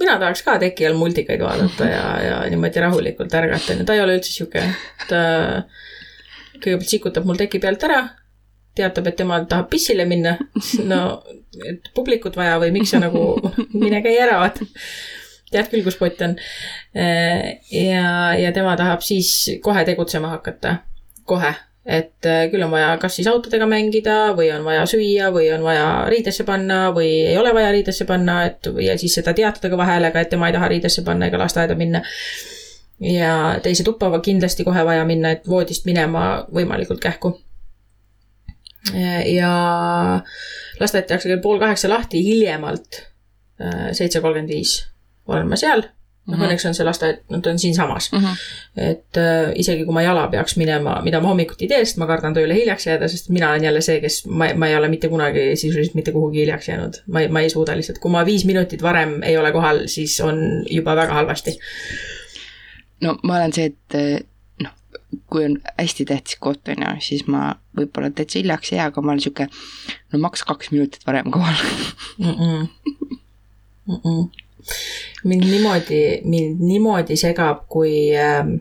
mina 0.00 0.16
tahaks 0.20 0.42
ka 0.46 0.56
teki 0.62 0.86
all 0.88 0.98
multikaid 0.98 1.42
vaadata 1.44 1.88
ja, 1.88 2.06
ja 2.26 2.40
niimoodi 2.50 2.82
rahulikult 2.82 3.34
ärgata, 3.38 3.76
ta 3.86 3.96
ei 3.96 4.02
ole 4.04 4.18
üldse 4.18 4.32
sihuke, 4.34 4.64
ta 5.08 5.22
kõigepealt 6.58 6.90
sikutab 6.90 7.26
mul 7.28 7.40
teki 7.40 7.60
pealt 7.62 7.84
ära, 7.88 8.02
teatab, 8.78 9.10
et 9.10 9.18
tema 9.18 9.40
tahab 9.48 9.68
pissile 9.72 10.06
minna, 10.08 10.36
no 10.88 11.02
et 11.68 11.90
publikut 11.96 12.36
vaja 12.38 12.60
või 12.62 12.72
miks 12.78 12.94
sa 12.94 13.02
nagu, 13.02 13.34
mine 13.82 14.02
käi 14.04 14.14
ära, 14.22 14.38
vaata. 14.42 14.68
tead 15.52 15.68
küll, 15.68 15.84
kus 15.84 15.98
pott 16.00 16.22
on. 16.24 16.38
ja, 16.94 18.06
ja 18.40 18.54
tema 18.56 18.76
tahab 18.80 19.04
siis 19.04 19.34
kohe 19.64 19.84
tegutsema 19.88 20.32
hakata, 20.36 20.78
kohe 21.28 21.52
et 21.86 22.26
äh, 22.26 22.44
küll 22.50 22.62
on 22.62 22.70
vaja 22.70 22.92
kas 23.02 23.16
siis 23.18 23.26
autodega 23.30 23.66
mängida 23.66 24.16
või 24.38 24.52
on 24.54 24.62
vaja 24.66 24.84
süüa 24.86 25.32
või 25.34 25.48
on 25.54 25.64
vaja 25.66 25.86
riidesse 26.10 26.46
panna 26.46 26.92
või 26.94 27.08
ei 27.26 27.36
ole 27.38 27.50
vaja 27.54 27.72
riidesse 27.74 28.06
panna, 28.06 28.44
et 28.46 28.68
ja 28.84 28.94
siis 28.98 29.16
seda 29.18 29.34
teatada 29.34 29.70
ka 29.72 29.78
vahele, 29.80 30.12
et 30.14 30.30
tema 30.30 30.50
ei 30.50 30.56
taha 30.56 30.70
riidesse 30.70 31.02
panna 31.06 31.26
ega 31.26 31.40
lasteaeda 31.42 31.74
minna. 31.78 32.02
ja 33.02 33.58
teise 33.62 33.82
tuppa 33.84 34.12
kindlasti 34.22 34.64
kohe 34.64 34.84
vaja 34.86 35.04
minna, 35.04 35.34
et 35.34 35.48
voodist 35.48 35.86
minema 35.86 36.46
võimalikult 36.54 37.02
kähku. 37.02 37.34
ja 39.26 39.52
lasteaed 40.80 41.06
tehakse 41.10 41.28
kell 41.28 41.42
pool 41.42 41.58
kaheksa 41.58 41.90
lahti, 41.90 42.22
hiljemalt 42.22 43.02
äh, 43.60 43.90
seitse 43.92 44.20
kolmkümmend 44.20 44.54
viis 44.54 44.78
olen 45.26 45.50
ma 45.50 45.58
seal 45.58 45.84
noh 46.22 46.36
mm 46.36 46.40
-hmm., 46.40 46.46
õnneks 46.46 46.66
on 46.68 46.74
see 46.74 46.84
lasteaed, 46.86 47.18
no 47.34 47.40
ta 47.42 47.50
on 47.50 47.58
siinsamas 47.58 48.12
mm. 48.12 48.18
-hmm. 48.18 48.36
et 48.90 49.18
äh, 49.18 49.52
isegi 49.58 49.84
kui 49.84 49.94
ma 49.94 50.02
jala 50.02 50.28
peaks 50.30 50.56
minema, 50.56 51.00
mida 51.02 51.20
ma 51.20 51.28
hommikuti 51.28 51.64
ei 51.64 51.68
tee, 51.68 51.84
sest 51.84 51.98
ma 51.98 52.06
kardan 52.06 52.34
tööle 52.34 52.54
hiljaks 52.54 52.86
jääda, 52.86 53.08
sest 53.08 53.30
mina 53.34 53.48
olen 53.50 53.64
jälle 53.64 53.80
see, 53.80 54.00
kes, 54.00 54.20
ma, 54.26 54.52
ma 54.54 54.68
ei 54.68 54.76
ole 54.76 54.88
mitte 54.88 55.08
kunagi 55.08 55.56
sisuliselt 55.56 55.94
mitte 55.98 56.12
kuhugi 56.12 56.44
hiljaks 56.44 56.68
jäänud. 56.68 57.00
ma 57.06 57.20
ei, 57.20 57.28
ma 57.28 57.40
ei 57.40 57.50
suuda 57.50 57.76
lihtsalt, 57.76 57.98
kui 57.98 58.10
ma 58.10 58.26
viis 58.26 58.44
minutit 58.44 58.82
varem 58.82 59.22
ei 59.22 59.36
ole 59.36 59.52
kohal, 59.52 59.86
siis 59.86 60.20
on 60.20 60.38
juba 60.70 60.96
väga 60.96 61.14
halvasti. 61.14 61.58
no 63.00 63.16
ma 63.22 63.36
olen 63.36 63.52
see, 63.52 63.72
et 63.72 64.28
noh, 64.62 64.70
kui 65.26 65.44
on 65.44 65.58
hästi 65.78 66.04
tähtis 66.04 66.38
koht, 66.38 66.68
on 66.68 66.86
ju, 66.86 66.94
siis 67.00 67.26
ma 67.26 67.56
võib-olla 67.78 68.12
täitsa 68.14 68.38
hiljaks 68.38 68.72
ei 68.72 68.78
jää, 68.78 68.86
aga 68.94 69.02
ma 69.02 69.16
olen 69.16 69.26
sihuke, 69.26 69.48
no 70.12 70.22
maks 70.22 70.46
kaks 70.46 70.70
minutit 70.70 71.06
varem 71.06 71.34
kohal 71.34 71.66
mm. 72.18 72.30
-mm. 72.30 72.68
Mm 73.86 74.00
-mm 74.04 74.41
mind 75.24 75.44
niimoodi, 75.44 76.02
mind 76.24 76.60
niimoodi 76.60 77.16
segab, 77.16 77.64
kui 77.68 78.10
ähm, 78.16 78.54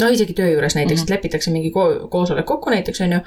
no 0.00 0.08
isegi 0.08 0.34
töö 0.36 0.50
juures 0.50 0.74
näiteks 0.74 1.00
mm, 1.00 1.04
-hmm. 1.04 1.12
et 1.12 1.16
lepitakse 1.16 1.50
mingi 1.50 1.70
ko 1.70 2.08
koosolek 2.10 2.46
kokku 2.46 2.70
näiteks, 2.70 3.00
on 3.00 3.12
ju. 3.12 3.18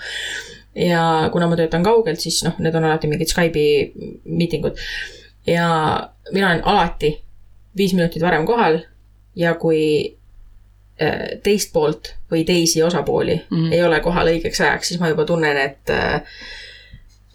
ja 0.75 1.29
kuna 1.31 1.47
ma 1.47 1.55
töötan 1.55 1.83
kaugelt, 1.83 2.19
siis 2.19 2.43
noh, 2.43 2.59
need 2.59 2.75
on 2.75 2.83
alati 2.83 3.07
mingid 3.07 3.27
Skype'i 3.27 3.91
miitingud. 4.25 4.77
ja 5.47 5.69
mina 6.31 6.47
olen 6.47 6.65
alati 6.67 7.21
viis 7.77 7.93
minutit 7.93 8.21
varem 8.21 8.45
kohal 8.45 8.79
ja 9.35 9.53
kui 9.53 10.17
äh, 11.01 11.39
teist 11.43 11.73
poolt 11.73 12.15
või 12.31 12.43
teisi 12.45 12.83
osapooli 12.83 13.35
mm 13.35 13.57
-hmm. 13.57 13.73
ei 13.73 13.83
ole 13.83 13.99
kohal 13.99 14.27
õigeks 14.27 14.61
ajaks, 14.61 14.87
siis 14.87 14.99
ma 14.99 15.09
juba 15.09 15.25
tunnen, 15.25 15.57
et 15.57 15.89
äh, 15.89 16.21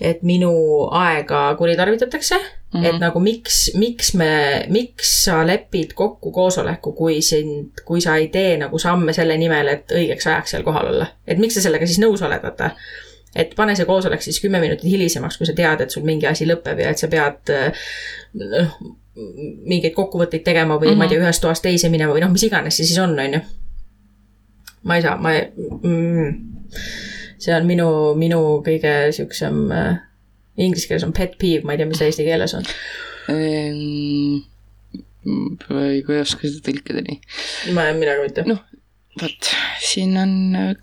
et 0.00 0.22
minu 0.22 0.52
aega 0.96 1.54
kuritarvitatakse 1.58 2.40
Mm 2.74 2.80
-hmm. 2.80 2.86
et 2.86 3.00
nagu 3.00 3.20
miks, 3.20 3.70
miks 3.74 4.14
me, 4.14 4.64
miks 4.68 5.24
sa 5.24 5.46
lepid 5.46 5.92
kokku 5.94 6.30
koosoleku, 6.30 6.92
kui 6.92 7.22
sind, 7.22 7.70
kui 7.84 8.00
sa 8.00 8.16
ei 8.16 8.28
tee 8.28 8.56
nagu 8.56 8.78
samme 8.78 9.12
selle 9.12 9.36
nimel, 9.36 9.68
et 9.68 9.90
õigeks 9.92 10.26
ajaks 10.26 10.50
seal 10.50 10.62
kohal 10.62 10.86
olla. 10.86 11.06
et 11.26 11.38
miks 11.38 11.54
sa 11.54 11.60
sellega 11.60 11.86
siis 11.86 11.98
nõus 11.98 12.22
oled, 12.22 12.42
vaata. 12.42 12.70
et 13.34 13.54
pane 13.56 13.74
see 13.76 13.84
koosolek 13.86 14.22
siis 14.22 14.40
kümme 14.40 14.60
minutit 14.60 14.90
hilisemaks, 14.90 15.38
kui 15.38 15.46
sa 15.46 15.52
tead, 15.52 15.80
et 15.80 15.90
sul 15.90 16.02
mingi 16.02 16.26
asi 16.26 16.46
lõpeb 16.46 16.78
ja 16.78 16.90
et 16.90 16.98
sa 16.98 17.08
pead 17.08 17.50
noh, 18.34 18.78
mingeid 19.66 19.94
kokkuvõtteid 19.94 20.44
tegema 20.44 20.76
või 20.78 20.86
mm 20.86 20.92
-hmm. 20.92 20.98
ma 20.98 21.04
ei 21.04 21.08
tea, 21.08 21.18
mhm. 21.18 21.26
ühest 21.26 21.42
toast 21.42 21.62
teise 21.62 21.88
minema 21.88 22.14
või 22.14 22.20
noh, 22.20 22.30
mis 22.30 22.42
iganes 22.46 22.76
see 22.76 22.86
siis 22.86 22.98
on, 22.98 23.18
on 23.18 23.34
ju. 23.34 23.40
ma 24.82 24.96
ei 24.96 25.02
saa, 25.02 25.16
ma 25.16 25.34
ei 25.34 25.48
mm,, 25.82 26.34
see 27.40 27.56
on 27.56 27.68
minu, 27.68 27.88
minu 28.20 28.40
kõige 28.66 28.94
siuksem 29.16 29.66
äh, 29.74 29.98
Inglise 30.60 30.90
keeles 30.90 31.06
on 31.06 31.14
pet 31.16 31.38
peeve, 31.40 31.64
ma 31.64 31.74
ei 31.74 31.80
tea, 31.80 31.88
mis 31.88 32.00
see 32.00 32.10
eesti 32.10 32.26
keeles 32.26 32.56
on 32.58 32.66
ehm,. 33.32 34.42
ma 35.70 35.86
ei 35.88 36.02
oska 36.20 36.46
seda 36.46 36.64
tõlkida 36.68 37.04
nii. 37.06 37.20
ma, 37.76 37.88
mina 37.96 38.18
ka 38.18 38.26
mitte. 38.26 38.46
noh, 38.48 38.62
vot, 39.22 39.50
siin 39.84 40.16
on 40.20 40.34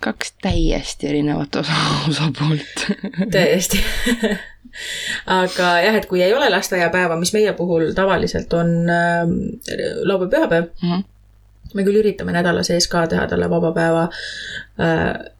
kaks 0.02 0.34
täiesti 0.42 1.10
erinevat 1.12 1.60
osa, 1.62 1.78
osapoolt 2.10 2.86
täiesti 3.34 3.82
aga 5.40 5.70
jah, 5.84 5.96
et 5.98 6.06
kui 6.10 6.22
ei 6.22 6.34
ole 6.34 6.50
lasteaiapäeva, 6.52 7.16
mis 7.20 7.32
meie 7.36 7.52
puhul 7.58 7.92
tavaliselt 7.96 8.52
on 8.56 8.74
äh, 8.92 9.22
laupäev-pühapäev 10.10 10.68
mm, 10.68 10.92
-hmm. 10.92 11.02
me 11.74 11.86
küll 11.86 12.02
üritame 12.02 12.34
nädala 12.36 12.62
sees 12.66 12.88
ka 12.88 13.06
teha 13.06 13.26
talle 13.26 13.50
vaba 13.50 13.72
päeva 13.72 14.08
äh,. 14.80 15.34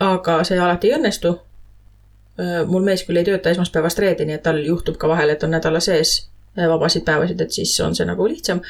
Aga 0.00 0.42
see 0.44 0.58
alati 0.58 0.90
ei 0.90 0.98
õnnestu 0.98 1.38
Äh, 2.40 2.66
mul 2.66 2.84
mees 2.86 3.02
küll 3.02 3.18
ei 3.18 3.26
tööta 3.26 3.50
esmaspäevast 3.50 3.98
reedeni, 3.98 4.36
et 4.36 4.44
tal 4.46 4.60
juhtub 4.62 4.94
ka 5.00 5.08
vahel, 5.10 5.32
et 5.32 5.42
on 5.42 5.50
nädala 5.50 5.80
sees 5.82 6.12
äh, 6.54 6.68
vabasid 6.70 7.02
päevasid, 7.06 7.40
et 7.42 7.54
siis 7.54 7.72
on 7.82 7.98
see 7.98 8.06
nagu 8.06 8.28
lihtsam. 8.30 8.62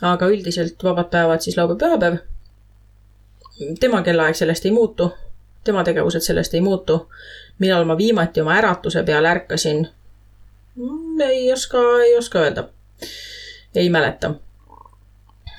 aga 0.00 0.28
üldiselt 0.32 0.80
vabad 0.84 1.10
päevad 1.12 1.44
siis 1.44 1.58
laupäev-pühapäev. 1.58 2.16
tema 3.80 4.02
kellaaeg 4.02 4.34
sellest 4.34 4.64
ei 4.64 4.72
muutu, 4.72 5.10
tema 5.64 5.84
tegevused 5.84 6.24
sellest 6.24 6.54
ei 6.54 6.60
muutu. 6.60 7.10
millal 7.58 7.84
ma 7.84 7.96
viimati 7.98 8.40
oma 8.40 8.56
äratuse 8.56 9.02
peale 9.02 9.28
ärkasin? 9.28 9.88
Mm, 10.76 11.20
ei 11.20 11.52
oska, 11.52 11.78
ei 12.04 12.16
oska 12.16 12.38
öelda. 12.38 12.68
ei 13.74 13.90
mäleta. 13.90 14.34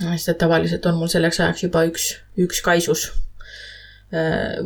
sest 0.01 0.29
et 0.29 0.37
tavaliselt 0.37 0.85
on 0.85 0.95
mul 0.97 1.07
selleks 1.07 1.39
ajaks 1.39 1.63
juba 1.63 1.85
üks, 1.85 2.15
üks 2.37 2.61
kaisus 2.61 3.11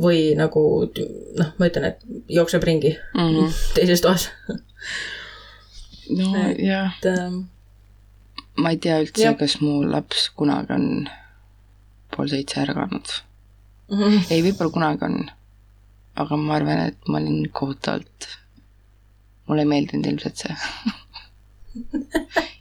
või 0.01 0.21
nagu 0.38 0.62
noh, 1.38 1.51
ma 1.60 1.67
ütlen, 1.69 1.91
et 1.91 1.99
jookseb 2.34 2.63
ringi 2.65 2.95
mm 2.95 3.27
-hmm. 3.27 3.60
teises 3.75 4.01
toas. 4.01 4.29
no 6.10 6.31
et, 6.41 6.60
jah 6.60 6.97
ähm,. 7.05 7.43
ma 8.58 8.73
ei 8.73 8.81
tea 8.81 8.97
üldse, 9.03 9.36
kas 9.39 9.60
mu 9.62 9.84
laps 9.84 10.29
kunagi 10.36 10.73
on 10.73 10.88
pool 12.15 12.27
seitse 12.27 12.62
ärganud 12.62 13.08
mm. 13.91 14.01
-hmm. 14.01 14.25
ei, 14.29 14.41
võib-olla 14.41 14.71
kunagi 14.71 15.05
on. 15.05 15.29
aga 16.15 16.38
ma 16.38 16.55
arvan, 16.55 16.88
et 16.88 17.08
ma 17.08 17.17
olin 17.17 17.49
kohutavalt, 17.51 18.27
mulle 19.47 19.62
ei 19.62 19.71
meeldinud 19.73 20.05
ilmselt 20.05 20.38
see 20.38 20.55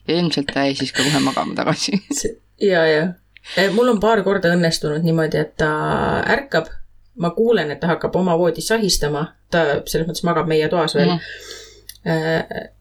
ja 0.07 0.19
ilmselt 0.19 0.53
ta 0.53 0.67
jäi 0.67 0.75
siis 0.75 0.93
ka 0.93 1.03
kohe 1.03 1.21
magama 1.21 1.55
tagasi 1.55 1.93
ja, 2.61 2.87
ja 2.87 3.13
mul 3.75 3.89
on 3.93 4.01
paar 4.01 4.23
korda 4.23 4.55
õnnestunud 4.55 5.05
niimoodi, 5.05 5.41
et 5.41 5.57
ta 5.61 5.71
ärkab, 6.37 6.71
ma 7.21 7.31
kuulen, 7.37 7.71
et 7.71 7.81
ta 7.81 7.93
hakkab 7.93 8.17
oma 8.17 8.39
voodis 8.39 8.69
sahistama, 8.69 9.27
ta 9.51 9.65
selles 9.87 10.09
mõttes 10.09 10.25
magab 10.27 10.49
meie 10.51 10.69
toas 10.69 10.97
veel 10.97 11.13
mm. 11.13 12.73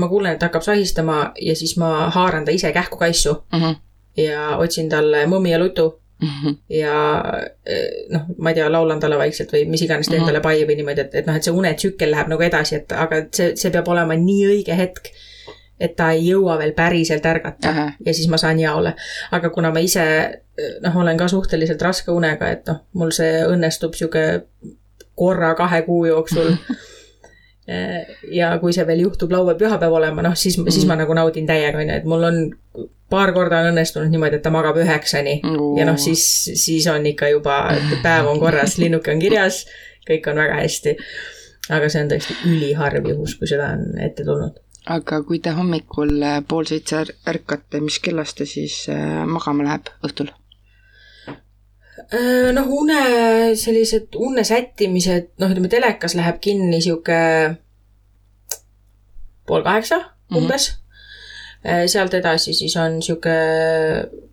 ma 0.00 0.08
kuulen, 0.08 0.34
et 0.34 0.40
ta 0.40 0.48
hakkab 0.50 0.66
sahistama 0.66 1.20
ja 1.40 1.54
siis 1.56 1.76
ma 1.78 2.10
haaran 2.10 2.44
ta 2.44 2.54
ise 2.56 2.72
kähku 2.72 2.98
kaisu 2.98 3.36
mm 3.52 3.60
-hmm. 3.60 3.76
ja 4.16 4.56
otsin 4.56 4.88
talle 4.88 5.26
mõmmi 5.26 5.54
ja 5.54 5.58
lutu 5.58 6.00
Mm 6.20 6.28
-hmm. 6.28 6.56
ja 6.68 7.24
eh, 7.66 8.06
noh, 8.10 8.20
ma 8.38 8.50
ei 8.50 8.54
tea, 8.54 8.72
laulan 8.72 9.00
talle 9.00 9.18
vaikselt 9.18 9.52
või 9.52 9.64
mis 9.68 9.82
iganes, 9.82 10.06
teen 10.06 10.20
mm 10.20 10.22
-hmm. 10.22 10.26
talle 10.26 10.40
pai 10.40 10.66
või 10.68 10.76
niimoodi, 10.76 11.00
et, 11.00 11.14
et 11.14 11.26
noh, 11.26 11.36
et 11.36 11.42
see 11.42 11.52
unetsükkel 11.52 12.10
läheb 12.10 12.28
nagu 12.28 12.42
edasi, 12.42 12.74
et 12.76 12.92
aga 12.92 13.22
see, 13.32 13.56
see 13.56 13.70
peab 13.70 13.88
olema 13.88 14.14
nii 14.14 14.46
õige 14.46 14.76
hetk 14.76 15.08
et 15.80 15.96
ta 15.96 16.10
ei 16.12 16.26
jõua 16.28 16.58
veel 16.60 16.74
päriselt 16.76 17.26
ärgata 17.26 17.72
Aha. 17.72 17.86
ja 18.06 18.14
siis 18.14 18.28
ma 18.28 18.38
saan 18.40 18.60
jaole. 18.60 18.94
aga 19.32 19.50
kuna 19.50 19.72
ma 19.72 19.82
ise 19.84 20.04
noh, 20.84 20.96
olen 21.02 21.16
ka 21.16 21.28
suhteliselt 21.28 21.82
raske 21.82 22.12
unega, 22.12 22.50
et 22.52 22.68
noh, 22.68 22.84
mul 23.00 23.12
see 23.16 23.40
õnnestub 23.48 23.96
sihuke 23.96 24.24
korra 25.16 25.54
kahe 25.58 25.82
kuu 25.88 26.04
jooksul 26.08 26.54
ja 28.40 28.52
kui 28.60 28.74
see 28.76 28.86
veel 28.86 29.04
juhtub 29.06 29.32
laupäev-pühapäev 29.32 29.98
olema, 30.00 30.24
noh 30.26 30.36
siis 30.38 30.58
mm., 30.58 30.72
siis 30.74 30.86
ma 30.88 30.98
nagu 31.00 31.14
naudin 31.16 31.48
täiega, 31.48 31.80
on 31.80 31.92
ju, 31.92 31.98
et 32.00 32.08
mul 32.08 32.28
on 32.28 32.40
paar 33.10 33.32
korda 33.34 33.62
on 33.62 33.72
õnnestunud 33.72 34.12
niimoodi, 34.12 34.38
et 34.38 34.44
ta 34.44 34.52
magab 34.54 34.78
üheksani 34.80 35.40
mm. 35.42 35.76
ja 35.80 35.86
noh, 35.88 35.98
siis, 36.00 36.24
siis 36.60 36.88
on 36.92 37.06
ikka 37.10 37.30
juba, 37.34 37.62
päev 38.04 38.30
on 38.30 38.40
korras, 38.42 38.78
linnuke 38.82 39.14
on 39.14 39.22
kirjas, 39.22 39.64
kõik 40.08 40.28
on 40.30 40.42
väga 40.42 40.62
hästi. 40.62 40.96
aga 41.70 41.88
see 41.92 42.02
on 42.04 42.10
tõesti 42.10 42.36
üliharv 42.50 43.06
juhus, 43.12 43.36
kui 43.38 43.48
seda 43.50 43.72
on 43.76 44.02
ette 44.02 44.26
tulnud 44.26 44.58
aga 44.88 45.20
kui 45.26 45.40
te 45.42 45.52
hommikul 45.56 46.22
äh, 46.24 46.40
pool 46.48 46.68
seitse 46.68 47.04
ärkate, 47.28 47.80
mis 47.84 47.98
kellast 48.00 48.38
ta 48.38 48.46
siis 48.48 48.86
äh, 48.88 49.24
magama 49.28 49.66
läheb 49.66 49.90
õhtul? 50.06 50.30
Äh, 52.10 52.50
noh, 52.56 52.70
une, 52.80 53.00
sellised 53.60 54.16
une 54.16 54.44
sättimised, 54.46 55.34
noh, 55.40 55.52
ütleme 55.52 55.68
telekas 55.72 56.16
läheb 56.16 56.40
kinni 56.40 56.80
sihuke 56.80 57.20
pool 59.46 59.66
kaheksa 59.66 59.98
mhm. 59.98 60.38
umbes 60.38 60.70
mm. 60.70 61.68
-hmm. 61.68 61.88
sealt 61.90 62.14
edasi 62.14 62.54
siis 62.54 62.76
on 62.76 63.02
sihuke, 63.02 63.36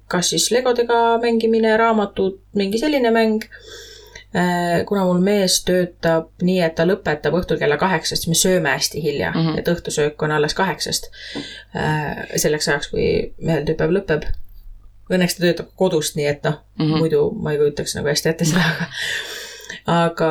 kas 0.08 0.30
siis 0.30 0.52
legodega 0.52 1.18
mängimine, 1.22 1.78
raamatud, 1.78 2.40
mingi 2.56 2.80
selline 2.80 3.12
mäng 3.12 3.44
kuna 4.86 5.06
mul 5.08 5.22
mees 5.24 5.62
töötab 5.66 6.34
nii, 6.44 6.60
et 6.66 6.76
ta 6.76 6.86
lõpetab 6.86 7.38
õhtul 7.40 7.60
kella 7.62 7.78
kaheksast, 7.80 8.26
siis 8.26 8.32
me 8.32 8.36
sööme 8.36 8.74
hästi 8.76 9.02
hilja 9.04 9.32
mm, 9.32 9.46
-hmm. 9.46 9.60
et 9.60 9.68
õhtusöök 9.72 10.24
on 10.24 10.32
alles 10.36 10.54
kaheksast. 10.54 11.10
Äh, 11.76 12.26
selleks 12.36 12.68
ajaks, 12.68 12.92
kui 12.92 13.34
mehel 13.38 13.66
tööpäev 13.66 13.96
lõpeb. 13.96 14.28
Õnneks 15.08 15.38
ta 15.38 15.46
töötab 15.46 15.72
kodust, 15.80 16.16
nii 16.20 16.28
et 16.28 16.44
noh 16.44 16.60
mm 16.76 16.86
-hmm., 16.86 17.00
muidu 17.00 17.32
ma 17.32 17.52
ei 17.52 17.58
kujutaks 17.58 17.96
nagu 17.96 18.08
hästi 18.12 18.30
ette 18.30 18.46
seda, 18.46 18.66
aga 18.68 18.90
aga 19.88 20.30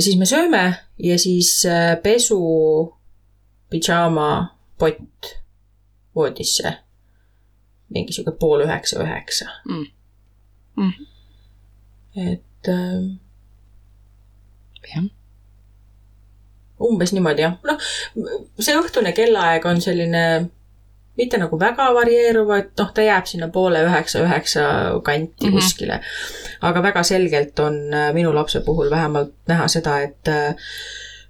siis 0.00 0.16
me 0.16 0.26
sööme 0.26 0.62
ja 0.98 1.18
siis 1.18 1.66
äh, 1.68 2.02
pesu, 2.02 2.40
pidžaama, 3.70 4.56
pott 4.78 5.36
voodisse. 6.14 6.78
mingi 7.92 8.12
sihuke 8.12 8.32
pool 8.40 8.64
üheksa, 8.64 9.02
üheksa 9.04 9.50
mm.. 9.68 9.86
Mm. 10.76 10.92
et 12.16 12.42
et 12.62 12.68
äh, 12.68 13.18
jah, 14.94 15.04
umbes 16.82 17.12
niimoodi 17.14 17.42
jah, 17.44 17.54
noh, 17.66 17.78
see 18.58 18.74
õhtune 18.78 19.12
kellaaeg 19.14 19.66
on 19.70 19.80
selline 19.80 20.24
mitte 21.18 21.36
nagu 21.38 21.58
väga 21.60 21.90
varieeruv, 21.94 22.50
et 22.56 22.70
noh, 22.80 22.90
ta 22.96 23.02
jääb 23.04 23.26
sinna 23.28 23.48
poole 23.52 23.82
üheksa, 23.84 24.22
üheksa 24.24 24.62
kanti 25.04 25.44
mm 25.46 25.48
Mhm. 25.50 25.56
-hmm. 25.58 25.60
kuskile. 25.60 26.00
aga 26.62 26.82
väga 26.82 27.02
selgelt 27.02 27.58
on 27.60 27.94
äh, 27.94 28.12
minu 28.14 28.32
lapse 28.34 28.60
puhul 28.60 28.90
vähemalt 28.90 29.32
näha 29.48 29.68
seda, 29.68 30.00
et 30.02 30.28
äh, 30.28 30.54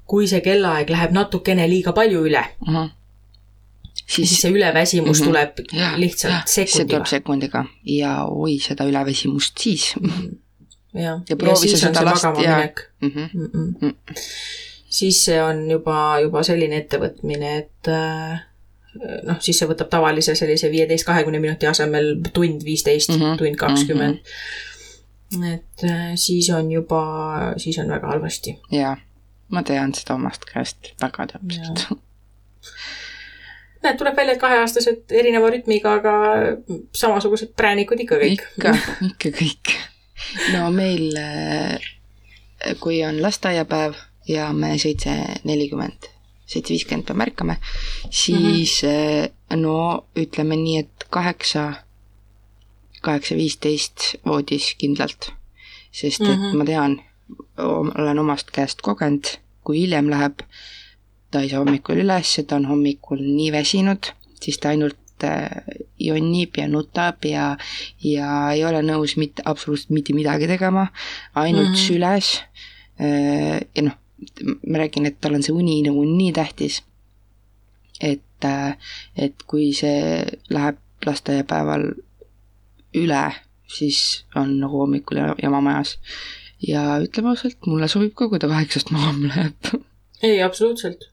kui 0.07 0.27
see 0.29 0.41
kellaaeg 0.41 0.91
läheb 0.91 1.11
natukene 1.13 1.69
liiga 1.69 1.93
palju 1.93 2.25
üle, 2.29 2.45
siis 4.07 4.29
siis 4.29 4.41
see 4.41 4.51
üleväsimus 4.53 5.21
Mhm. 5.21 5.29
mm 5.29 5.35
-hmm. 5.35 5.47
tuleb 5.53 5.67
jah, 5.81 5.99
lihtsalt 5.99 6.49
see 6.49 6.67
sekundiga 6.67 6.97
tuleb. 6.99 7.07
sekundiga 7.07 7.65
ja 7.85 8.25
oi 8.25 8.59
seda 8.59 8.85
üleväsimust 8.85 9.59
siis 9.59 9.95
Ja 10.95 11.37
proovi 11.37 11.69
sa 11.73 11.79
seda 11.87 12.05
last- 12.05 12.25
magama 12.27 12.45
jaa. 12.45 12.57
minek 12.57 12.81
mm. 13.01 13.09
-hmm. 13.09 13.29
mm. 13.55 13.75
-mm. 13.81 14.17
Siis 14.93 15.25
see 15.25 15.43
on 15.43 15.71
juba, 15.71 16.21
juba 16.21 16.43
selline 16.43 16.77
ettevõtmine, 16.77 17.59
et 17.59 17.89
äh, 17.89 18.43
noh, 19.27 19.39
siis 19.41 19.59
see 19.59 19.69
võtab 19.69 19.89
tavalise 19.93 20.35
sellise 20.37 20.71
viieteist, 20.71 21.07
kahekümne 21.09 21.41
minuti 21.41 21.67
asemel 21.67 22.15
tund 22.33 22.65
viisteist 22.65 23.09
mm, 23.15 23.23
-hmm. 23.23 23.39
tund 23.39 23.57
kakskümmend 23.57 24.19
mm. 24.19 25.43
-hmm. 25.43 25.55
et 25.55 25.85
äh, 25.85 26.13
siis 26.15 26.51
on 26.51 26.73
juba, 26.73 27.03
siis 27.57 27.79
on 27.79 27.89
väga 27.89 28.07
halvasti. 28.07 28.59
ja 28.71 28.97
ma 29.49 29.63
tean 29.63 29.95
seda 29.95 30.15
omast 30.15 30.45
käest 30.49 30.93
väga 31.01 31.27
täpselt. 31.33 31.87
näed, 33.83 33.97
tuleb 33.99 34.17
välja, 34.17 34.35
et 34.35 34.41
kaheaastased 34.41 35.11
erineva 35.11 35.51
rütmiga, 35.51 35.95
aga 36.01 36.13
samasugused 36.95 37.57
präänikud 37.57 38.01
ikka 38.01 38.21
kõik. 38.21 38.45
ikka, 38.59 38.77
ikka 39.09 39.35
kõik. 39.41 39.75
No 40.53 40.71
meil, 40.71 41.13
kui 42.81 43.03
on 43.05 43.23
lasteaiapäev 43.23 43.95
ja 44.29 44.53
me 44.53 44.79
seitse 44.79 45.15
nelikümmend, 45.45 46.09
seitse 46.47 46.75
viiskümmend 46.75 47.07
peame 47.09 47.27
ärkama, 47.29 47.57
siis 48.11 48.83
mm 48.83 48.89
-hmm. 48.89 49.57
no 49.57 50.07
ütleme 50.17 50.57
nii, 50.57 50.79
et 50.79 51.07
kaheksa, 51.11 51.73
kaheksa 53.01 53.35
viisteist 53.35 54.15
voodis 54.27 54.75
kindlalt. 54.79 55.33
sest 55.93 56.21
et 56.21 56.29
mm. 56.29 56.53
-hmm. 56.53 56.57
ma 56.57 56.65
tean, 56.65 57.03
olen 57.99 58.19
omast 58.19 58.51
käest 58.51 58.83
kogenud, 58.83 59.25
kui 59.65 59.81
hiljem 59.81 60.11
läheb, 60.11 60.41
ta 61.31 61.41
ei 61.41 61.49
saa 61.49 61.59
hommikul 61.59 61.97
üles, 61.97 62.41
ta 62.47 62.57
on 62.57 62.67
hommikul 62.67 63.19
nii 63.19 63.53
väsinud, 63.53 64.13
siis 64.41 64.59
ta 64.59 64.69
ainult 64.69 64.97
äh, 64.97 65.02
jonnib 66.01 66.57
ja 66.59 66.69
nutab 66.69 67.25
ja, 67.29 67.57
ja 68.05 68.29
ei 68.53 68.65
ole 68.65 68.83
nõus 68.87 69.17
mitte, 69.21 69.45
absoluutselt 69.45 69.95
mitte 69.95 70.15
midagi 70.17 70.49
tegema, 70.51 70.87
ainult 71.35 71.69
mm. 71.69 71.75
-hmm. 71.75 71.87
süles. 71.87 72.41
ja 73.75 73.83
noh, 73.83 73.99
ma 74.69 74.79
räägin, 74.79 75.07
et 75.07 75.21
tal 75.21 75.35
on 75.35 75.43
see 75.43 75.55
uni 75.55 75.81
nagu 75.83 76.05
nii 76.05 76.33
tähtis. 76.33 76.83
et, 78.01 78.47
et 79.17 79.43
kui 79.47 79.73
see 79.75 80.25
läheb 80.51 80.79
lasteaiapäeval 81.07 81.85
üle, 82.99 83.25
siis 83.67 84.25
on 84.37 84.59
nagu 84.61 84.83
hommikul 84.83 85.17
ja- 85.17 85.37
jama 85.43 85.61
majas. 85.61 85.99
ja 86.67 86.99
ütleme 87.03 87.33
ausalt, 87.33 87.59
mulle 87.67 87.89
sobib 87.89 88.15
ka, 88.15 88.29
kui 88.29 88.39
ta 88.39 88.49
kaheksast 88.49 88.91
magama 88.95 89.29
läheb. 89.29 89.83
ei, 90.23 90.43
absoluutselt, 90.43 91.09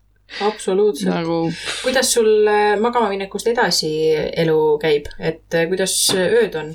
absoluutselt. 0.45 1.13
nagu 1.13 1.51
kuidas 1.83 2.13
sul 2.13 2.47
äh, 2.47 2.77
magama 2.79 3.09
minekust 3.09 3.49
edasi 3.51 3.91
elu 4.15 4.57
käib, 4.81 5.11
et 5.19 5.57
äh, 5.57 5.67
kuidas 5.71 5.95
ööd 6.15 6.59
on? 6.59 6.73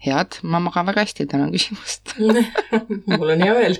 head, 0.00 0.38
ma 0.42 0.60
magan 0.62 0.88
väga 0.88 1.04
hästi, 1.04 1.26
tänan 1.28 1.52
küsimust. 1.54 2.14
mul 3.18 3.34
on 3.34 3.44
hea 3.44 3.56
meel. 3.56 3.76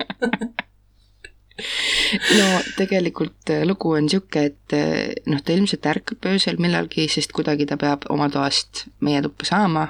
no 2.41 2.47
tegelikult 2.79 3.53
äh, 3.53 3.65
lugu 3.69 3.93
on 3.97 4.07
niisugune, 4.07 4.47
et 4.49 4.77
äh, 4.77 5.13
noh, 5.29 5.43
ta 5.45 5.53
ilmselt 5.57 5.89
ärkab 5.91 6.29
öösel 6.31 6.61
millalgi, 6.63 7.05
sest 7.13 7.35
kuidagi 7.37 7.69
ta 7.69 7.77
peab 7.81 8.07
oma 8.13 8.31
toast 8.33 8.87
meie 9.05 9.21
tuppa 9.25 9.49
saama 9.49 9.85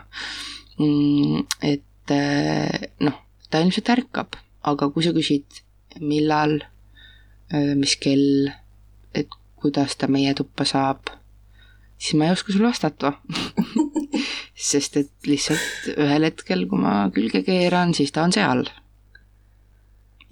mm,. 0.78 1.44
et 1.62 2.14
äh, 2.14 2.90
noh, 3.06 3.20
ta 3.50 3.62
ilmselt 3.62 3.92
ärkab, 3.94 4.38
aga 4.66 4.90
kui 4.90 5.06
sa 5.06 5.14
küsid, 5.14 5.62
millal, 6.02 6.58
mis 7.50 7.96
kell, 7.98 8.50
et 9.14 9.28
kuidas 9.60 9.96
ta 9.98 10.08
meie 10.08 10.34
tuppa 10.38 10.64
saab, 10.68 11.10
siis 11.98 12.16
ma 12.18 12.28
ei 12.28 12.34
oska 12.34 12.52
sulle 12.52 12.68
vastata. 12.68 13.12
sest 14.70 14.98
et 15.00 15.28
lihtsalt 15.28 15.94
ühel 15.94 16.26
hetkel, 16.28 16.66
kui 16.68 16.80
ma 16.80 16.94
külge 17.14 17.40
keeran, 17.46 17.94
siis 17.96 18.12
ta 18.12 18.26
on 18.26 18.34
seal. 18.34 18.66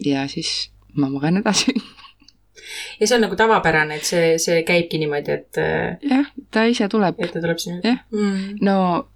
ja 0.04 0.26
siis 0.31 0.70
ma 0.94 1.09
magan 1.11 1.40
edasi. 1.40 1.72
ja 3.00 3.07
see 3.07 3.16
on 3.16 3.24
nagu 3.24 3.38
tavapärane, 3.38 3.98
et 3.98 4.07
see, 4.07 4.37
see 4.42 4.61
käibki 4.68 5.00
niimoodi, 5.00 5.38
et, 5.38 5.62
jah, 6.11 6.28
ta 6.54 6.66
ise 6.68 6.90
tuleb. 6.92 7.18
et 7.18 7.33
ta 7.33 7.40
tuleb 7.40 7.62
sinna 7.62 7.81
Jah. 7.85 8.04
mm.. 8.12 8.61
no 8.62 9.09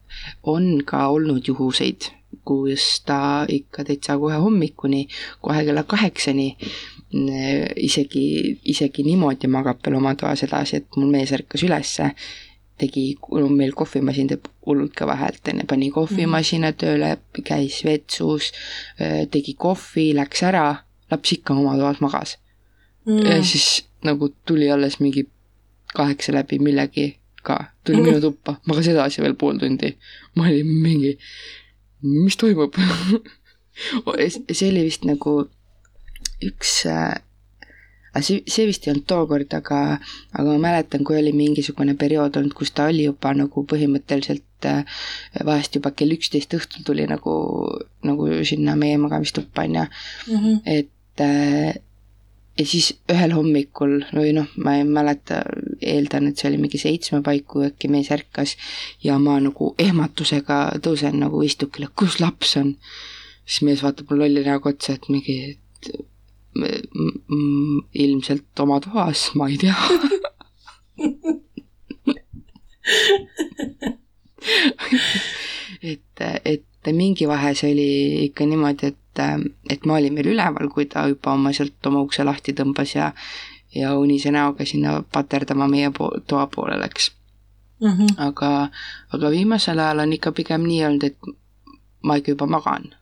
on 0.49 0.81
ka 0.89 1.07
olnud 1.13 1.49
juhuseid, 1.49 2.09
kus 2.49 3.03
ta 3.07 3.45
ikka 3.49 3.85
täitsa 3.89 4.17
kohe 4.19 4.41
hommikuni, 4.41 5.07
kohe 5.45 5.65
kella 5.69 5.85
kaheksani 5.89 6.55
isegi, 7.13 8.25
isegi 8.73 9.05
niimoodi 9.05 9.51
magab 9.53 9.83
veel 9.85 9.99
oma 9.99 10.15
toas 10.17 10.43
edasi, 10.47 10.81
et 10.81 10.97
mul 10.97 11.11
mees 11.13 11.33
ärkas 11.37 11.65
ülesse, 11.67 12.09
tegi, 12.81 13.05
meil 13.53 13.75
kohvimasin 13.77 14.31
teeb 14.33 14.49
hullult 14.67 14.95
kõva 14.99 15.19
häält, 15.21 15.43
onju, 15.53 15.67
pani 15.69 15.91
kohvimasina 15.93 16.73
tööle, 16.79 17.15
käis 17.45 17.83
vetsus, 17.87 18.51
tegi 19.31 19.55
kohvi, 19.59 20.13
läks 20.17 20.43
ära, 20.49 20.67
laps 21.13 21.37
ikka 21.37 21.55
oma 21.55 21.77
toas 21.81 22.01
magas. 22.05 22.39
Mm. 23.03 23.25
ja 23.27 23.41
siis 23.43 23.83
nagu 24.07 24.29
tuli 24.47 24.69
alles 24.71 25.01
mingi 25.01 25.25
kaheksa 25.91 26.33
läbi 26.37 26.61
millegi 26.63 27.09
ka, 27.43 27.57
tuli 27.83 27.99
minu 27.99 28.21
tuppa, 28.23 28.61
magas 28.71 28.87
edasi 28.93 29.25
veel 29.25 29.35
pool 29.35 29.59
tundi. 29.59 29.97
ma 30.37 30.47
olin 30.47 30.71
mingi, 30.85 31.17
mis 32.07 32.39
toimub? 32.39 32.79
see 34.53 34.69
oli 34.71 34.85
vist 34.87 35.05
nagu 35.09 35.49
üks 36.47 36.83
äh, 36.91 37.15
aga 38.13 38.23
see, 38.25 38.43
see 38.47 38.67
vist 38.69 38.87
ei 38.87 38.93
olnud 38.93 39.07
tookord, 39.09 39.55
aga, 39.57 39.79
aga 40.37 40.47
ma 40.49 40.59
mäletan, 40.67 41.05
kui 41.07 41.17
oli 41.19 41.33
mingisugune 41.37 41.95
periood 42.01 42.37
olnud, 42.39 42.55
kus 42.57 42.75
ta 42.77 42.89
oli 42.93 43.07
juba 43.07 43.33
nagu 43.37 43.65
põhimõtteliselt 43.69 44.69
äh, 44.69 44.83
vahest 45.49 45.79
juba 45.79 45.95
kell 45.97 46.13
üksteist 46.17 46.53
õhtul 46.59 46.85
tuli 46.89 47.07
nagu, 47.09 47.37
nagu 48.05 48.29
sinna 48.49 48.77
meie 48.79 49.01
magamistuppa, 49.01 49.67
onju 49.69 49.87
Mm 50.29 50.39
-hmm. 50.39 50.61
et 50.65 51.21
äh, 51.21 51.75
ja 52.59 52.67
siis 52.67 52.93
ühel 53.11 53.33
hommikul 53.33 54.05
või 54.13 54.35
noh, 54.37 54.49
ma 54.57 54.77
ei 54.77 54.85
mäleta, 54.85 55.43
eeldan, 55.81 56.29
et 56.29 56.39
see 56.39 56.51
oli 56.51 56.61
mingi 56.61 56.79
seitsme 56.79 57.23
paiku 57.23 57.65
äkki 57.65 57.89
mees 57.89 58.11
ärkas 58.13 58.57
ja 59.03 59.19
ma 59.19 59.39
nagu 59.41 59.75
ehmatusega 59.79 60.79
tõusen 60.85 61.19
nagu 61.25 61.43
istukile, 61.43 61.89
kus 61.97 62.21
laps 62.21 62.57
on. 62.57 62.77
siis 63.47 63.63
mees 63.67 63.83
vaatab 63.83 64.11
mul 64.11 64.19
lolli 64.19 64.45
näoga 64.45 64.71
otsa, 64.71 64.93
et 64.93 65.09
mingi, 65.09 65.57
et 65.57 66.12
ilmselt 67.95 68.61
oma 68.61 68.81
toas, 68.81 69.31
ma 69.35 69.49
ei 69.49 69.59
tea. 69.59 69.77
et, 75.83 76.21
et 76.45 76.93
mingi 76.93 77.29
vahe 77.29 77.55
see 77.55 77.73
oli 77.73 77.89
ikka 78.27 78.47
niimoodi, 78.49 78.93
et, 78.93 79.23
et 79.71 79.87
ma 79.87 79.97
olin 79.97 80.15
veel 80.19 80.33
üleval, 80.35 80.69
kui 80.75 80.87
ta 80.91 81.07
juba 81.09 81.35
oma 81.39 81.53
sealt 81.57 81.87
oma 81.89 82.05
ukse 82.05 82.25
lahti 82.27 82.53
tõmbas 82.57 82.97
ja 82.97 83.13
ja 83.75 83.95
unise 83.97 84.31
näoga 84.31 84.65
sinna 84.69 85.03
paterdama 85.13 85.69
meie 85.69 85.91
po 85.97 86.11
toa 86.27 86.47
poole 86.47 86.77
läks. 86.81 87.13
Mm 87.81 87.93
-hmm. 87.93 88.15
aga, 88.17 88.69
aga 89.13 89.31
viimasel 89.31 89.79
ajal 89.79 89.99
on 89.99 90.13
ikka 90.13 90.33
pigem 90.33 90.63
nii 90.63 90.85
olnud, 90.85 91.05
et 91.05 91.17
ma 92.03 92.17
ikka 92.17 92.31
juba 92.31 92.47
magan. 92.47 92.95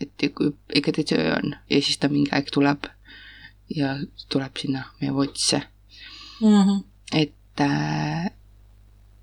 et 0.00 0.22
ikka, 0.22 0.92
täitsa 0.92 1.16
öö 1.16 1.36
on 1.36 1.54
ja 1.70 1.82
siis 1.82 1.98
ta 1.98 2.08
mingi 2.08 2.28
aeg 2.32 2.46
tuleb 2.52 2.78
ja 3.74 3.96
tuleb 4.28 4.56
sinna 4.56 4.84
meie 5.00 5.14
voodisse. 5.14 5.62
Mm 6.40 6.62
-hmm. 6.62 6.84
et 7.12 7.60
äh, 7.60 8.30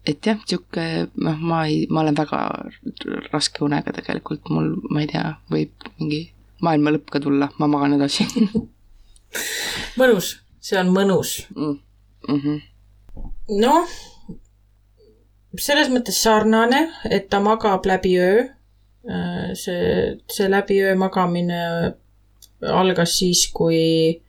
et 0.06 0.26
jah, 0.26 0.40
sihuke, 0.46 1.08
noh, 1.16 1.38
ma 1.40 1.66
ei, 1.66 1.88
ma 1.90 2.02
olen 2.02 2.18
väga 2.18 2.40
raske 3.32 3.64
unega 3.64 3.94
tegelikult, 3.96 4.50
mul, 4.50 4.76
ma 4.92 5.04
ei 5.04 5.08
tea, 5.08 5.36
võib 5.52 5.88
mingi 6.00 6.34
maailma 6.64 6.92
lõpp 6.96 7.12
ka 7.14 7.22
tulla, 7.24 7.50
ma 7.60 7.68
magan 7.72 7.98
edasi 7.98 8.28
mõnus, 10.00 10.38
see 10.64 10.80
on 10.80 10.92
mõnus. 10.96 11.38
mm.. 11.56 11.80
Mm 12.24 12.40
-hmm. 12.40 12.60
noh, 13.60 13.96
selles 15.60 15.90
mõttes 15.92 16.22
sarnane, 16.24 16.86
et 17.10 17.30
ta 17.30 17.40
magab 17.44 17.86
läbi 17.86 18.16
öö. 18.20 18.46
see, 19.60 20.20
see 20.32 20.48
läbi 20.50 20.80
öö 20.84 20.96
magamine 20.96 21.60
algas 22.62 23.18
siis, 23.20 23.50
kui, 23.52 24.22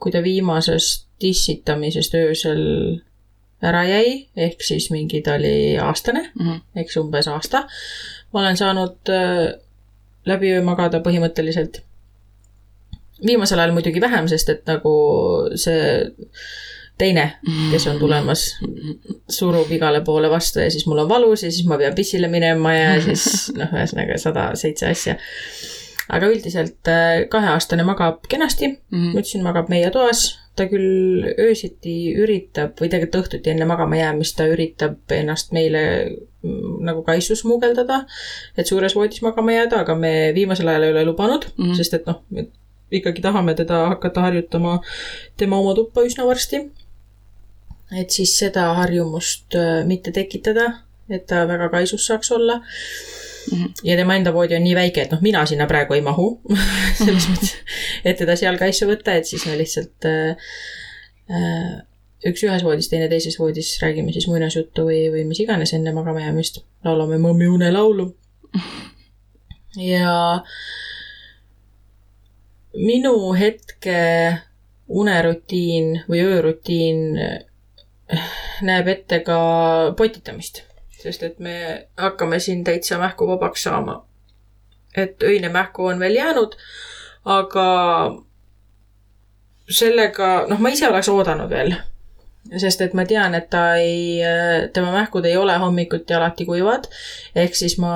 kui 0.00 0.12
ta 0.12 0.22
viimasest 0.24 1.06
tissitamisest 1.20 2.14
öösel 2.16 2.62
ära 3.62 3.82
jäi, 3.84 4.28
ehk 4.36 4.62
siis 4.64 4.88
mingi, 4.90 5.20
ta 5.20 5.34
oli 5.36 5.76
aastane, 5.78 6.30
Mm 6.34 6.46
-hmm. 6.46 6.60
eks 6.80 6.96
umbes 6.96 7.28
aasta 7.28 7.66
ma 8.32 8.40
olen 8.40 8.56
saanud 8.56 9.08
äh, 9.08 9.60
läbi 10.26 10.52
öö 10.54 10.64
magada 10.64 11.00
põhimõtteliselt. 11.04 11.82
viimasel 13.26 13.58
ajal 13.58 13.74
muidugi 13.76 14.00
vähem, 14.00 14.28
sest 14.28 14.48
et 14.48 14.62
nagu 14.68 14.92
see 15.60 16.06
teine, 17.00 17.26
kes 17.72 17.86
on 17.88 17.98
tulemas, 18.00 18.44
surub 19.28 19.70
igale 19.72 20.00
poole 20.04 20.30
vastu 20.30 20.60
ja 20.60 20.70
siis 20.70 20.86
mul 20.86 21.02
on 21.04 21.08
valus 21.08 21.42
ja 21.42 21.50
siis 21.50 21.66
ma 21.68 21.78
pean 21.80 21.94
pissile 21.96 22.28
minema 22.28 22.74
ja 22.74 22.94
siis 23.04 23.50
noh, 23.56 23.72
ühesõnaga 23.72 24.18
sada 24.20 24.50
seitse 24.56 24.88
asja. 24.88 25.16
Aga 26.10 26.30
üldiselt 26.32 26.90
äh, 26.90 27.24
kaheaastane 27.32 27.84
magab 27.86 28.26
kenasti 28.28 28.68
mm, 28.68 28.76
-hmm. 28.90 29.12
ma 29.14 29.22
ütlesin, 29.22 29.44
magab 29.46 29.70
meie 29.72 29.90
toas, 29.94 30.24
ta 30.56 30.66
küll 30.68 31.26
öösiti 31.38 32.14
üritab 32.18 32.80
või 32.80 32.90
tegelikult 32.90 33.24
õhtuti 33.24 33.52
enne 33.52 33.68
magama 33.70 33.96
jäämist 34.00 34.36
ta 34.36 34.48
üritab 34.50 35.14
ennast 35.16 35.54
meile 35.56 35.82
mm, 36.42 36.80
nagu 36.88 37.02
kaisu 37.06 37.36
smugeldada, 37.36 38.04
et 38.56 38.66
suures 38.66 38.96
voodis 38.96 39.22
magama 39.22 39.56
jääda, 39.56 39.84
aga 39.84 39.94
me 39.94 40.32
viimasel 40.34 40.68
ajal 40.68 40.88
ei 40.88 40.96
ole 40.96 41.04
lubanud 41.04 41.46
mm, 41.56 41.64
-hmm. 41.64 41.76
sest 41.76 41.94
et 41.94 42.06
noh, 42.06 42.22
ikkagi 42.90 43.22
tahame 43.22 43.54
teda 43.54 43.86
hakata 43.94 44.20
harjutama 44.20 44.80
tema 45.36 45.58
oma 45.58 45.74
tuppa 45.74 46.02
üsna 46.02 46.26
varsti 46.26 46.66
et 47.98 48.14
siis 48.14 48.36
seda 48.38 48.68
harjumust 48.78 49.56
äh, 49.58 49.82
mitte 49.86 50.12
tekitada, 50.14 50.68
et 51.10 51.26
ta 51.26 51.44
väga 51.48 51.68
kaisus 51.72 52.06
saaks 52.06 52.32
olla. 52.36 52.60
Ja 53.84 53.96
tema 53.96 54.16
enda 54.18 54.32
voodi 54.34 54.56
on 54.56 54.64
nii 54.64 54.74
väike, 54.76 55.04
et 55.04 55.14
noh, 55.14 55.22
mina 55.24 55.44
sinna 55.48 55.66
praegu 55.70 55.96
ei 55.96 56.02
mahu 56.04 56.28
selles 57.00 57.28
mõttes, 57.30 57.54
et 58.04 58.18
teda 58.20 58.36
seal 58.38 58.58
kaisu 58.60 58.88
võtta, 58.90 59.16
et 59.16 59.28
siis 59.28 59.46
me 59.48 59.56
lihtsalt 59.60 60.08
äh, 60.08 60.50
äh, 61.30 61.78
üks 62.30 62.44
ühes 62.44 62.64
voodis, 62.66 62.90
teine 62.92 63.08
teises 63.12 63.38
voodis, 63.40 63.72
räägime 63.82 64.12
siis 64.12 64.28
muinasjuttu 64.30 64.84
või, 64.88 65.04
või 65.12 65.24
mis 65.30 65.40
iganes 65.42 65.72
enne 65.76 65.94
magama 65.96 66.24
jäämist. 66.26 66.62
laulame 66.84 67.20
mõmmi 67.22 67.48
unelaulu. 67.48 68.10
ja 69.92 70.14
minu 72.76 73.14
hetke 73.38 74.00
unerutiin 74.90 76.02
või 76.10 76.24
öörutiin 76.26 77.04
näeb 78.66 78.88
ette 78.90 79.20
ka 79.24 79.38
potitamist, 79.96 80.64
sest 81.02 81.22
et 81.22 81.38
me 81.38 81.86
hakkame 81.96 82.38
siin 82.40 82.64
täitsa 82.64 82.98
mähku 82.98 83.28
vabaks 83.28 83.62
saama. 83.62 84.04
et 84.96 85.22
öine 85.22 85.48
mähku 85.48 85.86
on 85.86 85.98
veel 85.98 86.14
jäänud, 86.14 86.56
aga 87.24 87.66
sellega, 89.70 90.30
noh, 90.50 90.58
ma 90.58 90.72
ise 90.74 90.88
oleks 90.88 91.08
oodanud 91.08 91.50
veel, 91.50 91.74
sest 92.58 92.80
et 92.82 92.94
ma 92.98 93.04
tean, 93.06 93.34
et 93.38 93.46
ta 93.52 93.76
ei, 93.78 94.18
tema 94.74 94.90
mähkud 94.92 95.28
ei 95.28 95.36
ole 95.36 95.56
hommikuti 95.62 96.16
alati 96.16 96.46
kuivad, 96.48 96.88
ehk 97.38 97.54
siis 97.54 97.78
ma 97.78 97.92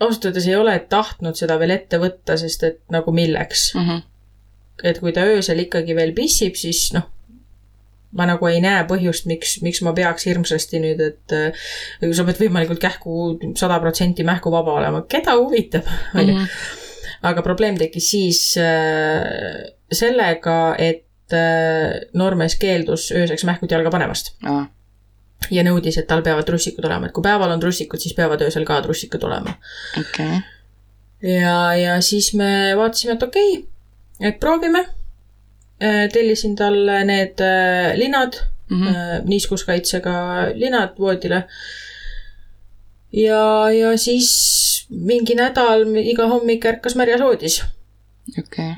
ausalt 0.00 0.28
öeldes 0.28 0.46
ei 0.48 0.56
ole 0.56 0.76
tahtnud 0.90 1.38
seda 1.38 1.58
veel 1.58 1.74
ette 1.74 1.98
võtta, 2.02 2.38
sest 2.40 2.66
et 2.66 2.80
nagu 2.94 3.12
milleks 3.14 3.72
mm. 3.74 3.88
-hmm. 3.88 4.02
et 4.90 5.00
kui 5.00 5.12
ta 5.12 5.26
öösel 5.30 5.64
ikkagi 5.66 5.96
veel 5.96 6.14
pissib, 6.14 6.54
siis 6.58 6.92
noh, 6.94 7.08
ma 8.14 8.26
nagu 8.28 8.48
ei 8.48 8.60
näe 8.62 8.84
põhjust, 8.88 9.26
miks, 9.30 9.58
miks 9.64 9.82
ma 9.86 9.94
peaks 9.96 10.28
hirmsasti 10.28 10.80
nüüd, 10.82 11.02
et 11.02 11.34
äh, 11.34 11.66
sa 12.14 12.26
pead 12.26 12.40
võimalikult 12.44 12.82
kähku 12.82 13.34
sada 13.58 13.80
protsenti 13.82 14.26
mähkuvaba 14.26 14.78
olema, 14.78 15.02
keda 15.10 15.36
huvitab, 15.40 15.88
on 16.18 16.30
ju. 16.30 16.38
Mhm. 16.38 16.70
aga 17.24 17.42
probleem 17.42 17.78
tekkis 17.80 18.10
siis 18.12 18.40
äh, 18.60 19.74
sellega, 19.92 20.58
et 20.78 21.34
äh, 21.34 22.06
noormees 22.14 22.58
keeldus 22.60 23.10
ööseks 23.16 23.46
mähkud 23.48 23.72
jalga 23.72 23.92
panemast 23.94 24.34
ah. 24.46 24.66
ja 25.50 25.64
nõudis, 25.66 25.98
et 26.00 26.08
tal 26.10 26.24
peavad 26.26 26.46
trussikud 26.48 26.84
olema, 26.86 27.08
et 27.08 27.16
kui 27.16 27.24
päeval 27.24 27.54
on 27.56 27.62
trussikud, 27.62 28.02
siis 28.02 28.16
peavad 28.16 28.44
öösel 28.46 28.66
ka 28.68 28.82
trussikud 28.84 29.24
olema. 29.26 29.56
okei 30.00 30.34
okay. 30.36 30.42
ja, 31.34 31.56
ja 31.80 32.02
siis 32.04 32.34
me 32.38 32.74
vaatasime, 32.78 33.16
et 33.18 33.26
okei 33.26 33.56
okay,, 33.56 34.28
et 34.30 34.38
proovime 34.42 34.84
tellisin 36.12 36.56
talle 36.56 37.04
need 37.04 37.40
äh, 37.40 37.96
linad 37.98 38.38
mm, 38.70 38.82
-hmm. 38.82 39.24
niiskuskaitsega 39.24 40.12
linad 40.54 40.98
voodile. 40.98 41.44
ja, 43.12 43.70
ja 43.70 43.98
siis 43.98 44.86
mingi 44.90 45.34
nädal 45.34 45.86
iga 45.96 46.28
hommik 46.28 46.64
ärkas 46.64 46.94
märjas 46.94 47.20
voodis 47.20 47.62
okay.. 48.38 48.72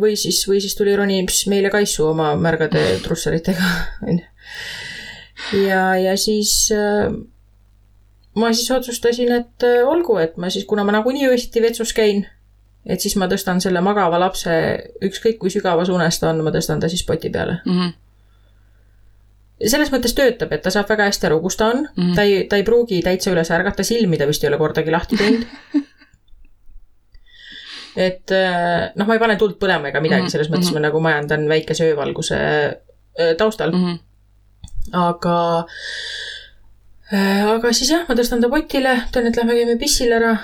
või 0.00 0.16
siis, 0.16 0.48
või 0.48 0.60
siis 0.60 0.74
tuli 0.76 0.96
ronims 0.96 1.46
meile 1.46 1.70
kaisu 1.70 2.06
oma 2.06 2.34
märgade 2.36 2.82
trussaritega, 3.04 3.70
onju. 4.02 4.24
ja, 5.68 5.96
ja 5.96 6.16
siis 6.16 6.72
ma 8.34 8.52
siis 8.52 8.70
otsustasin, 8.70 9.32
et 9.32 9.68
olgu, 9.86 10.18
et 10.18 10.36
ma 10.36 10.50
siis, 10.50 10.64
kuna 10.64 10.84
ma 10.84 10.92
nagunii 10.92 11.28
öösiti 11.28 11.62
vetsus 11.62 11.92
käin 11.92 12.26
et 12.88 13.00
siis 13.04 13.16
ma 13.20 13.28
tõstan 13.28 13.60
selle 13.60 13.80
magava 13.84 14.18
lapse, 14.18 14.52
ükskõik 15.04 15.38
kui 15.38 15.52
sügavas 15.52 15.90
unes 15.92 16.18
ta 16.18 16.30
on, 16.32 16.42
ma 16.44 16.52
tõstan 16.54 16.80
ta 16.80 16.88
siis 16.88 17.04
poti 17.06 17.30
peale 17.30 17.60
mm. 17.64 17.80
-hmm 17.80 17.96
selles 19.66 19.90
mõttes 19.90 20.14
töötab, 20.14 20.52
et 20.54 20.62
ta 20.62 20.70
saab 20.70 20.86
väga 20.86 21.08
hästi 21.08 21.26
aru, 21.26 21.40
kus 21.42 21.56
ta 21.58 21.72
on 21.72 21.80
mm, 21.82 22.02
-hmm. 22.02 22.14
ta 22.14 22.22
ei, 22.22 22.44
ta 22.50 22.56
ei 22.56 22.62
pruugi 22.62 23.00
täitsa 23.02 23.32
üles 23.32 23.50
ärgata, 23.50 23.82
silmi 23.82 24.18
ta 24.18 24.26
vist 24.26 24.44
ei 24.44 24.48
ole 24.48 24.58
kordagi 24.58 24.90
lahti 24.94 25.16
teinud 25.18 25.46
et 28.06 28.30
äh, 28.30 28.90
noh, 28.94 29.06
ma 29.08 29.16
ei 29.16 29.22
pane 29.22 29.36
tuld 29.40 29.56
põlema 29.58 29.90
ega 29.90 30.00
midagi 30.00 30.26
-hmm. 30.26 30.30
selles 30.30 30.50
mõttes 30.50 30.70
mm 30.70 30.76
-hmm. 30.76 30.80
ma 30.80 30.86
nagu 30.86 31.00
majandan 31.00 31.48
väikese 31.48 31.90
öövalguse 31.90 32.38
äh, 32.38 33.34
taustal 33.38 33.72
mm. 33.72 33.84
-hmm. 33.84 33.98
aga, 34.92 35.66
äh, 37.12 37.50
aga 37.56 37.72
siis 37.72 37.90
jah, 37.90 38.06
ma 38.08 38.14
tõstan 38.14 38.40
ta 38.40 38.48
potile, 38.48 38.94
ütlen, 39.08 39.26
et 39.26 39.36
lähme 39.36 39.58
käime 39.58 39.76
pissil 39.76 40.12
ära 40.12 40.38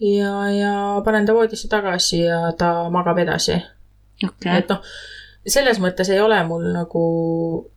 ja, 0.00 0.32
ja 0.50 0.72
panen 1.04 1.26
ta 1.26 1.34
voodisse 1.34 1.68
tagasi 1.68 2.22
ja 2.22 2.52
ta 2.58 2.90
magab 2.90 3.18
edasi 3.18 3.56
okay.. 4.24 4.58
et 4.58 4.68
noh, 4.70 4.82
selles 5.46 5.80
mõttes 5.82 6.10
ei 6.12 6.20
ole 6.20 6.38
mul 6.46 6.66
nagu 6.74 7.04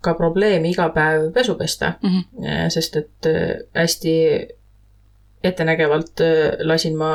ka 0.03 0.13
probleemi 0.17 0.73
iga 0.73 0.89
päev 0.95 1.31
pesu 1.33 1.55
pesta 1.55 1.93
mm, 2.01 2.09
-hmm. 2.09 2.69
sest 2.69 2.95
et 2.95 3.29
äh, 3.29 3.55
hästi 3.75 4.15
ettenägevalt 5.43 6.21
äh, 6.21 6.57
lasin 6.59 6.97
ma 6.97 7.11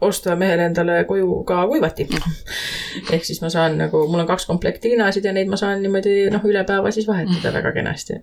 osta 0.00 0.36
mehele 0.36 0.64
endale 0.64 1.04
koju 1.04 1.44
ka 1.44 1.66
kuivati. 1.66 2.04
-hmm. 2.04 3.12
ehk 3.12 3.24
siis 3.24 3.40
ma 3.42 3.48
saan 3.50 3.78
nagu, 3.78 4.08
mul 4.08 4.20
on 4.20 4.26
kaks 4.26 4.46
komplekti 4.46 4.90
linasid 4.90 5.24
ja 5.24 5.32
neid 5.32 5.48
ma 5.48 5.56
saan 5.56 5.82
niimoodi 5.82 6.30
noh, 6.30 6.44
üle 6.44 6.64
päeva 6.64 6.90
siis 6.90 7.08
vahetada 7.08 7.50
mm 7.50 7.54
väga 7.54 7.72
kenasti 7.72 8.14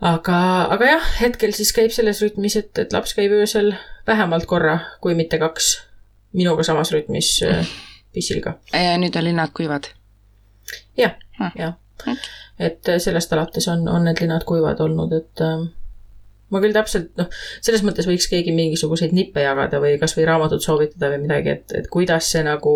aga, 0.00 0.38
aga 0.74 0.90
jah, 0.94 1.10
hetkel 1.20 1.54
siis 1.56 1.72
käib 1.76 1.92
selles 1.94 2.22
rütmis, 2.24 2.56
et, 2.60 2.72
et 2.78 2.92
laps 2.92 3.14
käib 3.14 3.34
öösel 3.36 3.74
vähemalt 4.06 4.46
korra, 4.50 4.78
kui 5.00 5.14
mitte 5.18 5.38
kaks, 5.42 5.74
minuga 6.34 6.66
samas 6.66 6.92
rütmis 6.94 7.36
äh, 7.46 7.68
pissil 8.14 8.42
ka. 8.44 8.58
ja 8.72 8.96
nüüd 8.98 9.16
on 9.18 9.28
linnad 9.28 9.54
kuivad? 9.54 9.90
jah 10.98 11.14
ah., 11.38 11.54
jah. 11.58 11.78
et 12.58 12.88
äh, 12.88 12.98
sellest 12.98 13.32
alates 13.32 13.68
on, 13.68 13.88
on 13.88 14.06
need 14.08 14.22
linnad 14.24 14.46
kuivad 14.48 14.80
olnud, 14.82 15.14
et 15.14 15.44
äh, 15.44 15.66
ma 16.50 16.62
küll 16.62 16.74
täpselt, 16.76 17.12
noh, 17.18 17.30
selles 17.64 17.84
mõttes 17.86 18.08
võiks 18.08 18.28
keegi 18.30 18.54
mingisuguseid 18.54 19.14
nippe 19.16 19.44
jagada 19.44 19.80
või 19.82 19.98
kasvõi 20.00 20.26
raamatut 20.28 20.62
soovitada 20.62 21.12
või 21.14 21.24
midagi, 21.26 21.58
et, 21.58 21.78
et 21.82 21.90
kuidas 21.92 22.30
see 22.34 22.44
nagu 22.46 22.74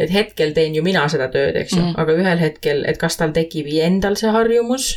et 0.00 0.10
hetkel 0.10 0.54
teen 0.56 0.74
ju 0.74 0.82
mina 0.84 1.04
seda 1.12 1.28
tööd, 1.32 1.56
eks 1.56 1.76
ju 1.76 1.82
mm, 1.82 1.88
-hmm. 1.92 2.00
aga 2.00 2.16
ühel 2.18 2.40
hetkel, 2.40 2.84
et 2.88 2.98
kas 2.98 3.16
tal 3.20 3.32
tekib 3.36 3.68
endal 3.84 4.16
see 4.16 4.32
harjumus 4.32 4.94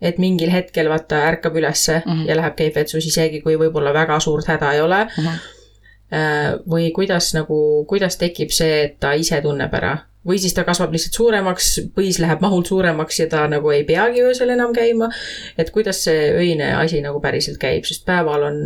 et 0.00 0.18
mingil 0.18 0.50
hetkel 0.50 0.88
vaata 0.88 1.24
ärkab 1.28 1.56
ülesse 1.56 2.02
mm 2.04 2.12
-hmm. 2.12 2.28
ja 2.28 2.36
läheb, 2.36 2.56
käib 2.56 2.74
vetsus, 2.74 3.06
isegi 3.06 3.40
kui 3.40 3.56
võib-olla 3.58 3.92
väga 3.94 4.20
suurt 4.20 4.46
häda 4.46 4.72
ei 4.72 4.80
ole 4.80 5.04
mm. 5.04 5.24
-hmm. 5.24 6.60
või 6.70 6.92
kuidas 6.92 7.34
nagu, 7.34 7.84
kuidas 7.84 8.16
tekib 8.16 8.50
see, 8.50 8.84
et 8.84 9.00
ta 9.00 9.12
ise 9.12 9.40
tunneb 9.40 9.74
ära 9.74 9.98
või 10.28 10.38
siis 10.38 10.54
ta 10.54 10.64
kasvab 10.66 10.92
lihtsalt 10.92 11.16
suuremaks, 11.16 11.68
põis 11.96 12.18
läheb 12.22 12.42
mahult 12.44 12.68
suuremaks 12.70 13.20
ja 13.20 13.26
ta 13.30 13.46
nagu 13.50 13.70
ei 13.70 13.84
peagi 13.88 14.22
öösel 14.22 14.50
enam 14.54 14.74
käima. 14.76 15.10
et 15.58 15.70
kuidas 15.70 16.02
see 16.04 16.32
öine 16.34 16.74
asi 16.76 17.00
nagu 17.04 17.20
päriselt 17.20 17.58
käib, 17.58 17.84
sest 17.88 18.04
päeval 18.06 18.42
on, 18.50 18.58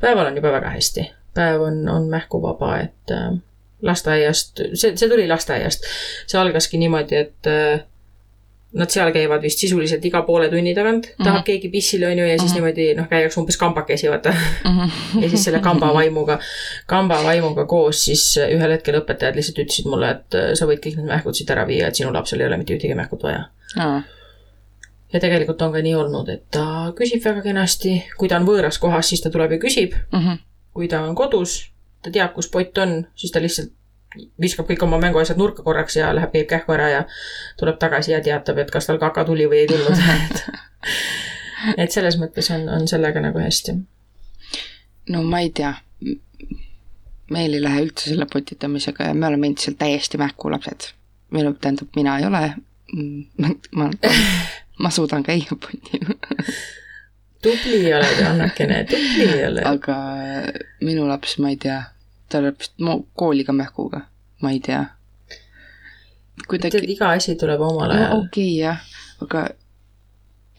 päeval 0.00 0.26
on 0.26 0.36
juba 0.36 0.52
väga 0.52 0.72
hästi. 0.76 1.10
päev 1.34 1.60
on, 1.62 1.88
on 1.88 2.08
mähkuvaba, 2.08 2.78
et 2.80 3.12
äh, 3.12 3.36
lasteaiast, 3.82 4.62
see, 4.74 4.96
see 4.96 5.08
tuli 5.08 5.28
lasteaiast. 5.28 5.84
see 6.26 6.40
algaski 6.40 6.80
niimoodi, 6.80 7.16
et 7.16 7.50
äh, 7.50 7.84
Nad 8.76 8.92
seal 8.92 9.08
käivad 9.14 9.40
vist 9.40 9.62
sisuliselt 9.62 10.04
iga 10.04 10.20
poole 10.26 10.48
tunni 10.52 10.74
tagant 10.76 11.06
mm, 11.06 11.12
-hmm. 11.12 11.24
tahab 11.24 11.44
keegi 11.46 11.68
pissile, 11.72 12.06
on 12.10 12.18
ju, 12.18 12.24
ja 12.26 12.38
siis 12.38 12.42
mm 12.42 12.48
-hmm. 12.48 12.54
niimoodi 12.54 12.94
noh, 12.94 13.08
käiakse 13.08 13.40
umbes 13.40 13.56
kambakesi, 13.56 14.10
vaata 14.10 14.30
mm. 14.30 14.78
-hmm. 14.78 15.22
ja 15.22 15.28
siis 15.28 15.44
selle 15.44 15.60
kamba 15.60 15.92
vaimuga, 15.98 16.38
kamba 16.86 17.22
vaimuga 17.24 17.66
koos 17.66 18.04
siis 18.04 18.24
ühel 18.48 18.70
hetkel 18.70 19.00
õpetajad 19.00 19.36
lihtsalt 19.36 19.62
ütlesid 19.64 19.88
mulle, 19.88 20.10
et 20.10 20.34
äh, 20.34 20.50
sa 20.54 20.66
võid 20.66 20.82
kõik 20.84 20.96
need 20.96 21.08
mähkud 21.08 21.34
siit 21.34 21.50
ära 21.50 21.66
viia, 21.66 21.88
et 21.88 21.94
sinu 21.94 22.12
lapsel 22.12 22.40
ei 22.40 22.46
ole 22.46 22.56
mitte 22.56 22.74
ühtegi 22.74 22.94
mähkut 22.94 23.22
vaja 23.22 23.38
mm. 23.76 23.82
-hmm. 23.82 24.02
ja 25.12 25.20
tegelikult 25.20 25.62
on 25.62 25.72
ka 25.72 25.82
nii 25.82 25.94
olnud, 25.94 26.28
et 26.28 26.44
ta 26.50 26.92
küsib 26.98 27.24
väga 27.24 27.42
kenasti, 27.42 28.02
kui 28.18 28.28
ta 28.28 28.36
on 28.36 28.46
võõras 28.46 28.78
kohas, 28.78 29.08
siis 29.08 29.22
ta 29.22 29.30
tuleb 29.30 29.52
ja 29.52 29.58
küsib 29.58 29.92
mm. 30.12 30.20
-hmm. 30.20 30.38
kui 30.72 30.88
ta 30.88 31.02
on 31.02 31.14
kodus, 31.14 31.70
ta 32.02 32.10
teab, 32.10 32.34
kus 32.34 32.48
pott 32.48 32.78
on, 32.78 33.06
siis 33.14 33.32
ta 33.32 33.40
lihtsalt 33.40 33.72
viskab 34.40 34.68
kõik 34.70 34.82
oma 34.86 34.98
mänguasjad 35.02 35.38
nurka 35.40 35.62
korraks 35.66 35.96
ja 35.96 36.12
läheb, 36.16 36.32
käib 36.32 36.48
kähku 36.50 36.76
ära 36.76 36.88
ja 36.92 37.02
tuleb 37.60 37.78
tagasi 37.82 38.12
ja 38.12 38.20
teatab, 38.24 38.58
et 38.62 38.70
kas 38.70 38.88
tal 38.88 39.00
kaka 39.02 39.24
tuli 39.24 39.48
või 39.50 39.64
ei 39.64 39.70
tulnud 39.70 39.96
et 41.82 41.92
selles 41.92 42.18
mõttes 42.20 42.50
on, 42.54 42.68
on 42.68 42.88
sellega 42.88 43.22
nagu 43.22 43.40
hästi. 43.40 43.76
no 45.12 45.22
ma 45.26 45.42
ei 45.44 45.50
tea, 45.54 45.74
meil 47.32 47.56
ei 47.56 47.62
lähe 47.62 47.84
üldse 47.86 48.10
selle 48.10 48.28
potitamisega 48.32 49.10
ja 49.10 49.14
me 49.14 49.28
oleme 49.30 49.50
endiselt 49.50 49.78
täiesti 49.78 50.20
mähkulapsed. 50.20 50.90
või 51.32 51.46
noh, 51.46 51.56
tähendab, 51.60 51.90
mina 51.96 52.18
ei 52.20 52.26
ole, 52.26 52.42
ma, 53.42 53.52
ma, 53.74 53.90
ma 54.78 54.90
suudan 54.94 55.24
käia 55.26 55.58
potil, 55.58 56.14
tubli 57.42 57.92
oled, 57.94 58.22
Annakene, 58.28 58.84
tubli 58.90 59.44
oled. 59.48 59.64
aga 59.66 59.96
minu 60.84 61.08
laps, 61.08 61.38
ma 61.42 61.50
ei 61.54 61.60
tea, 61.66 61.80
ta 62.28 62.40
läheb 62.42 62.58
vist 62.60 62.74
kooli 63.14 63.44
ka 63.44 63.52
mähkuga, 63.56 64.00
ma 64.42 64.50
ei 64.54 64.60
tea. 64.60 64.84
kuidagi, 66.48 66.82
iga 66.92 67.10
asi 67.16 67.34
tuleb 67.40 67.60
omal 67.64 67.88
no 67.90 67.94
ajal. 67.96 68.18
okei 68.20 68.50
okay, 68.50 68.56
jah, 68.60 68.80
aga 69.24 69.44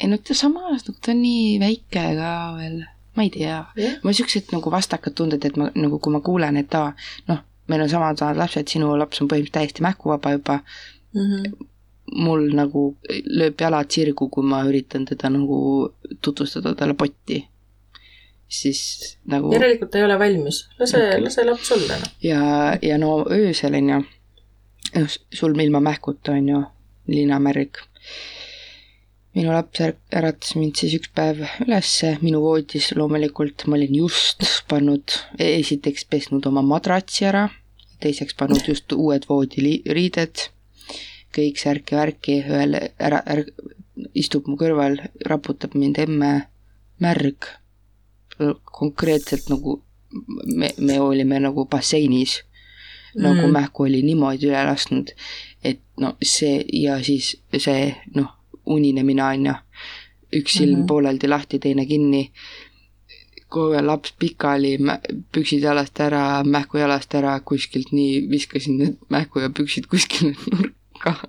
ei 0.01 0.09
no 0.11 0.18
ta 0.18 0.34
samas, 0.38 0.86
nagu 0.88 0.97
ta 1.01 1.11
on 1.13 1.22
nii 1.22 1.57
väike 1.61 2.03
ka 2.20 2.32
veel, 2.57 2.80
ma 3.15 3.26
ei 3.26 3.32
tea 3.34 3.47
jah, 3.78 3.99
mul 4.03 4.13
siuksed 4.18 4.51
nagu 4.55 4.72
vastakad 4.74 5.15
tunded, 5.18 5.45
et 5.45 5.57
ma 5.57 5.70
nagu, 5.76 5.99
kui 5.99 6.13
ma 6.13 6.22
kuulen, 6.26 6.57
et 6.61 6.76
aa, 6.78 6.91
noh, 7.30 7.41
meil 7.68 7.84
on 7.86 7.89
samad 7.91 8.22
lapsed, 8.38 8.70
sinu 8.74 8.93
laps 8.97 9.22
on 9.22 9.28
põhimõtteliselt 9.30 9.57
täiesti 9.59 9.86
mähkuvaba 9.86 10.36
juba, 10.38 10.61
Mhm. 11.18 11.53
mul 12.24 12.43
nagu 12.55 12.82
lööb 13.39 13.59
jalad 13.59 13.89
sirgu, 13.91 14.30
kui 14.32 14.43
ma 14.43 14.61
üritan 14.68 15.05
teda 15.07 15.30
nagu 15.30 15.57
tutvustada 16.22 16.76
talle 16.76 16.93
potti. 16.93 17.41
Siis 18.48 19.18
nagu 19.28 19.52
järelikult 19.52 19.91
ta 19.91 20.00
ei 20.00 20.06
ole 20.08 20.18
valmis, 20.20 20.64
lase 20.80 20.98
okay., 20.98 21.22
lase 21.24 21.45
laps 21.45 21.72
olla 21.76 22.00
noh. 22.00 22.16
ja, 22.24 22.41
ja 22.82 22.98
no 23.02 23.20
öösel 23.32 23.76
on 23.80 23.91
ju, 23.91 24.00
noh, 24.95 25.20
sul 25.34 25.60
ilma 25.60 25.84
mähkuta 25.84 26.32
on 26.38 26.50
ju 26.50 26.64
linamärg. 27.08 27.84
minu 29.36 29.52
laps 29.54 29.80
är- 29.80 30.00
äratas 30.16 30.56
mind 30.56 30.80
siis 30.80 30.95
üks 30.98 31.12
päev 31.14 31.43
ülesse 31.62 32.18
minu 32.22 32.41
voodis 32.41 32.89
loomulikult, 32.95 33.68
ma 33.68 33.76
olin 33.76 33.95
just 33.95 34.41
pannud, 34.68 35.14
esiteks 35.39 36.08
pesnud 36.10 36.45
oma 36.50 36.64
madratsi 36.66 37.28
ära, 37.30 37.50
teiseks 38.02 38.34
pannud 38.34 38.66
just 38.66 38.91
uued 38.91 39.28
voodiriided, 39.30 40.48
kõik 41.36 41.62
särki 41.62 42.00
värki, 42.00 42.39
ühel 42.48 42.80
ära, 42.98 43.22
ära, 43.26 43.43
istub 44.18 44.48
mu 44.50 44.58
kõrval, 44.58 44.98
raputab 45.30 45.76
mind 45.78 46.00
emme 46.02 46.32
märg, 47.04 47.52
konkreetselt 48.64 49.50
nagu 49.50 49.84
me, 50.46 50.70
me 50.78 51.02
olime 51.02 51.40
nagu 51.40 51.66
basseinis 51.66 52.44
nagu 53.18 53.48
Mm. 53.48 53.52
mähku 53.52 53.84
oli 53.84 54.02
niimoodi 54.02 54.48
üle 54.48 54.64
lasknud, 54.68 55.12
et 55.64 55.80
no 55.98 56.16
see 56.22 56.66
ja 56.74 57.04
siis 57.04 57.38
see 57.58 57.96
noh, 58.16 58.30
uninemine 58.66 59.24
on 59.24 59.46
ju, 59.46 59.54
üks 60.40 60.58
silm 60.58 60.76
mm. 60.76 60.82
-hmm. 60.82 60.88
pooleldi 60.88 61.28
lahti, 61.28 61.60
teine 61.60 61.86
kinni, 61.86 62.32
kogu 63.50 63.82
laps 63.82 64.14
pikali, 64.20 64.78
püksid 65.32 65.64
jalast 65.64 66.00
ära, 66.00 66.44
mähku 66.44 66.78
jalast 66.78 67.16
ära, 67.16 67.40
kuskilt 67.40 67.92
nii 67.92 68.30
viskasin 68.30 68.78
need 68.78 68.98
mähku 69.10 69.40
ja 69.40 69.50
püksid 69.50 69.88
kuskile 69.88 70.36
nurka. 70.52 71.16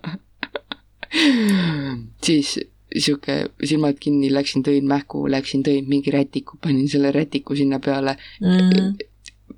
siis 2.26 2.60
sihuke 2.96 3.36
silmad 3.64 3.98
kinni, 4.00 4.30
läksin 4.32 4.64
tõin 4.66 4.86
mähku, 4.88 5.26
läksin 5.30 5.62
tõin 5.66 5.88
mingi 5.88 6.12
rätiku, 6.14 6.58
panin 6.62 6.88
selle 6.88 7.12
rätiku 7.12 7.56
sinna 7.56 7.78
peale 7.78 8.16
Mm. 8.40 8.96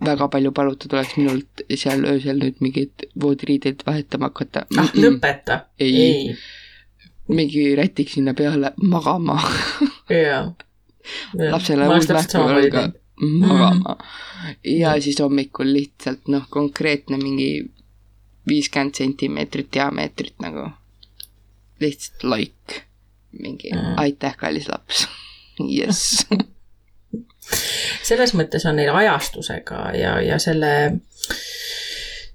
väga 0.06 0.28
palju 0.32 0.52
palutud 0.52 0.92
oleks 0.94 1.16
minult 1.18 1.62
seal 1.82 2.04
öösel 2.08 2.38
nüüd 2.40 2.62
mingeid 2.64 3.04
voodiriideid 3.20 3.82
vahetama 3.86 4.30
hakata 4.30 4.64
ah, 4.78 4.92
lõpeta. 4.94 5.58
Ei. 5.78 5.96
ei. 6.00 6.36
mingi 7.28 7.74
rätik 7.76 8.10
sinna 8.10 8.34
peale 8.34 8.72
magama, 8.82 9.36
jaa. 10.10 10.46
lapsele 11.50 11.88
uus 11.88 12.08
mähku 12.08 12.32
samamoodi 12.32 12.66
jalga 12.66 12.86
teinud. 12.86 13.46
magama. 13.46 13.96
ja 14.64 14.94
siis 15.00 15.20
hommikul 15.20 15.72
lihtsalt 15.72 16.28
noh, 16.32 16.48
konkreetne 16.50 17.20
mingi 17.20 17.50
viiskümmend 18.48 18.96
sentimeetrit 18.96 19.68
diameetrit 19.74 20.38
nagu, 20.42 20.70
lihtsalt 21.80 22.24
loik, 22.24 22.80
mingi 23.32 23.70
Mm. 23.74 23.94
aitäh, 23.96 24.36
kallis 24.36 24.68
laps, 24.68 25.06
jess. 25.68 26.26
selles 28.06 28.34
mõttes 28.38 28.64
on 28.68 28.76
neil 28.78 28.90
ajastusega 28.94 29.90
ja, 29.98 30.12
ja 30.22 30.38
selle, 30.38 31.00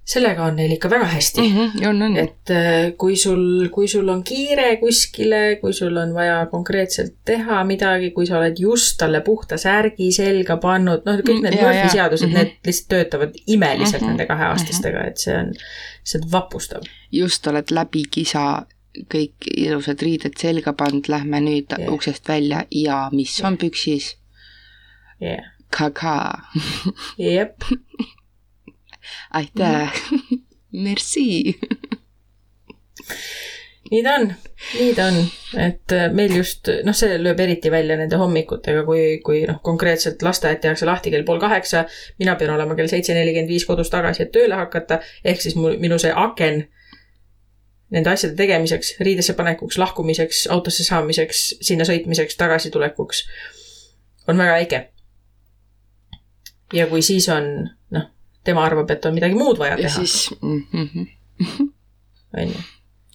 sellega 0.06 0.46
on 0.50 0.56
neil 0.60 0.74
ikka 0.76 0.90
väga 0.92 1.08
hästi. 1.14 1.46
on, 1.88 2.02
on, 2.08 2.18
et 2.20 2.52
äh, 2.54 2.92
kui 3.00 3.16
sul, 3.20 3.70
kui 3.74 3.88
sul 3.92 4.10
on 4.12 4.22
kiire 4.28 4.76
kuskile, 4.82 5.58
kui 5.62 5.74
sul 5.74 5.96
on 5.98 6.14
vaja 6.16 6.46
konkreetselt 6.52 7.16
teha 7.26 7.64
midagi, 7.68 8.12
kui 8.16 8.28
sa 8.30 8.38
oled 8.42 8.60
just 8.62 8.98
talle 9.02 9.22
puhta 9.26 9.58
särgi 9.62 10.12
selga 10.16 10.58
pannud, 10.62 11.06
noh, 11.08 11.20
kõik 11.24 11.42
need 11.48 11.56
Mm, 11.58 11.64
Murphy 11.64 11.90
seadused, 11.98 12.30
Mhm. 12.30 12.36
need 12.38 12.54
lihtsalt 12.68 12.88
töötavad 12.94 13.36
imeliselt 13.48 14.02
Mhm. 14.02 14.10
nende 14.14 14.26
kaheaastastega, 14.30 15.08
et 15.08 15.18
see 15.18 15.36
on, 15.38 15.54
see 16.04 16.20
on 16.22 16.30
vapustav. 16.32 16.84
just 17.12 17.48
oled 17.48 17.72
läbi 17.72 18.04
kisa, 18.12 18.66
kõik 19.12 19.48
ilusad 19.52 20.02
riided 20.06 20.38
selga 20.40 20.74
pannud, 20.78 21.10
lähme 21.12 21.42
nüüd 21.44 21.74
yeah. 21.76 21.92
uksest 21.94 22.28
välja 22.30 22.66
ja 22.72 23.06
mis 23.14 23.36
on 23.46 23.58
püksis? 23.62 24.16
jah, 25.24 25.52
Kaka, 25.76 26.42
jep, 27.18 27.64
aitäh, 29.40 30.02
merci. 30.86 31.56
nii 33.92 34.04
ta 34.04 34.14
on, 34.20 34.30
nii 34.80 34.94
ta 34.98 35.08
on, 35.12 35.20
et 35.62 35.96
äh, 35.96 36.08
meil 36.14 36.36
just, 36.40 36.70
noh, 36.86 36.96
see 36.96 37.18
lööb 37.22 37.42
eriti 37.44 37.72
välja 37.72 37.98
nende 38.00 38.20
hommikutega, 38.20 38.86
kui, 38.88 39.04
kui 39.26 39.44
noh, 39.50 39.60
konkreetselt 39.66 40.24
lasteaed 40.26 40.62
tehakse 40.64 40.88
lahti 40.88 41.14
kell 41.14 41.28
pool 41.28 41.42
kaheksa, 41.44 41.86
mina 42.20 42.38
pean 42.40 42.56
olema 42.56 42.78
kell 42.78 42.92
seitse 42.92 43.18
nelikümmend 43.18 43.52
viis 43.52 43.68
kodus 43.68 43.92
tagasi, 43.94 44.26
et 44.26 44.34
tööle 44.36 44.58
hakata, 44.60 45.02
ehk 45.24 45.44
siis 45.44 45.60
mul, 45.60 45.78
minu 45.82 46.00
see 46.02 46.14
aken 46.16 46.66
nende 47.94 48.10
asjade 48.10 48.36
tegemiseks, 48.36 48.96
riidesse 49.06 49.34
panekuks, 49.38 49.78
lahkumiseks, 49.78 50.46
autosse 50.54 50.84
saamiseks, 50.84 51.46
sinna 51.62 51.86
sõitmiseks, 51.88 52.38
tagasitulekuks 52.40 53.24
on 54.28 54.38
väga 54.42 54.58
väike. 54.58 54.82
ja 56.74 56.88
kui 56.88 57.02
siis 57.06 57.30
on, 57.30 57.70
noh, 57.94 58.08
tema 58.44 58.66
arvab, 58.66 58.90
et 58.92 59.06
on 59.06 59.14
midagi 59.14 59.38
muud 59.38 59.62
vaja 59.62 59.78
ja 59.78 59.84
teha, 59.86 60.06
siis 60.06 60.34
mm, 60.42 60.64
-hmm. 60.74 61.70
on 62.42 62.48
ju 62.48 62.66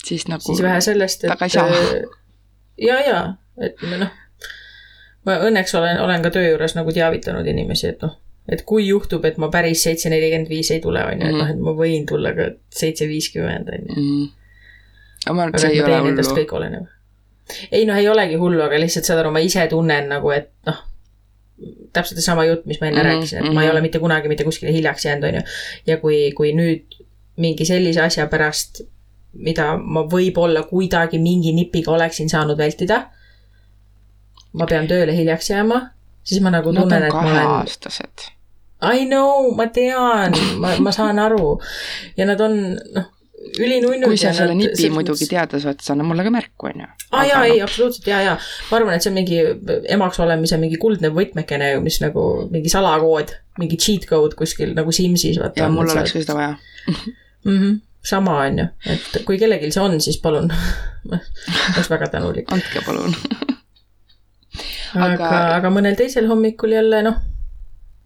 siis 0.04 0.28
nagu 0.28 0.40
siis 0.40 0.62
vähe 0.62 0.80
sellest, 0.80 1.24
et 1.24 1.52
saa. 1.52 1.66
äh, 1.68 2.02
ja, 2.78 3.00
ja, 3.08 3.20
et 3.60 3.82
noh, 3.98 4.08
ma 5.26 5.38
õnneks 5.46 5.76
olen, 5.78 6.00
olen 6.00 6.24
ka 6.24 6.32
töö 6.34 6.48
juures 6.48 6.74
nagu 6.78 6.92
teavitanud 6.92 7.46
inimesi, 7.46 7.92
et 7.92 8.02
noh, 8.04 8.16
et 8.48 8.64
kui 8.66 8.86
juhtub, 8.88 9.24
et 9.28 9.38
ma 9.38 9.50
päris 9.52 9.84
seitse 9.86 10.10
nelikümmend 10.12 10.50
viis 10.50 10.70
ei 10.74 10.80
tule, 10.80 11.04
on 11.04 11.20
ju, 11.20 11.28
et 11.28 11.38
noh, 11.38 11.54
et 11.54 11.64
ma 11.68 11.74
võin 11.76 12.06
tulla 12.08 12.32
ka 12.36 12.52
seitse 12.74 13.08
viiskümmend, 13.10 13.72
on 13.76 13.90
ju. 13.90 14.04
Aga 15.26 15.34
ma 15.36 15.46
arvan, 15.46 15.54
et 15.54 15.64
see 15.64 15.74
ei 15.76 15.82
ole 15.84 15.98
hullu. 16.04 16.36
kõik 16.36 16.54
oleneb. 16.58 16.86
ei 17.72 17.88
noh, 17.88 17.98
ei 17.98 18.08
olegi 18.08 18.38
hullu, 18.40 18.62
aga 18.64 18.78
lihtsalt 18.80 19.08
saad 19.08 19.22
aru, 19.24 19.34
ma 19.34 19.42
ise 19.44 19.66
tunnen 19.70 20.08
nagu, 20.12 20.32
et 20.34 20.50
noh, 20.68 20.80
täpselt 21.92 22.20
seesama 22.20 22.46
jutt, 22.48 22.64
mis 22.70 22.80
ma 22.80 22.88
enne 22.88 23.02
mm, 23.02 23.08
rääkisin, 23.08 23.42
et 23.42 23.52
ma 23.52 23.62
ei 23.62 23.68
mhm. 23.68 23.74
ole 23.74 23.84
mitte 23.84 24.00
kunagi 24.00 24.30
mitte 24.32 24.46
kuskile 24.46 24.72
hiljaks 24.72 25.04
jäänud, 25.04 25.28
on 25.28 25.40
ju. 25.40 25.44
ja 25.90 25.98
kui, 26.02 26.22
kui 26.36 26.54
nüüd 26.56 26.98
mingi 27.40 27.66
sellise 27.68 28.02
asja 28.04 28.26
pärast, 28.30 28.82
mida 29.32 29.74
ma 29.78 30.04
võib-olla 30.10 30.64
kuidagi 30.68 31.20
mingi 31.22 31.52
nipiga 31.56 31.92
oleksin 31.94 32.30
saanud 32.32 32.58
vältida, 32.58 33.04
ma 34.52 34.66
pean 34.66 34.88
tööle 34.90 35.14
hiljaks 35.16 35.50
jääma, 35.52 35.80
siis 36.26 36.42
ma 36.42 36.52
nagu 36.54 36.72
tunnen, 36.74 37.02
on 37.02 37.08
et 37.08 37.14
ma 37.14 37.22
olen 37.22 37.34
kaheaastased. 37.36 38.30
I 38.80 39.04
know, 39.04 39.50
ma 39.56 39.66
tean, 39.68 40.34
ma, 40.60 40.72
ma 40.80 40.92
saan 40.96 41.18
aru 41.20 41.58
ja 42.16 42.24
nad 42.28 42.40
on 42.40 42.56
noh, 42.96 43.10
ülinunnud. 43.58 44.06
kui 44.08 44.18
sa 44.20 44.32
selle 44.36 44.54
nipi 44.54 44.90
muidugi 44.92 45.26
teada 45.30 45.60
saad, 45.62 45.80
siis 45.80 45.92
anna 45.94 46.04
mulle 46.06 46.24
ka 46.26 46.32
märku, 46.34 46.70
onju. 46.70 46.88
aa 47.10 47.24
jaa, 47.28 47.42
ei, 47.48 47.60
absoluutselt 47.64 48.06
ja, 48.10 48.20
ja 48.24 48.34
ma 48.70 48.78
arvan, 48.78 48.94
et 48.96 49.04
see 49.04 49.10
on 49.12 49.18
mingi 49.18 49.40
emaks 49.96 50.20
olemise 50.22 50.58
mingi 50.62 50.78
kuldne 50.82 51.10
võtmekene, 51.16 51.72
mis 51.84 52.00
nagu 52.04 52.26
mingi 52.52 52.72
salakood, 52.72 53.34
mingi 53.60 53.78
cheat 53.80 54.06
code 54.10 54.38
kuskil 54.38 54.74
nagu 54.76 54.94
Simsis. 54.94 55.40
ja 55.56 55.68
mul 55.72 55.88
oleks 55.90 56.14
ka 56.14 56.24
seda 56.24 56.36
vaja. 56.38 56.56
mm. 56.88 57.56
-hmm. 57.56 57.78
sama 58.12 58.38
on 58.44 58.58
ju, 58.64 58.66
et 58.94 59.22
kui 59.26 59.38
kellelgi 59.38 59.72
see 59.72 59.82
on, 59.82 60.00
siis 60.00 60.20
palun, 60.22 60.52
oleks 61.74 61.90
väga 61.90 62.08
tänulik. 62.16 62.52
andke 62.52 62.84
palun. 62.86 63.14
aga, 64.94 65.14
Aga- 65.14 65.54
aga, 65.56 65.70
mõnel 65.70 65.96
teisel 65.98 66.28
hommikul 66.30 66.72
jälle 66.78 67.02
noh, 67.06 67.18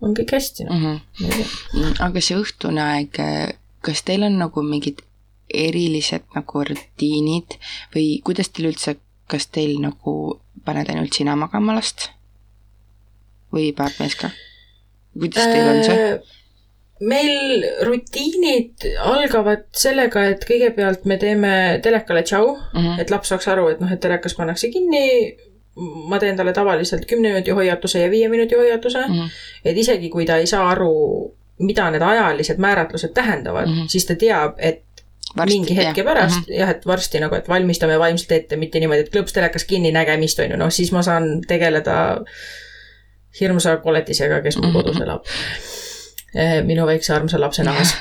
on 0.01 0.15
kõik 0.17 0.37
hästi 0.37 0.69
noh. 0.69 1.01
Mhm. 1.21 1.99
aga 2.01 2.21
see 2.21 2.37
õhtune 2.37 2.81
aeg, 2.81 3.21
kas 3.85 4.03
teil 4.03 4.25
on 4.25 4.39
nagu 4.39 4.63
mingid 4.63 5.03
erilised 5.55 6.27
nagu 6.35 6.65
rutiinid 6.69 7.59
või 7.95 8.21
kuidas 8.27 8.51
teil 8.53 8.71
üldse, 8.73 8.97
kas 9.31 9.47
teil 9.47 9.79
nagu 9.83 10.41
paned 10.65 10.91
ainult 10.93 11.17
sina 11.17 11.37
magama 11.37 11.77
last? 11.77 12.11
või 13.55 13.71
mees 14.01 14.17
ka? 14.19 14.31
kuidas 15.15 15.47
teil 15.47 15.69
on 15.71 15.85
see? 15.87 16.07
Äh, 16.15 16.41
meil 17.01 17.65
rutiinid 17.87 18.87
algavad 19.03 19.67
sellega, 19.77 20.29
et 20.33 20.45
kõigepealt 20.49 21.07
me 21.11 21.19
teeme 21.19 21.81
telekale 21.83 22.23
tšau, 22.23 22.57
Mhm. 22.75 23.01
et 23.01 23.11
laps 23.11 23.29
saaks 23.29 23.49
aru, 23.49 23.69
et 23.69 23.81
noh, 23.81 23.93
et 23.93 24.01
telekas 24.01 24.35
pannakse 24.35 24.71
kinni, 24.71 25.37
ma 26.09 26.19
teen 26.19 26.37
talle 26.37 26.53
tavaliselt 26.53 27.07
kümne 27.07 27.33
minuti 27.33 27.51
hoiatuse 27.51 28.01
ja 28.01 28.11
viie 28.11 28.29
minuti 28.29 28.55
hoiatuse 28.55 29.07
mm. 29.07 29.15
-hmm. 29.15 29.31
et 29.65 29.77
isegi 29.77 30.09
kui 30.09 30.25
ta 30.27 30.37
ei 30.37 30.47
saa 30.47 30.69
aru, 30.71 31.35
mida 31.59 31.91
need 31.91 32.03
ajalised 32.03 32.59
määratlused 32.59 33.11
tähendavad 33.15 33.67
mm, 33.67 33.75
-hmm. 33.75 33.89
siis 33.89 34.07
ta 34.07 34.15
teab, 34.15 34.55
et 34.59 34.83
varsti, 35.37 35.59
mingi 35.59 35.77
hetke 35.77 36.01
jah. 36.01 36.07
pärast 36.07 36.37
mm 36.37 36.43
-hmm. 36.43 36.59
jah, 36.59 36.71
et 36.71 36.87
varsti 36.87 37.21
nagu, 37.21 37.35
et 37.35 37.49
valmistame 37.49 37.99
vaimselt 37.99 38.33
ette, 38.33 38.57
mitte 38.57 38.81
niimoodi, 38.81 39.07
et 39.07 39.15
klõps 39.15 39.33
telekas 39.33 39.65
kinni, 39.65 39.93
nägemist, 39.93 40.39
on 40.39 40.51
ju, 40.51 40.57
noh 40.57 40.71
siis 40.71 40.93
ma 40.93 41.03
saan 41.03 41.41
tegeleda 41.49 41.97
hirmsa 43.41 43.77
koletisega, 43.77 44.41
kes 44.43 44.57
mul 44.57 44.67
mm 44.67 44.71
-hmm. 44.71 44.83
kodus 44.83 45.01
elab. 45.01 45.25
Eh, 46.35 46.65
minu 46.65 46.87
väikse 46.87 47.15
armsa 47.15 47.41
lapse 47.41 47.63
nahas 47.63 47.97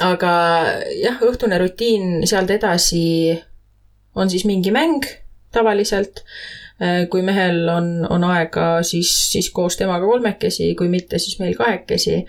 aga 0.00 0.32
jah, 1.02 1.20
õhtune 1.22 1.58
rutiin 1.60 2.26
sealt 2.26 2.50
edasi 2.50 3.40
on 4.14 4.30
siis 4.30 4.44
mingi 4.44 4.72
mäng 4.74 5.06
tavaliselt. 5.54 6.24
Eh, 6.82 7.06
kui 7.10 7.22
mehel 7.22 7.68
on, 7.70 8.06
on 8.10 8.24
aega, 8.24 8.82
siis, 8.82 9.12
siis 9.30 9.50
koos 9.54 9.76
temaga 9.78 10.06
kolmekesi, 10.06 10.72
kui 10.74 10.88
mitte, 10.90 11.20
siis 11.22 11.38
meil 11.38 11.54
kahekesi 11.54 12.24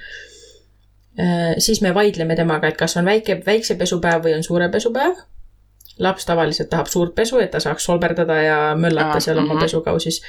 siis 1.57 1.81
me 1.81 1.93
vaidleme 1.95 2.35
temaga, 2.35 2.67
et 2.67 2.77
kas 2.77 2.97
on 2.97 3.05
väike, 3.05 3.39
väikse 3.45 3.77
pesupäev 3.79 4.25
või 4.25 4.33
on 4.35 4.43
suure 4.43 4.69
pesupäev. 4.69 5.15
laps 5.99 6.25
tavaliselt 6.25 6.67
tahab 6.69 6.89
suurt 6.91 7.13
pesu, 7.15 7.37
et 7.39 7.51
ta 7.51 7.59
saaks 7.63 7.85
solberdada 7.87 8.35
ja 8.43 8.57
möllata 8.75 9.19
seal 9.19 9.37
oma 9.37 9.53
-hmm. 9.53 9.61
pesukausis. 9.61 10.21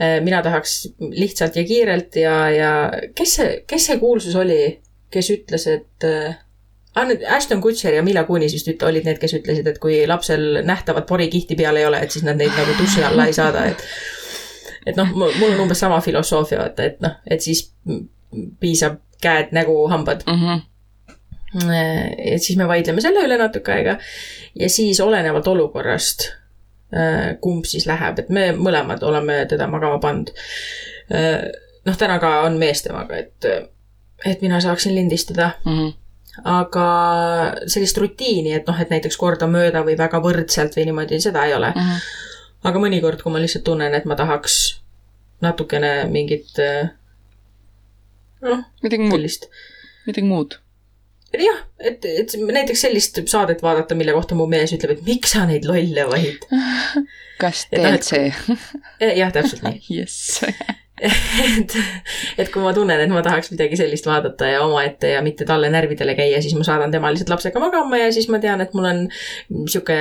Äh, 0.00 0.20
mina 0.24 0.42
tahaks 0.42 0.88
lihtsalt 0.98 1.56
ja 1.56 1.64
kiirelt 1.64 2.16
ja, 2.16 2.50
ja 2.50 2.92
kes 3.14 3.34
see, 3.34 3.64
kes 3.66 3.86
see 3.86 3.98
kuulsus 3.98 4.36
oli, 4.36 4.80
kes 5.10 5.30
ütles, 5.30 5.66
et 5.70 6.04
äh, 6.04 6.36
Ashton 7.36 7.60
Kutcher 7.60 7.94
ja 7.94 8.02
Mila 8.02 8.24
Kunis 8.24 8.52
vist 8.52 8.68
üt-, 8.68 8.84
olid 8.86 9.04
need, 9.04 9.18
kes 9.18 9.34
ütlesid, 9.34 9.66
et 9.66 9.78
kui 9.78 10.06
lapsel 10.06 10.62
nähtavat 10.64 11.06
porikihti 11.06 11.56
peal 11.56 11.76
ei 11.76 11.86
ole, 11.86 12.00
et 12.02 12.10
siis 12.10 12.24
nad 12.24 12.36
neid 12.36 12.54
nagu 12.56 12.74
duši 12.78 13.04
alla 13.04 13.26
ei 13.26 13.32
saada, 13.32 13.66
et 13.70 13.84
et 14.86 14.96
noh, 14.96 15.10
mul 15.14 15.52
on 15.52 15.60
umbes 15.66 15.78
sama 15.78 16.00
filosoofia, 16.00 16.58
vaata, 16.58 16.84
et 16.84 17.00
noh, 17.04 17.18
et 17.30 17.44
siis 17.44 17.68
piisab 18.60 18.98
käed, 19.22 19.54
nägu, 19.56 19.76
hambad 19.88 20.26
mm. 20.26 20.42
-hmm 20.44 20.66
et 21.58 22.42
siis 22.42 22.58
me 22.58 22.68
vaidleme 22.68 23.00
selle 23.00 23.22
üle 23.24 23.38
natuke 23.40 23.72
aega 23.72 23.94
ja 24.54 24.68
siis 24.68 25.00
olenevalt 25.00 25.46
olukorrast, 25.48 26.26
äh, 26.92 27.38
kumb 27.40 27.64
siis 27.64 27.86
läheb, 27.88 28.18
et 28.18 28.28
me 28.28 28.50
mõlemad 28.52 29.02
oleme 29.02 29.46
teda 29.48 29.66
magama 29.66 29.98
pannud. 29.98 30.34
Äh, 31.14 31.48
noh, 31.88 31.96
täna 31.96 32.18
ka 32.20 32.42
on 32.44 32.58
mees 32.60 32.82
temaga, 32.84 33.16
et, 33.16 33.48
et 34.26 34.44
mina 34.44 34.60
saaksin 34.60 34.94
lindistada 34.94 35.50
mm. 35.64 35.78
-hmm 35.78 35.96
aga 36.44 36.88
sellist 37.66 37.98
rutiini, 37.98 38.52
et 38.54 38.66
noh, 38.68 38.80
et 38.80 38.90
näiteks 38.90 39.16
kordamööda 39.16 39.82
või 39.82 39.96
väga 39.98 40.20
võrdselt 40.22 40.76
või 40.76 40.84
niimoodi, 40.86 41.18
seda 41.20 41.44
ei 41.46 41.54
ole 41.54 41.72
mm. 41.74 41.80
-hmm. 41.80 42.68
aga 42.70 42.78
mõnikord, 42.78 43.22
kui 43.22 43.32
ma 43.32 43.40
lihtsalt 43.42 43.64
tunnen, 43.64 43.94
et 43.94 44.04
ma 44.04 44.14
tahaks 44.14 44.80
natukene 45.40 46.04
mingit 46.10 46.54
midagi 48.84 49.04
muud, 49.04 49.46
midagi 50.06 50.26
muud. 50.26 50.58
jah, 51.34 51.62
et, 51.78 52.04
et 52.08 52.34
näiteks 52.40 52.86
sellist 52.86 53.20
saadet 53.28 53.62
vaadata, 53.62 53.98
mille 53.98 54.14
kohta 54.16 54.38
mu 54.38 54.48
mees 54.50 54.72
ütleb, 54.76 54.96
et 54.96 55.06
miks 55.08 55.36
sa 55.36 55.46
neid 55.48 55.68
lolle 55.68 56.08
vahid 56.10 56.48
kas 57.42 57.66
DLC? 57.72 58.28
jah, 59.20 59.32
täpselt 59.34 59.64
nii 59.66 59.82
jess 60.00 60.42
et, 61.02 61.76
et 62.38 62.50
kui 62.52 62.62
ma 62.62 62.72
tunnen, 62.76 63.00
et 63.00 63.12
ma 63.12 63.22
tahaks 63.24 63.52
midagi 63.52 63.78
sellist 63.78 64.08
vaadata 64.08 64.50
ja 64.50 64.62
omaette 64.66 65.12
ja 65.14 65.22
mitte 65.24 65.46
talle 65.48 65.70
närvidele 65.72 66.16
käia, 66.18 66.40
siis 66.42 66.56
ma 66.58 66.66
saadan 66.66 66.94
tema 66.94 67.12
lihtsalt 67.12 67.32
lapsega 67.32 67.62
magama 67.62 68.00
ja 68.00 68.10
siis 68.14 68.28
ma 68.32 68.40
tean, 68.42 68.62
et 68.64 68.74
mul 68.76 68.88
on 68.88 69.04
sihuke 69.70 69.98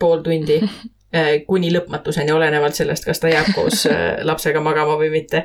pool 0.00 0.22
tundi 0.26 0.60
eh, 0.60 1.32
kuni 1.48 1.72
lõpmatuseni, 1.74 2.32
olenevalt 2.34 2.78
sellest, 2.78 3.08
kas 3.08 3.22
ta 3.22 3.32
jääb 3.32 3.50
koos 3.56 3.84
eh, 3.90 4.20
lapsega 4.26 4.62
magama 4.64 4.98
või 5.00 5.10
mitte. 5.16 5.44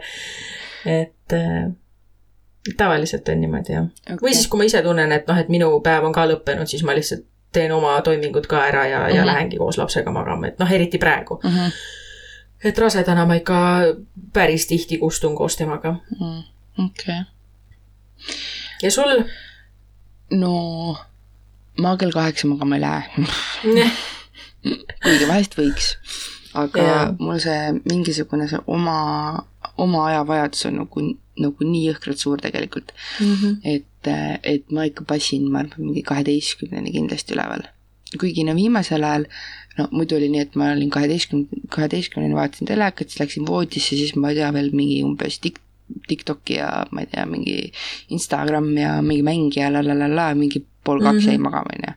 et 0.86 1.38
eh, 1.38 1.66
tavaliselt 2.78 3.30
on 3.30 3.42
niimoodi 3.42 3.74
jah 3.74 3.86
okay.. 3.86 4.18
või 4.22 4.34
siis, 4.34 4.48
kui 4.48 4.62
ma 4.62 4.68
ise 4.70 4.82
tunnen, 4.86 5.12
et 5.12 5.28
noh, 5.28 5.40
et 5.40 5.50
minu 5.54 5.70
päev 5.86 6.08
on 6.08 6.16
ka 6.16 6.26
lõppenud, 6.30 6.70
siis 6.70 6.84
ma 6.84 6.96
lihtsalt 6.98 7.26
teen 7.56 7.72
oma 7.72 7.94
toimingud 8.04 8.48
ka 8.52 8.66
ära 8.68 8.86
ja 8.88 9.00
mm, 9.00 9.06
-hmm. 9.06 9.16
ja 9.16 9.22
mhm. 9.22 9.32
lähengi 9.32 9.58
koos 9.58 9.78
lapsega 9.78 10.12
magama, 10.12 10.48
et 10.48 10.60
noh, 10.60 10.72
eriti 10.72 10.98
praegu 10.98 11.40
mm. 11.44 11.50
-hmm. 11.50 11.72
et 12.64 12.78
rasedana 12.78 13.26
ma 13.26 13.36
ikka 13.42 13.60
päris 14.34 14.68
tihti 14.68 14.98
kustun 14.98 15.36
koos 15.36 15.56
temaga 15.56 15.96
mm,. 16.20 16.44
okei 16.86 17.20
okay.. 17.20 17.24
ja 18.82 18.92
sul? 18.92 19.24
no 20.32 20.98
ma 21.78 21.98
kell 21.98 22.12
kaheksa 22.12 22.48
magama 22.48 22.76
ei 22.76 22.82
lähe 22.82 23.10
kuigi 25.04 25.28
vahest 25.30 25.58
võiks, 25.58 25.92
aga 26.58 26.86
ja. 26.86 27.02
mul 27.20 27.40
see 27.44 27.76
mingisugune 27.86 28.48
see 28.50 28.62
oma, 28.72 28.98
oma 29.78 30.06
ajavajadus 30.08 30.66
on 30.70 30.82
nagu 30.84 31.06
nagu 31.42 31.68
nii 31.68 31.90
jõhkralt 31.90 32.22
suur 32.22 32.42
tegelikult 32.44 32.94
mm. 33.20 33.34
-hmm. 33.34 33.56
et, 33.64 34.10
et 34.44 34.72
ma 34.72 34.86
ikka 34.88 35.04
passin, 35.08 35.50
ma 35.52 35.64
arvan, 35.64 35.90
mingi 35.90 36.04
kaheteistkümneni 36.08 36.94
kindlasti 36.96 37.36
üleval. 37.36 37.66
kuigi 38.20 38.46
no 38.48 38.56
viimasel 38.56 39.04
ajal, 39.04 39.26
no 39.78 39.88
muidu 39.92 40.16
oli 40.16 40.30
nii, 40.32 40.44
et 40.48 40.56
ma 40.56 40.72
olin 40.72 40.90
kaheteistkümne, 40.90 41.64
kaheteistkümneni 41.70 42.36
vaatasin 42.36 42.68
telekat, 42.68 43.10
siis 43.10 43.20
läksin 43.20 43.48
voodisse, 43.48 43.98
siis 44.00 44.16
ma 44.16 44.32
ei 44.32 44.40
tea 44.40 44.54
veel 44.56 44.72
mingi 44.72 45.02
umbes 45.04 45.40
tik-, 45.44 45.60
TikToki 46.08 46.60
ja 46.62 46.70
ma 46.92 47.04
ei 47.04 47.12
tea, 47.12 47.26
mingi 47.26 47.58
Instagram 48.10 48.72
ja 48.78 49.02
mingi 49.02 49.26
mäng 49.28 49.52
ja 49.58 49.74
la 49.74 49.84
la 49.84 49.98
la 50.00 50.08
la, 50.16 50.30
mingi 50.36 50.64
pool 50.84 51.02
kaks 51.02 51.14
mm 51.14 51.20
-hmm. 51.20 51.32
jäi 51.32 51.38
magama, 51.38 51.76
on 51.76 51.84
ju. 51.88 51.94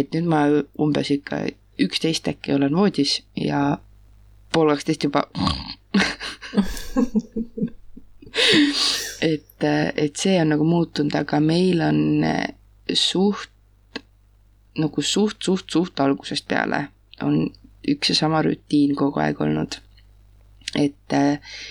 et 0.00 0.14
nüüd 0.14 0.26
ma 0.26 0.42
umbes 0.78 1.10
ikka 1.10 1.44
üksteist 1.78 2.28
äkki 2.28 2.54
olen 2.54 2.76
voodis 2.76 3.22
ja 3.36 3.78
pool 4.52 4.68
kaksteist 4.72 5.04
juba 5.04 5.28
et, 9.32 9.64
et 9.96 10.16
see 10.16 10.40
on 10.40 10.48
nagu 10.54 10.64
muutunud, 10.68 11.14
aga 11.16 11.40
meil 11.40 11.80
on 11.84 12.00
suht, 12.92 13.50
nagu 14.76 15.02
suht, 15.02 15.38
suht, 15.42 15.66
suht 15.72 16.00
algusest 16.04 16.46
peale 16.48 16.88
on 17.24 17.46
üks 17.88 18.10
ja 18.12 18.16
sama 18.18 18.42
rutiin 18.44 18.96
kogu 18.96 19.20
aeg 19.22 19.40
olnud. 19.40 19.80
et 20.76 21.14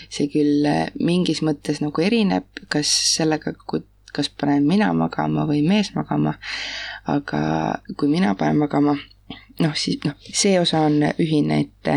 see 0.09 0.30
küll 0.34 0.65
mingis 1.03 1.43
mõttes 1.45 1.82
nagu 1.84 2.01
erineb, 2.01 2.47
kas 2.71 2.89
sellega, 2.89 3.51
kas 4.15 4.30
panen 4.32 4.65
mina 4.65 4.88
magama 4.97 5.43
või 5.45 5.61
mees 5.67 5.91
magama, 5.93 6.34
aga 7.11 7.41
kui 7.99 8.09
mina 8.09 8.34
panen 8.39 8.63
magama, 8.63 8.95
noh, 9.60 9.76
siis 9.78 9.99
noh, 10.06 10.16
see 10.34 10.58
osa 10.60 10.82
on 10.88 10.99
ühine, 11.22 11.62
et, 11.66 11.91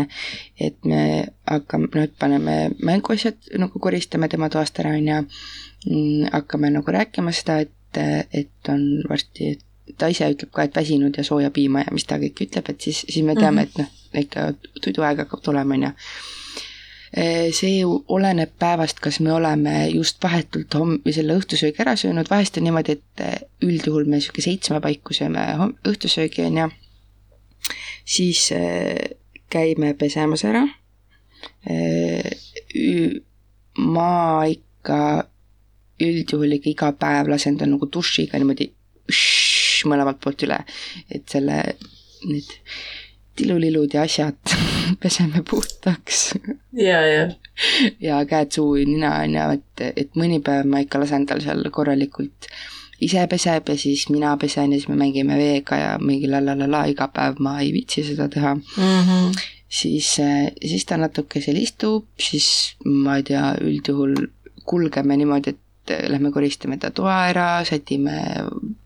et 0.59 0.77
me 0.87 1.01
hakkame, 1.49 1.89
noh, 1.95 2.07
et 2.07 2.15
paneme 2.19 2.57
mänguasjad 2.85 3.51
nagu 3.59 3.81
koristame 3.83 4.29
tema 4.31 4.49
toast 4.51 4.79
ära, 4.79 4.93
on 4.95 5.09
ju, 5.09 5.19
mm, 5.89 6.29
hakkame 6.35 6.71
nagu 6.75 6.95
rääkima 6.95 7.33
seda, 7.35 7.59
et, 7.65 8.01
et 8.33 8.71
on 8.71 8.83
varsti, 9.09 9.53
et 9.55 9.97
ta 9.99 10.09
ise 10.11 10.29
ütleb 10.31 10.51
ka, 10.53 10.67
et 10.67 10.75
väsinud 10.77 11.15
ja 11.17 11.25
sooja 11.25 11.51
piima 11.51 11.83
ja 11.83 11.93
mis 11.95 12.07
ta 12.07 12.19
kõik 12.21 12.45
ütleb, 12.47 12.69
et 12.71 12.89
siis, 12.89 13.03
siis 13.07 13.25
me 13.25 13.35
teame, 13.37 13.67
et 13.67 13.79
noh, 13.81 13.95
ikka 14.23 14.51
tuduaeg 14.83 15.25
hakkab 15.25 15.43
tulema, 15.45 15.75
on 15.75 15.89
ju. 15.89 15.95
See 17.57 17.79
oleneb 18.13 18.51
päevast, 18.61 18.99
kas 19.01 19.17
me 19.25 19.31
oleme 19.33 19.87
just 19.89 20.21
vahetult 20.21 20.75
homm-, 20.77 20.99
selle 21.09 21.39
õhtusöögi 21.39 21.81
ära 21.81 21.95
söönud, 21.97 22.29
vahest 22.29 22.59
on 22.61 22.67
niimoodi, 22.67 22.99
et 22.99 23.23
üldjuhul 23.65 24.05
me 24.05 24.19
niisugune 24.19 24.45
seitsme 24.45 24.77
paiku 24.83 25.17
sööme 25.17 25.47
õhtusöögi, 25.89 26.45
on 26.45 26.61
ju 26.61 26.67
siis 28.09 28.49
äh, 28.55 29.17
käime 29.49 29.93
pesemas 29.93 30.45
ära. 30.47 30.65
Äh, 31.69 32.29
ma 33.79 34.45
ikka 34.49 35.01
üldjuhul 36.03 36.57
ikka 36.57 36.71
iga 36.71 36.93
päev 36.99 37.29
lasen 37.31 37.57
ta 37.59 37.67
nagu 37.69 37.89
dušiga 37.91 38.39
niimoodi 38.39 38.69
šš, 39.09 39.85
mõlemalt 39.89 40.19
poolt 40.23 40.43
üle, 40.47 40.57
et 41.11 41.27
selle, 41.31 41.61
need 42.27 42.49
tilulilud 43.39 43.93
ja 43.95 44.03
asjad 44.07 44.55
peseme 45.03 45.43
puhtaks. 45.47 46.33
ja, 46.73 46.99
ja. 47.07 47.29
ja 48.03 48.19
käed, 48.27 48.51
suu, 48.55 48.75
nina 48.89 49.15
on 49.23 49.37
ju, 49.37 49.47
et, 49.59 49.87
et 50.03 50.19
mõni 50.19 50.41
päev 50.43 50.67
ma 50.67 50.83
ikka 50.83 51.03
lasen 51.03 51.27
tal 51.29 51.43
seal 51.43 51.63
korralikult 51.75 52.49
äh, 52.49 52.78
ise 53.05 53.27
peseb 53.31 53.69
ja 53.69 53.77
siis 53.77 54.07
mina 54.09 54.35
pesen 54.37 54.73
ja 54.73 54.79
siis 54.79 54.89
me 54.89 54.97
mängime 54.99 55.37
veega 55.39 55.77
ja 55.79 55.93
mingi 55.99 56.27
la 56.27 56.41
la 56.43 56.57
la 56.57 56.67
la, 56.71 56.83
iga 56.91 57.07
päev 57.13 57.39
ma 57.39 57.59
ei 57.63 57.71
viitsi 57.73 58.03
seda 58.03 58.27
teha 58.29 58.55
mm. 58.55 58.81
-hmm. 58.81 59.39
siis, 59.67 60.17
siis 60.65 60.85
ta 60.85 60.97
natuke 60.97 61.41
seal 61.41 61.57
istub, 61.57 62.05
siis 62.19 62.75
ma 62.85 63.17
ei 63.17 63.23
tea, 63.23 63.53
üldjuhul 63.61 64.15
kulgeme 64.65 65.17
niimoodi, 65.17 65.49
et 65.49 66.09
lähme 66.09 66.31
koristame 66.31 66.77
ta 66.77 66.91
toa 66.91 67.15
ära, 67.29 67.63
sätime, 67.65 68.19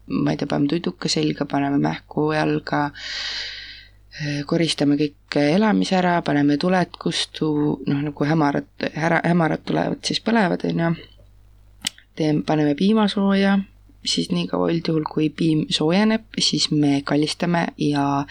ma 0.07 0.31
ei 0.31 0.37
tea, 0.37 0.47
paneme 0.47 0.69
tuiduka 0.69 1.09
selga, 1.09 1.45
paneme 1.45 1.77
mähku 1.77 2.31
jalga, 2.31 2.91
koristame 4.45 4.95
kõik 4.95 5.37
elamise 5.41 5.97
ära, 5.97 6.21
paneme 6.21 6.57
tuled 6.57 6.95
kustu, 7.01 7.49
noh 7.87 8.01
nagu 8.05 8.25
hämarad, 8.29 8.87
hämarad 9.25 9.65
tulevad, 9.65 9.99
siis 10.05 10.21
põlevad, 10.21 10.63
on 10.69 10.79
ju. 10.85 10.95
teeme, 12.15 12.43
paneme 12.45 12.75
piimasooja 12.75 13.57
siis 14.05 14.31
nii 14.31 14.47
kaua 14.51 14.71
üldjuhul, 14.73 15.05
kui 15.09 15.29
piim 15.29 15.65
soojeneb, 15.71 16.25
siis 16.39 16.69
me 16.71 17.01
kallistame 17.07 17.67
ja, 17.77 18.25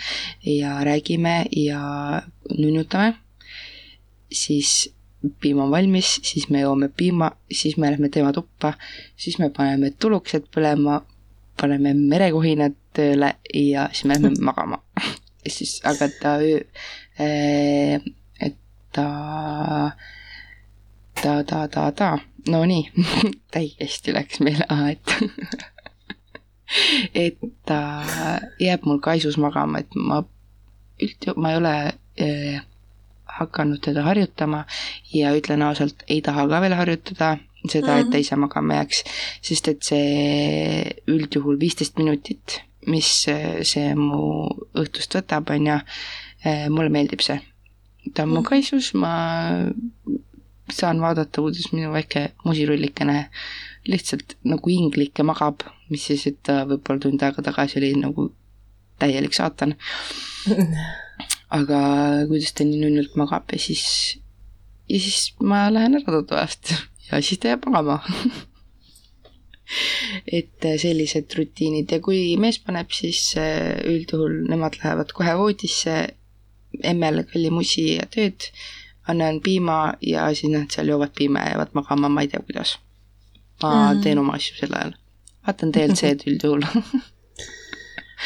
ja 0.46 0.72
räägime 0.84 1.44
ja 1.56 2.22
nunnutame. 2.58 3.14
siis 4.32 4.92
piim 5.40 5.58
on 5.58 5.70
valmis, 5.70 6.20
siis 6.22 6.48
me 6.50 6.60
joome 6.60 6.88
piima, 6.96 7.30
siis 7.52 7.76
me 7.76 7.90
lähme 7.90 8.08
tema 8.08 8.32
tuppa, 8.32 8.72
siis 9.16 9.38
me 9.38 9.50
paneme 9.50 9.90
tuluksed 9.90 10.48
põlema, 10.54 11.02
paneme 11.60 11.94
merekohinad 11.94 12.74
tööle 12.96 13.34
ja 13.54 13.88
siis 13.92 14.04
me 14.04 14.16
lähme 14.16 14.32
magama. 14.50 14.82
siis 15.46 15.80
hakata 15.84 16.36
öö, 16.38 17.98
et 18.40 18.56
ta, 18.92 19.06
ta, 21.22 21.44
ta, 21.44 21.68
ta, 21.68 21.92
ta, 21.92 22.18
no 22.48 22.64
nii 22.66 22.90
täiesti 23.54 24.14
läks 24.14 24.40
meile, 24.40 24.66
et 24.90 25.16
et 27.26 27.38
ta 27.68 27.80
jääb 28.62 28.86
mul 28.88 29.00
kaisus 29.04 29.38
magama, 29.40 29.82
et 29.82 29.94
ma 29.96 30.22
üld-, 31.02 31.32
ma 31.36 31.52
ei 31.52 31.60
ole 31.60 31.74
äh, 32.22 32.60
hakanud 33.38 33.80
teda 33.84 34.04
harjutama 34.06 34.64
ja 35.14 35.32
ütlen 35.36 35.62
ausalt, 35.64 36.04
ei 36.08 36.20
taha 36.24 36.46
ka 36.48 36.60
veel 36.64 36.76
harjutada 36.76 37.36
seda, 37.70 37.98
et 38.00 38.10
ta 38.10 38.20
ise 38.20 38.36
magama 38.40 38.80
jääks, 38.80 39.04
sest 39.44 39.70
et 39.70 39.86
see 39.86 40.82
üldjuhul 41.10 41.60
viisteist 41.60 41.98
minutit, 42.00 42.60
mis 42.90 43.08
see 43.26 43.94
mu 43.98 44.48
õhtust 44.78 45.14
võtab, 45.18 45.52
on 45.54 45.70
ju, 45.70 45.78
mulle 46.74 46.90
meeldib 46.92 47.22
see. 47.22 47.38
ta 48.14 48.26
on 48.26 48.34
mu 48.34 48.42
kaisus, 48.42 48.92
ma 48.98 49.14
saan 50.76 51.00
vaadata, 51.02 51.42
kuidas 51.44 51.72
minu 51.72 51.92
väike 51.94 52.30
musirullikene 52.44 53.18
lihtsalt 53.90 54.36
nagu 54.46 54.70
inglik 54.70 55.18
ja 55.18 55.26
magab, 55.26 55.64
mis 55.90 56.06
siis, 56.08 56.26
et 56.30 56.38
ta 56.46 56.62
võib-olla 56.68 57.02
tund 57.02 57.22
aega 57.22 57.42
tagasi 57.44 57.80
oli 57.80 57.92
nagu 57.98 58.28
täielik 59.02 59.34
saatan. 59.34 59.74
Aga 61.58 61.80
kuidas 62.30 62.54
ta 62.56 62.64
nii 62.64 62.80
nunnult 62.84 63.18
magab 63.20 63.50
ja 63.52 63.60
siis, 63.60 63.84
ja 64.88 65.02
siis 65.02 65.34
ma 65.42 65.66
lähen 65.72 65.98
ära 66.00 66.22
toast 66.28 66.72
ja 67.08 67.20
siis 67.20 67.42
ta 67.42 67.52
jääb 67.52 67.68
magama. 67.68 68.00
Et 70.36 70.60
sellised 70.60 71.32
rutiinid. 71.38 71.88
Ja 71.94 72.02
kui 72.04 72.34
mees 72.40 72.58
paneb, 72.60 72.90
siis 72.92 73.30
äh, 73.40 73.78
üldjuhul 73.88 74.42
nemad 74.50 74.76
lähevad 74.82 75.14
kohe 75.16 75.32
voodisse, 75.38 75.94
emmel 76.84 77.22
kallimusi 77.30 77.86
ja 77.94 78.04
tööd, 78.12 78.50
annan 79.08 79.40
piima 79.40 79.94
ja 80.00 80.34
siis 80.34 80.52
nad 80.52 80.70
seal 80.70 80.88
joovad 80.88 81.10
piima 81.18 81.38
ja 81.38 81.54
jäävad 81.54 81.74
magama, 81.74 82.08
ma 82.08 82.20
ei 82.20 82.28
tea, 82.28 82.40
kuidas. 82.40 82.78
ma 83.62 83.94
mm 83.94 84.02
teen 84.02 84.18
oma 84.18 84.34
asju 84.34 84.56
sel 84.56 84.74
ajal. 84.74 84.92
vaatan 85.46 85.72
DLC-d 85.72 86.22
üldjuhul 86.30 86.62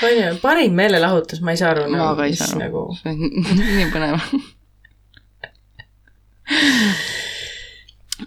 on 0.02 0.16
ju, 0.16 0.38
parim 0.42 0.72
meelelahutus, 0.72 1.40
ma 1.40 1.50
ei 1.50 1.56
saa 1.56 1.70
aru. 1.70 1.90
ma 1.90 2.16
ka 2.16 2.24
ei 2.24 2.36
saa 2.36 2.48
aru 2.48 2.58
nagu..., 2.58 2.96
nii 3.76 3.90
põnev 3.92 4.20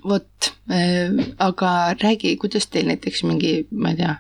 vot 0.09 0.53
äh,, 0.71 1.09
aga 1.37 1.95
räägi, 2.03 2.37
kuidas 2.37 2.67
teil 2.67 2.87
näiteks 2.87 3.23
mingi, 3.23 3.67
ma 3.71 3.89
ei 3.93 3.97
tea, 4.01 4.15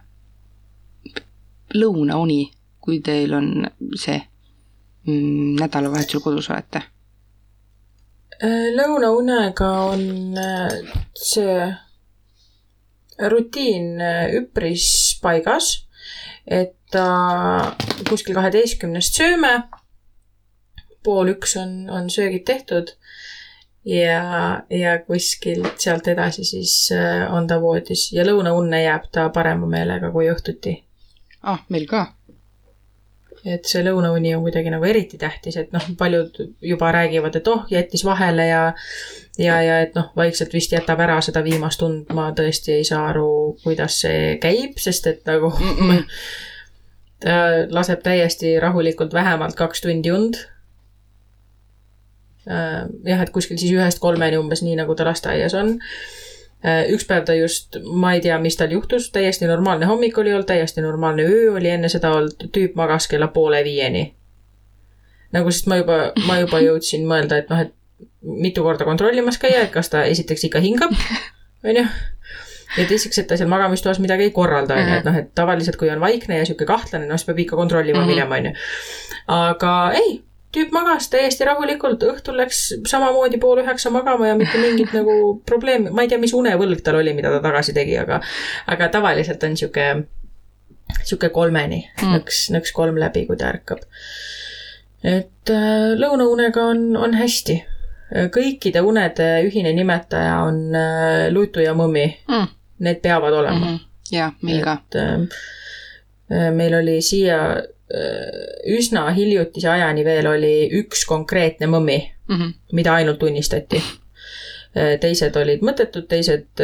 lõunauni, 1.75 2.51
kui 2.81 2.99
teil 3.05 3.33
on 3.37 3.49
see 3.97 4.17
mm, 5.05 5.59
nädalavahetusel 5.59 6.21
kodus 6.25 6.49
olete? 6.49 6.81
Äh, 8.39 8.69
lõunaunega 8.71 9.69
on 9.89 10.37
äh, 10.39 10.71
see 11.11 11.65
rutiin 13.27 13.99
äh, 13.99 14.29
üpris 14.37 14.85
paigas, 15.19 15.73
et 16.47 16.75
kuskil 18.09 18.33
kaheteistkümnest 18.33 19.19
sööme. 19.19 19.51
pool 21.03 21.29
üks 21.35 21.53
on, 21.59 21.89
on 21.93 22.09
söögid 22.09 22.43
tehtud 22.47 22.89
ja, 23.85 24.63
ja 24.73 24.95
kuskilt 25.05 25.77
sealt 25.79 26.07
edasi 26.11 26.43
siis 26.43 26.73
on 27.31 27.47
ta 27.47 27.59
voodis 27.61 28.09
ja 28.11 28.25
lõunaunne 28.25 28.81
jääb 28.81 29.05
ta 29.13 29.29
parema 29.29 29.69
meelega 29.69 30.09
kui 30.11 30.31
õhtuti. 30.31 30.73
ah, 31.43 31.61
meil 31.69 31.85
ka. 31.87 32.07
Et 33.49 33.65
see 33.69 33.81
lõunauni 33.85 34.35
on 34.37 34.43
kuidagi 34.45 34.71
nagu 34.73 34.85
eriti 34.85 35.17
tähtis, 35.21 35.57
et 35.57 35.71
noh, 35.75 35.85
paljud 35.97 36.35
juba 36.61 36.91
räägivad, 36.95 37.35
et 37.39 37.47
oh, 37.51 37.65
jättis 37.71 38.05
vahele 38.05 38.45
ja 38.49 38.61
ja, 39.39 39.61
ja 39.63 39.79
et 39.85 39.95
noh, 39.95 40.11
vaikselt 40.15 40.53
vist 40.53 40.73
jätab 40.75 40.99
ära 40.99 41.19
seda 41.25 41.43
viimast 41.45 41.81
und, 41.85 42.11
ma 42.15 42.29
tõesti 42.35 42.77
ei 42.79 42.85
saa 42.87 43.07
aru, 43.13 43.57
kuidas 43.63 44.01
see 44.03 44.37
käib, 44.43 44.77
sest 44.81 45.07
et 45.07 45.25
nagu 45.29 45.51
mm 45.55 45.81
-mm 45.81 46.05
ta 47.19 47.35
laseb 47.69 48.01
täiesti 48.03 48.55
rahulikult 48.59 49.13
vähemalt 49.13 49.55
kaks 49.55 49.81
tundi 49.81 50.11
und. 50.11 50.39
Äh, 52.49 52.87
jah, 53.05 53.21
et 53.21 53.33
kuskil 53.35 53.59
siis 53.59 53.75
ühest 53.75 53.99
kolmeni 53.99 54.39
umbes, 54.39 54.63
nii 54.65 54.77
nagu 54.79 54.95
ta 54.95 55.05
lasteaias 55.05 55.53
on. 55.53 55.75
Äh, 56.59 56.89
üks 56.91 57.05
päev 57.07 57.23
ta 57.23 57.35
just, 57.37 57.77
ma 57.87 58.13
ei 58.17 58.21
tea, 58.23 58.35
mis 58.43 58.57
tal 58.59 58.73
juhtus, 58.75 59.05
täiesti 59.15 59.47
normaalne 59.47 59.87
hommik 59.87 60.17
oli 60.19 60.33
olnud, 60.33 60.47
täiesti 60.49 60.83
normaalne 60.83 61.23
öö 61.23 61.53
oli 61.55 61.69
enne 61.71 61.87
seda 61.89 62.11
olnud, 62.17 62.49
tüüp 62.55 62.75
magas 62.75 63.07
kella 63.07 63.29
poole 63.31 63.61
viieni. 63.63 64.09
nagu, 65.31 65.51
sest 65.51 65.69
ma 65.71 65.77
juba, 65.79 65.99
ma 66.27 66.39
juba 66.41 66.59
jõudsin 66.67 67.07
mõelda, 67.07 67.39
et 67.39 67.49
noh, 67.53 67.63
et 67.63 67.73
mitu 68.43 68.63
korda 68.65 68.83
kontrollimas 68.83 69.37
käia, 69.39 69.63
et 69.63 69.71
kas 69.71 69.87
ta 69.93 70.03
esiteks 70.03 70.49
ikka 70.49 70.59
hingab, 70.59 70.95
onju 71.69 71.85
ja 72.77 72.85
teiseks, 72.89 73.21
et 73.21 73.29
ta 73.29 73.37
seal 73.39 73.49
magamistoas 73.49 74.01
midagi 74.03 74.27
ei 74.27 74.35
korralda, 74.35 74.75
on 74.75 74.91
ju, 74.91 74.97
et 74.99 75.07
noh, 75.07 75.19
et 75.23 75.31
tavaliselt, 75.37 75.79
kui 75.79 75.89
on 75.93 76.03
vaikne 76.03 76.41
ja 76.41 76.49
sihuke 76.49 76.67
kahtlane, 76.67 77.07
noh, 77.07 77.17
siis 77.17 77.29
peab 77.29 77.39
ikka 77.45 77.55
kontrollima 77.55 78.01
mm 78.01 78.03
-hmm. 78.03 78.19
minema, 78.19 78.35
on 78.35 78.45
ju. 78.45 78.53
aga 79.37 79.75
ei, 79.95 80.19
tüüp 80.55 80.73
magas 80.73 81.09
täiesti 81.13 81.45
rahulikult, 81.47 82.03
õhtul 82.09 82.39
läks 82.39 82.61
samamoodi 82.89 83.39
pool 83.41 83.61
üheksa 83.63 83.91
magama 83.93 84.31
ja 84.31 84.37
mitte 84.39 84.61
mingit 84.61 84.93
nagu 84.95 85.37
probleemi, 85.45 85.93
ma 85.93 86.05
ei 86.05 86.11
tea, 86.11 86.21
mis 86.21 86.33
unevõlg 86.37 86.83
tal 86.85 86.99
oli, 87.01 87.13
mida 87.17 87.31
ta 87.35 87.41
tagasi 87.43 87.75
tegi, 87.77 87.97
aga, 88.01 88.21
aga 88.73 88.89
tavaliselt 88.93 89.43
on 89.45 89.57
sihuke, 89.59 89.87
sihuke 91.03 91.31
kolmeni 91.35 91.83
mm., 91.85 92.13
nõks, 92.15 92.45
nõks 92.55 92.73
kolm 92.75 92.97
läbi, 93.01 93.25
kui 93.29 93.37
ta 93.39 93.53
ärkab. 93.53 93.83
et 95.03 95.53
äh, 95.53 95.91
lõunaunega 95.99 96.69
on, 96.73 96.87
on 96.97 97.13
hästi. 97.17 97.61
kõikide 98.33 98.81
unede 98.81 99.25
ühine 99.45 99.69
nimetaja 99.77 100.39
on 100.47 100.63
äh, 100.73 101.27
lutu 101.29 101.61
ja 101.61 101.75
mõmmi 101.77 102.07
mm 102.27 102.55
need 102.79 103.01
peavad 103.01 103.33
olema 103.33 103.65
mm. 103.65 103.75
-hmm. 103.75 103.79
jaa, 104.11 104.31
meil 104.41 104.63
ka. 104.63 104.77
Äh, 104.95 106.51
meil 106.53 106.73
oli 106.73 107.01
siia 107.01 107.37
üsna 108.69 109.07
hiljutise 109.17 109.69
ajani 109.69 110.03
veel 110.05 110.27
oli 110.29 110.53
üks 110.81 111.05
konkreetne 111.09 111.65
mõmmi 111.67 111.97
mm, 111.99 112.35
-hmm. 112.35 112.53
mida 112.77 112.93
ainult 112.93 113.19
tunnistati. 113.19 113.81
Äh, 114.77 114.99
teised 115.01 115.35
olid 115.35 115.63
mõttetud, 115.65 116.05
teised 116.07 116.61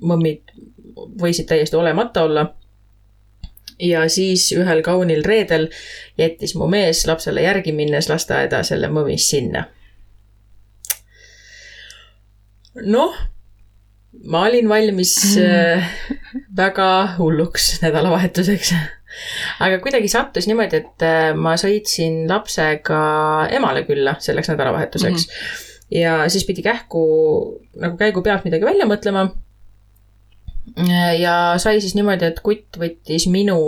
mõmmid 0.00 0.56
võisid 1.20 1.48
täiesti 1.48 1.76
olemata 1.76 2.22
olla. 2.22 2.54
ja 3.78 4.08
siis 4.08 4.52
ühel 4.56 4.82
kaunil 4.82 5.24
reedel 5.24 5.68
jättis 6.18 6.54
mu 6.56 6.66
mees 6.66 7.06
lapsele 7.06 7.42
järgi 7.42 7.72
minnes 7.72 8.08
lasteaeda 8.08 8.62
selle 8.62 8.88
mõmmis 8.88 9.28
sinna. 9.30 9.64
noh 12.74 13.16
ma 14.24 14.42
olin 14.46 14.68
valmis 14.68 15.36
mm. 15.36 15.82
väga 16.56 17.16
hulluks 17.18 17.82
nädalavahetuseks. 17.82 18.74
Aga 19.60 19.78
kuidagi 19.84 20.10
sattus 20.12 20.48
niimoodi, 20.50 20.82
et 20.82 21.06
äh, 21.06 21.30
ma 21.38 21.56
sõitsin 21.60 22.24
lapsega 22.30 23.00
emale 23.56 23.86
külla 23.88 24.16
selleks 24.22 24.50
nädalavahetuseks 24.52 25.26
mm. 25.26 25.32
-hmm. 25.32 25.98
ja 26.02 26.16
siis 26.32 26.46
pidi 26.48 26.62
kähku 26.66 27.02
nagu 27.80 27.96
käigu 27.96 28.22
pealt 28.22 28.44
midagi 28.44 28.64
välja 28.64 28.86
mõtlema. 28.86 29.28
ja 31.18 31.54
sai 31.58 31.80
siis 31.80 31.94
niimoodi, 31.94 32.24
et 32.24 32.40
kutt 32.40 32.78
võttis 32.80 33.30
minu 33.30 33.60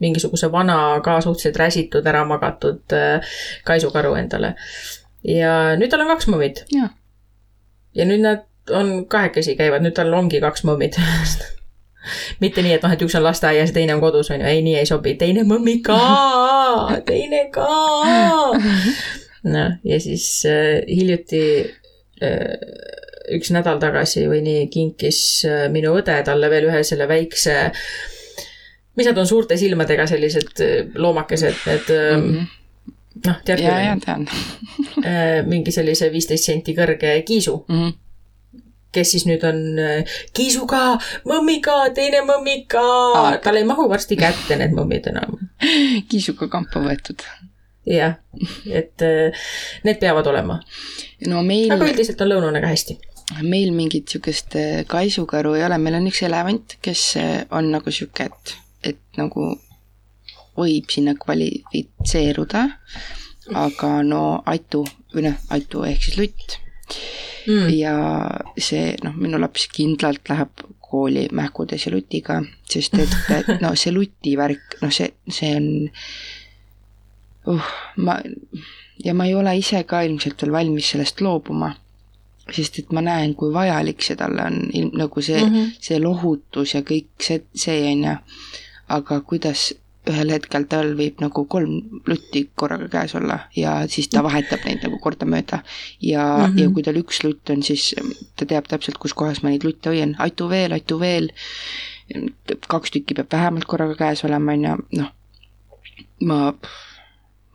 mingisuguse 0.00 0.52
vana, 0.52 1.00
ka 1.04 1.20
suhteliselt 1.20 1.56
räsitud, 1.56 2.06
ära 2.06 2.24
magatud 2.24 2.92
äh, 2.96 3.34
kaisukaru 3.64 4.14
endale. 4.14 4.54
ja 5.24 5.76
nüüd 5.76 5.90
tal 5.92 6.00
on 6.00 6.14
kaks 6.14 6.28
mõmmid. 6.28 6.64
ja 7.94 8.04
nüüd 8.04 8.24
nad 8.24 8.46
on 8.70 9.06
kahekesi 9.06 9.56
käivad, 9.56 9.82
nüüd 9.84 9.94
tal 9.98 10.12
ongi 10.14 10.40
kaks 10.40 10.64
mõmmid 10.64 10.96
mitte 12.40 12.64
nii, 12.64 12.76
et 12.76 12.84
noh, 12.84 12.92
et 12.94 13.02
üks 13.04 13.16
on 13.18 13.24
lasteaias 13.24 13.72
ja 13.72 13.76
teine 13.76 13.96
on 13.96 14.02
kodus, 14.02 14.30
on 14.32 14.40
ju, 14.40 14.46
ei, 14.46 14.62
nii 14.66 14.78
ei 14.80 14.88
sobi, 14.88 15.16
teine 15.20 15.44
mõmmi 15.48 15.78
ka, 15.86 15.98
teine 17.10 17.46
ka. 17.54 17.66
noh, 19.50 19.74
ja 19.84 20.00
siis 20.02 20.28
äh, 20.48 20.80
hiljuti 20.88 21.42
äh, 22.24 22.54
üks 23.36 23.52
nädal 23.54 23.80
tagasi 23.82 24.26
või 24.30 24.40
nii 24.46 24.68
kinkis 24.72 25.20
äh, 25.48 25.66
minu 25.72 25.92
õde 25.98 26.16
talle 26.26 26.50
veel 26.52 26.70
ühe 26.70 26.84
selle 26.86 27.08
väikse, 27.10 27.58
mis 28.98 29.08
nad 29.08 29.20
on 29.20 29.28
suurte 29.28 29.60
silmadega, 29.60 30.08
sellised 30.10 30.64
äh, 30.64 30.80
loomakesed, 30.96 31.66
need 31.66 31.92
mm 31.92 32.24
-hmm 32.24 32.48
noh, 33.26 33.40
tead 33.44 33.60
ja, 33.62 33.78
ja 33.84 33.96
tean. 34.00 34.28
Äh, 35.04 35.40
mingi 35.46 35.72
sellise 35.74 36.10
viisteist 36.12 36.46
senti 36.46 36.74
kõrge 36.76 37.18
kiisu. 37.26 37.64
Mm. 37.68 37.82
-hmm 37.82 37.98
kes 38.94 39.12
siis 39.14 39.26
nüüd 39.28 39.44
on 39.46 39.60
äh, 39.80 40.16
kiisuga, 40.36 40.96
mõmmiga, 41.28 41.76
teine 41.96 42.22
mõmmiga, 42.26 42.82
tal 43.44 43.60
ei 43.60 43.66
mahu 43.68 43.86
varsti 43.90 44.18
kätte 44.20 44.58
need 44.60 44.74
mõmmid 44.76 45.10
enam. 45.12 45.38
kiisuga 46.10 46.50
kampa 46.52 46.82
võetud. 46.84 47.24
jah, 47.90 48.18
et 48.68 49.02
äh, 49.06 49.46
need 49.86 50.00
peavad 50.02 50.26
olema. 50.30 50.60
no 51.30 51.44
meil 51.46 51.72
aga 51.74 51.88
üldiselt 51.88 52.20
on 52.20 52.32
lõunane 52.32 52.62
ka 52.62 52.72
hästi. 52.72 52.98
meil 53.42 53.72
mingit 53.74 54.08
niisugust 54.10 54.58
äh, 54.58 54.82
kaisukaru 54.90 55.54
ei 55.58 55.64
ole, 55.68 55.78
meil 55.78 56.00
on 56.00 56.10
üks 56.10 56.22
elevant, 56.26 56.78
kes 56.82 57.14
on 57.50 57.70
nagu 57.70 57.92
niisugune, 57.92 58.30
et, 58.30 58.56
et 58.92 59.20
nagu 59.20 59.52
võib 60.58 60.90
sinna 60.92 61.14
kvalifitseeruda, 61.16 62.66
aga 63.56 63.92
no 64.04 64.24
atu 64.50 64.82
või 65.14 65.30
noh, 65.30 65.38
atu 65.54 65.86
ehk 65.86 66.02
siis 66.04 66.18
lutt 66.18 66.58
Mm. 67.46 67.70
ja 67.72 67.94
see 68.58 68.96
noh, 69.04 69.14
minu 69.16 69.38
laps 69.40 69.68
kindlalt 69.72 70.28
läheb 70.28 70.64
kooli 70.90 71.28
mähkudes 71.32 71.86
ja 71.86 71.92
lutiga, 71.94 72.40
sest 72.68 72.98
et 73.00 73.14
no 73.62 73.72
see 73.78 73.94
luti 73.94 74.34
värk, 74.38 74.76
noh, 74.82 74.92
see, 74.92 75.12
see 75.30 75.54
on 75.56 75.68
uh,, 77.48 77.70
ma 77.96 78.18
ja 79.04 79.14
ma 79.14 79.26
ei 79.26 79.34
ole 79.34 79.54
ise 79.58 79.82
ka 79.88 80.02
ilmselt 80.06 80.42
veel 80.42 80.52
valmis 80.52 80.90
sellest 80.92 81.22
loobuma. 81.24 81.74
sest 82.50 82.80
et 82.80 82.88
ma 82.90 83.02
näen, 83.04 83.36
kui 83.38 83.52
vajalik 83.54 84.02
see 84.02 84.16
talle 84.18 84.42
on, 84.42 84.56
nagu 84.98 85.22
see 85.22 85.38
mm. 85.38 85.52
-hmm. 85.54 85.68
see 85.80 86.00
lohutus 86.02 86.74
ja 86.74 86.80
kõik 86.82 87.08
see, 87.22 87.44
see 87.54 87.92
on 87.92 88.04
ju. 88.04 88.16
aga 88.88 89.20
kuidas 89.20 89.70
ühel 90.08 90.32
hetkel 90.32 90.64
tal 90.70 90.94
võib 90.96 91.20
nagu 91.20 91.44
kolm 91.50 92.00
lutti 92.08 92.46
korraga 92.56 92.88
käes 92.92 93.12
olla 93.18 93.36
ja 93.56 93.74
siis 93.92 94.08
ta 94.08 94.22
vahetab 94.24 94.64
neid 94.64 94.80
nagu 94.86 94.98
kordamööda. 95.02 95.60
ja 96.00 96.24
mm. 96.24 96.44
-hmm. 96.44 96.60
ja 96.60 96.70
kui 96.70 96.82
tal 96.82 96.96
üks 96.96 97.22
lutt 97.24 97.50
on, 97.50 97.62
siis 97.62 97.94
ta 98.36 98.46
teab 98.46 98.68
täpselt, 98.68 98.98
kus 98.98 99.14
kohas 99.14 99.42
ma 99.42 99.50
neid 99.50 99.64
lutte 99.64 99.92
hoian, 99.92 100.16
atu 100.18 100.48
veel, 100.48 100.72
atu 100.72 101.00
veel. 101.00 101.30
kaks 102.68 102.90
tükki 102.90 103.14
peab 103.14 103.32
vähemalt 103.32 103.64
korraga 103.64 103.94
käes 103.94 104.24
olema, 104.24 104.52
on 104.52 104.64
ju, 104.64 104.76
noh. 104.98 105.12
ma, 106.20 106.54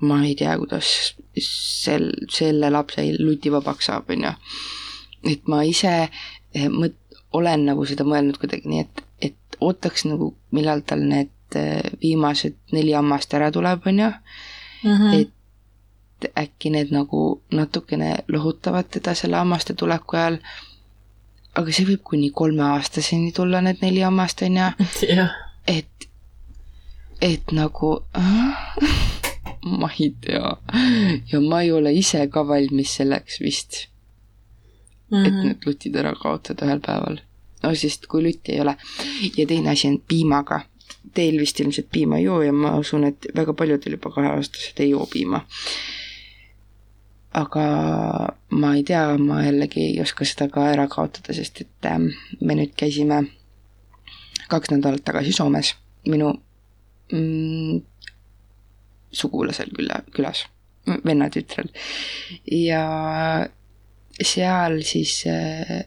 ma 0.02 0.24
ei 0.24 0.36
tea, 0.36 0.58
kuidas 0.58 1.16
sel, 1.39 2.12
selle 2.30 2.70
lapse 2.70 3.02
lutivabaks 3.20 3.86
saab, 3.86 4.10
on 4.10 4.24
ju. 4.24 4.34
et 5.32 5.48
ma 5.48 5.64
ise 5.64 6.10
eh, 6.54 6.70
mõt-, 6.70 7.02
olen 7.34 7.66
nagu 7.66 7.86
seda 7.86 8.06
mõelnud 8.08 8.38
kuidagi 8.38 8.70
nii, 8.70 8.86
et, 8.86 9.04
et 9.32 9.58
ootaks 9.60 10.06
nagu, 10.06 10.36
millal 10.52 10.86
tal 10.86 11.02
need 11.04 11.34
eh, 11.56 11.82
viimased 12.02 12.56
neli 12.72 12.91
hammast 12.98 13.34
ära 13.34 13.52
tuleb, 13.52 13.86
on 13.88 14.00
ju. 14.00 14.12
Mhm. 14.84 15.14
et 15.14 15.32
äkki 16.38 16.70
need 16.72 16.91
nagu 16.91 17.41
natukene 17.52 18.16
lohutavad 18.32 18.86
teda 18.89 19.14
selle 19.14 19.36
hammaste 19.38 19.74
tuleku 19.74 20.18
ajal. 20.18 20.38
aga 21.56 21.72
see 21.72 21.86
võib 21.86 22.02
kuni 22.04 22.30
kolmeaastaseni 22.36 23.32
tulla, 23.32 23.62
need 23.62 23.78
neli 23.82 24.02
hammast, 24.02 24.41
on 24.41 24.58
ju, 24.58 24.70
et, 25.68 26.08
et 27.22 27.52
nagu 27.52 27.91
ma 29.66 29.89
ei 30.00 30.10
tea 30.22 30.58
ja 31.32 31.39
ma 31.41 31.62
ei 31.62 31.72
ole 31.72 31.93
ise 31.93 32.28
ka 32.28 32.43
valmis 32.48 32.96
selleks 33.00 33.39
vist, 33.41 33.74
et 35.12 35.32
Mhm. 35.32 35.41
need 35.48 35.66
lutid 35.66 35.96
ära 35.96 36.14
kaotada 36.22 36.66
ühel 36.66 36.80
päeval. 36.82 37.20
no 37.64 37.76
sest 37.76 38.06
kui 38.08 38.22
lutti 38.24 38.52
ei 38.52 38.60
ole 38.62 38.76
ja 39.38 39.46
teine 39.48 39.70
asi 39.70 39.88
on 39.88 40.02
piimaga. 40.08 40.62
Teil 41.14 41.38
vist 41.39 41.60
ilmselt 41.60 41.88
piima 41.91 42.18
ei 42.18 42.26
joo 42.26 42.41
ja 42.41 42.53
ma 42.53 42.76
usun, 42.80 43.06
et 43.12 43.28
väga 43.36 43.53
paljudel 43.53 43.97
juba 43.97 44.12
kaheaastased 44.12 44.80
ei 44.84 44.89
joo 44.89 45.06
piima. 45.12 45.45
aga 47.36 47.64
ma 48.49 48.76
ei 48.76 48.84
tea, 48.88 49.18
ma 49.18 49.41
jällegi 49.43 49.82
ei 49.89 49.97
oska 50.01 50.26
seda 50.26 50.47
ka 50.49 50.70
ära 50.72 50.88
kaotada, 50.88 51.34
sest 51.36 51.62
et 51.62 51.89
ähm, 51.89 52.08
me 52.39 52.56
nüüd 52.56 52.72
käisime 52.80 53.26
kaks 54.47 54.72
nädalat 54.72 55.03
tagasi 55.03 55.34
Soomes 55.36 55.74
minu 56.08 56.32
mm, 57.12 57.82
sugulasel 59.12 59.74
küla, 59.76 59.99
külas, 60.16 60.45
vennatütrel. 61.06 61.72
ja 62.51 62.86
seal 64.22 64.82
siis 64.88 65.24
äh, 65.28 65.84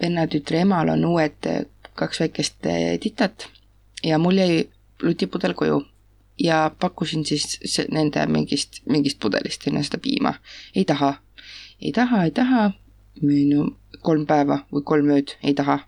vennatütre 0.00 0.62
emal 0.64 0.92
on 0.94 1.04
uued 1.04 1.50
äh, 1.50 1.64
kaks 1.96 2.20
väikest 2.24 2.68
äh, 2.70 2.96
titat 3.00 3.48
ja 4.04 4.18
mul 4.18 4.38
jäi 4.38 4.68
lutipudel 5.02 5.54
koju. 5.54 5.86
Ja 6.38 6.70
pakkusin 6.78 7.24
siis 7.24 7.58
se- 7.64 7.86
nende 7.90 8.26
mingist, 8.26 8.80
mingist 8.88 9.18
pudelist 9.20 9.66
enne 9.66 9.82
seda 9.82 9.98
piima. 9.98 10.34
ei 10.74 10.84
taha, 10.84 11.14
ei 11.80 11.92
taha, 11.92 12.24
ei 12.24 12.30
taha, 12.30 12.70
no 13.22 13.76
kolm 14.02 14.26
päeva 14.26 14.64
või 14.72 14.82
kolm 14.84 15.10
ööd 15.10 15.36
ei 15.42 15.54
taha. 15.54 15.78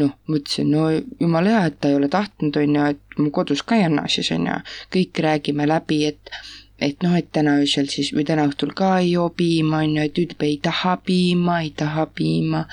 Noh, 0.00 0.14
mõtlesin, 0.28 0.70
no 0.72 0.86
jumala 1.20 1.50
hea, 1.52 1.64
et 1.68 1.80
ta 1.80 1.88
ei 1.88 1.94
ole 1.98 2.08
tahtnud, 2.08 2.56
on 2.56 2.76
ju, 2.76 2.84
et 2.94 3.18
mu 3.18 3.30
kodus 3.30 3.62
ka 3.62 3.76
ei 3.76 3.84
anna 3.84 4.06
siis, 4.08 4.30
on 4.32 4.46
ju, 4.48 4.54
kõik 4.94 5.20
räägime 5.20 5.66
läbi, 5.68 6.04
et 6.08 6.30
et 6.82 7.04
noh, 7.04 7.12
et 7.14 7.28
täna 7.30 7.58
öösel 7.60 7.86
siis 7.92 8.08
või 8.16 8.24
täna 8.26 8.48
õhtul 8.48 8.72
ka 8.74 8.96
ei 8.98 9.12
joo 9.12 9.28
piima, 9.36 9.82
on 9.84 9.96
ju, 9.96 10.06
et 10.08 10.18
ütleb 10.18 10.42
ei 10.48 10.56
taha 10.62 10.96
piima, 11.06 11.60
ei 11.62 11.70
taha 11.76 12.06
piima, 12.06 12.64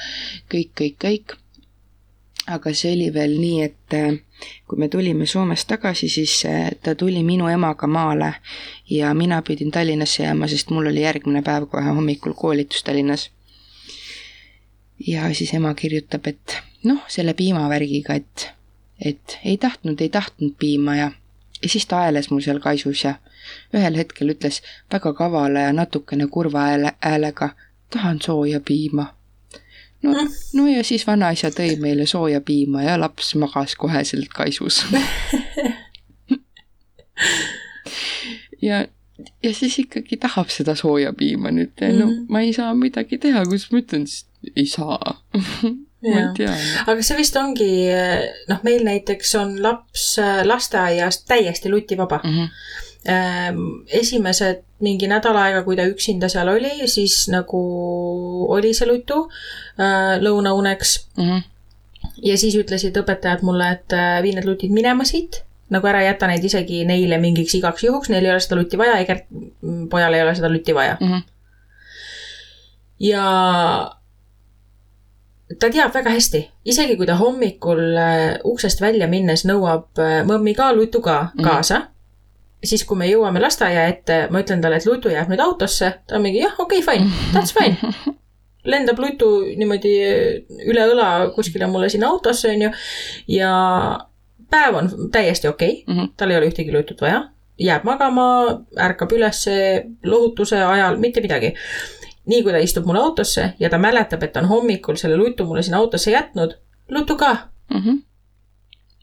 kõik, 0.51 0.71
kõik, 0.81 0.97
kõik. 1.03 1.35
aga 2.47 2.73
see 2.73 2.95
oli 2.95 3.11
veel 3.13 3.35
nii, 3.37 3.61
et 3.67 3.97
kui 4.67 4.79
me 4.79 4.87
tulime 4.89 5.25
Soomest 5.25 5.67
tagasi, 5.67 6.09
siis 6.09 6.43
äh, 6.45 6.69
ta 6.83 6.95
tuli 6.95 7.23
minu 7.23 7.47
emaga 7.47 7.87
maale 7.87 8.33
ja 8.89 9.13
mina 9.13 9.41
pidin 9.41 9.71
Tallinnasse 9.71 10.23
jääma, 10.23 10.47
sest 10.47 10.69
mul 10.69 10.87
oli 10.91 11.01
järgmine 11.01 11.41
päev 11.41 11.67
kohe 11.71 11.91
hommikul 11.95 12.33
koolitus 12.33 12.83
Tallinnas 12.83 13.29
ja 15.07 15.33
siis 15.33 15.53
ema 15.53 15.73
kirjutab, 15.73 16.27
et 16.27 16.57
noh, 16.83 17.03
selle 17.07 17.33
piimavärgiga, 17.33 18.13
et, 18.13 18.49
et 19.05 19.39
ei 19.45 19.57
tahtnud, 19.57 20.01
ei 20.01 20.09
tahtnud 20.09 20.55
piima 20.59 20.95
ja, 20.95 21.11
ja 21.63 21.69
siis 21.69 21.87
ta 21.87 22.03
aeles 22.05 22.29
mul 22.31 22.43
seal 22.43 22.59
kaisus 22.59 23.03
ja 23.03 23.15
ühel 23.73 23.97
hetkel 23.97 24.33
ütles 24.35 24.61
väga 24.93 25.13
kavala 25.13 25.67
ja 25.67 25.73
natukene 25.73 26.27
kurva 26.27 26.67
hääle, 26.67 26.93
häälega, 26.99 27.49
tahan 27.89 28.21
sooja 28.21 28.59
piima. 28.59 29.13
no, 30.03 30.27
no 30.53 30.67
ja 30.67 30.83
siis 30.83 31.07
vanaisa 31.07 31.49
tõi 31.55 31.75
meile 31.81 32.05
sooja 32.09 32.41
piima 32.41 32.83
ja 32.83 32.99
laps 32.99 33.35
magas 33.35 33.75
koheselt 33.79 34.29
kaisus. 34.35 34.85
ja 38.61 38.85
ja 39.43 39.53
siis 39.53 39.79
ikkagi 39.79 40.17
tahab 40.17 40.49
seda 40.53 40.75
sooja 40.79 41.13
piima 41.13 41.51
nüüd 41.51 41.71
mm, 41.81 41.87
-hmm. 41.87 41.99
no 41.99 42.25
ma 42.29 42.41
ei 42.41 42.53
saa 42.53 42.73
midagi 42.73 43.17
teha, 43.17 43.43
kuidas 43.45 43.71
ma 43.71 43.79
ütlen 43.79 44.07
siis, 44.07 44.25
ei 44.55 44.65
saa. 44.65 45.21
aga 46.87 47.01
see 47.03 47.17
vist 47.17 47.35
ongi, 47.35 47.71
noh, 48.47 48.61
meil 48.63 48.85
näiteks 48.87 49.35
on 49.35 49.57
laps 49.63 50.13
äh, 50.19 50.45
lasteaias 50.47 51.23
täiesti 51.27 51.71
lutivaba. 51.71 52.21
Mhm. 52.23 52.47
Esimesed 53.99 54.63
mingi 54.83 55.07
nädal 55.07 55.35
aega, 55.39 55.63
kui 55.63 55.75
ta 55.75 55.85
üksinda 55.87 56.29
seal 56.29 56.47
oli, 56.51 56.87
siis 56.87 57.27
nagu 57.31 57.59
oli 58.49 58.73
see 58.73 58.87
lutu 58.87 59.21
äh, 59.79 60.17
lõunauneks 60.23 60.97
Mhm. 61.17 61.39
ja 62.23 62.37
siis 62.37 62.55
ütlesid 62.55 62.95
õpetajad 62.97 63.41
mulle, 63.43 63.71
et 63.71 63.93
äh, 63.93 64.21
vii 64.23 64.33
need 64.35 64.45
lutid 64.45 64.71
minema 64.71 65.03
siit, 65.05 65.43
nagu 65.69 65.87
ära 65.87 66.01
jäta 66.03 66.27
neid 66.27 66.43
isegi 66.43 66.85
neile 66.85 67.17
mingiks 67.17 67.53
igaks 67.55 67.83
juhuks, 67.83 68.09
neil 68.09 68.25
ei 68.25 68.31
ole 68.31 68.39
seda 68.39 68.55
lutti 68.55 68.77
vaja, 68.77 68.97
Egert, 68.99 69.25
pojal 69.89 70.13
ei 70.13 70.21
ole 70.21 70.35
seda 70.35 70.49
lutti 70.49 70.73
vaja. 70.75 70.97
Mhm. 70.99 71.19
ja 72.99 73.23
ta 75.59 75.69
teab 75.73 75.93
väga 75.95 76.11
hästi, 76.13 76.41
isegi 76.65 76.95
kui 76.97 77.07
ta 77.07 77.15
hommikul 77.19 77.79
äh, 77.97 78.39
uksest 78.43 78.81
välja 78.83 79.07
minnes 79.07 79.45
nõuab 79.47 79.97
mõmmi 80.27 80.53
ka 80.55 80.73
lutu 80.73 81.01
ka 81.01 81.31
Mhm. 81.33 81.43
kaasa 81.43 81.79
mm, 81.79 81.85
-hmm. 81.85 81.95
Siis 82.63 82.83
kui 82.85 82.97
me 82.97 83.07
jõuame 83.09 83.39
lasteaia 83.41 83.87
ette, 83.87 84.27
ma 84.31 84.41
ütlen 84.43 84.61
talle, 84.61 84.77
et 84.81 84.85
lutu 84.85 85.09
jääb 85.09 85.29
nüüd 85.31 85.39
autosse, 85.43 85.93
ta 86.07 86.15
on 86.17 86.21
mingi 86.25 86.41
jah, 86.41 86.55
okei 86.59 86.81
okay,, 86.83 86.99
fine, 86.99 87.11
that's 87.33 87.53
fine. 87.55 87.93
lendab 88.71 88.99
lutu 88.99 89.29
niimoodi 89.57 89.93
üle 90.67 90.85
õla 90.91 91.09
kuskile 91.35 91.67
mulle 91.71 91.89
sinna 91.89 92.09
autosse, 92.11 92.51
onju, 92.51 92.71
ja 93.31 93.51
päev 94.51 94.75
on 94.75 94.89
täiesti 95.13 95.47
okei 95.47 95.83
okay., 95.83 95.95
Mhm. 95.95 96.11
tal 96.17 96.31
ei 96.31 96.37
ole 96.37 96.49
ühtegi 96.51 96.73
lutut 96.75 97.01
vaja, 97.01 97.23
jääb 97.59 97.83
magama, 97.87 98.25
ärkab 98.77 99.11
ülesse 99.15 99.85
lohutuse 100.03 100.59
ajal, 100.63 100.97
mitte 100.97 101.21
midagi 101.21 101.53
nii 102.29 102.43
kui 102.43 102.51
ta 102.53 102.59
istub 102.61 102.85
mul 102.85 102.99
autosse 102.99 103.53
ja 103.59 103.69
ta 103.69 103.77
mäletab, 103.81 104.23
et 104.23 104.33
ta 104.33 104.39
on 104.43 104.49
hommikul 104.51 104.95
selle 105.01 105.17
lutu 105.17 105.45
mulle 105.45 105.63
sinna 105.65 105.77
autosse 105.81 106.11
jätnud, 106.11 106.53
lutu 106.89 107.15
ka. 107.17 107.31
Mhm. 107.73 108.03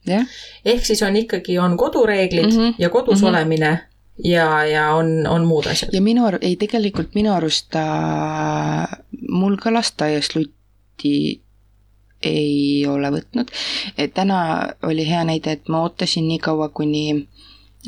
jah, 0.07 0.27
ehk 0.65 0.85
siis 0.87 1.03
on 1.03 1.17
ikkagi, 1.17 1.59
on 1.59 1.77
kodureeglid 1.77 2.53
mm. 2.53 2.59
-hmm. 2.59 2.75
ja 2.79 2.91
kodus 2.91 3.21
mm 3.21 3.25
-hmm. 3.25 3.29
olemine 3.29 3.79
ja, 4.25 4.67
ja 4.67 4.95
on, 4.95 5.27
on 5.27 5.45
muud 5.45 5.67
asjad. 5.67 5.95
ja 5.95 6.03
minu 6.03 6.27
ar-, 6.27 6.39
ei 6.41 6.57
tegelikult 6.57 7.15
minu 7.15 7.33
arust 7.33 7.69
ta, 7.71 7.87
mul 9.29 9.57
ka 9.57 9.73
lasteaias 9.73 10.35
lutti 10.37 11.43
ei 12.23 12.87
ole 12.89 13.11
võtnud. 13.13 13.51
täna 14.15 14.39
oli 14.83 15.09
hea 15.09 15.25
näide, 15.25 15.53
et 15.53 15.69
ma 15.69 15.83
ootasin 15.83 16.29
nii 16.29 16.39
kaua, 16.39 16.69
kuni 16.69 17.29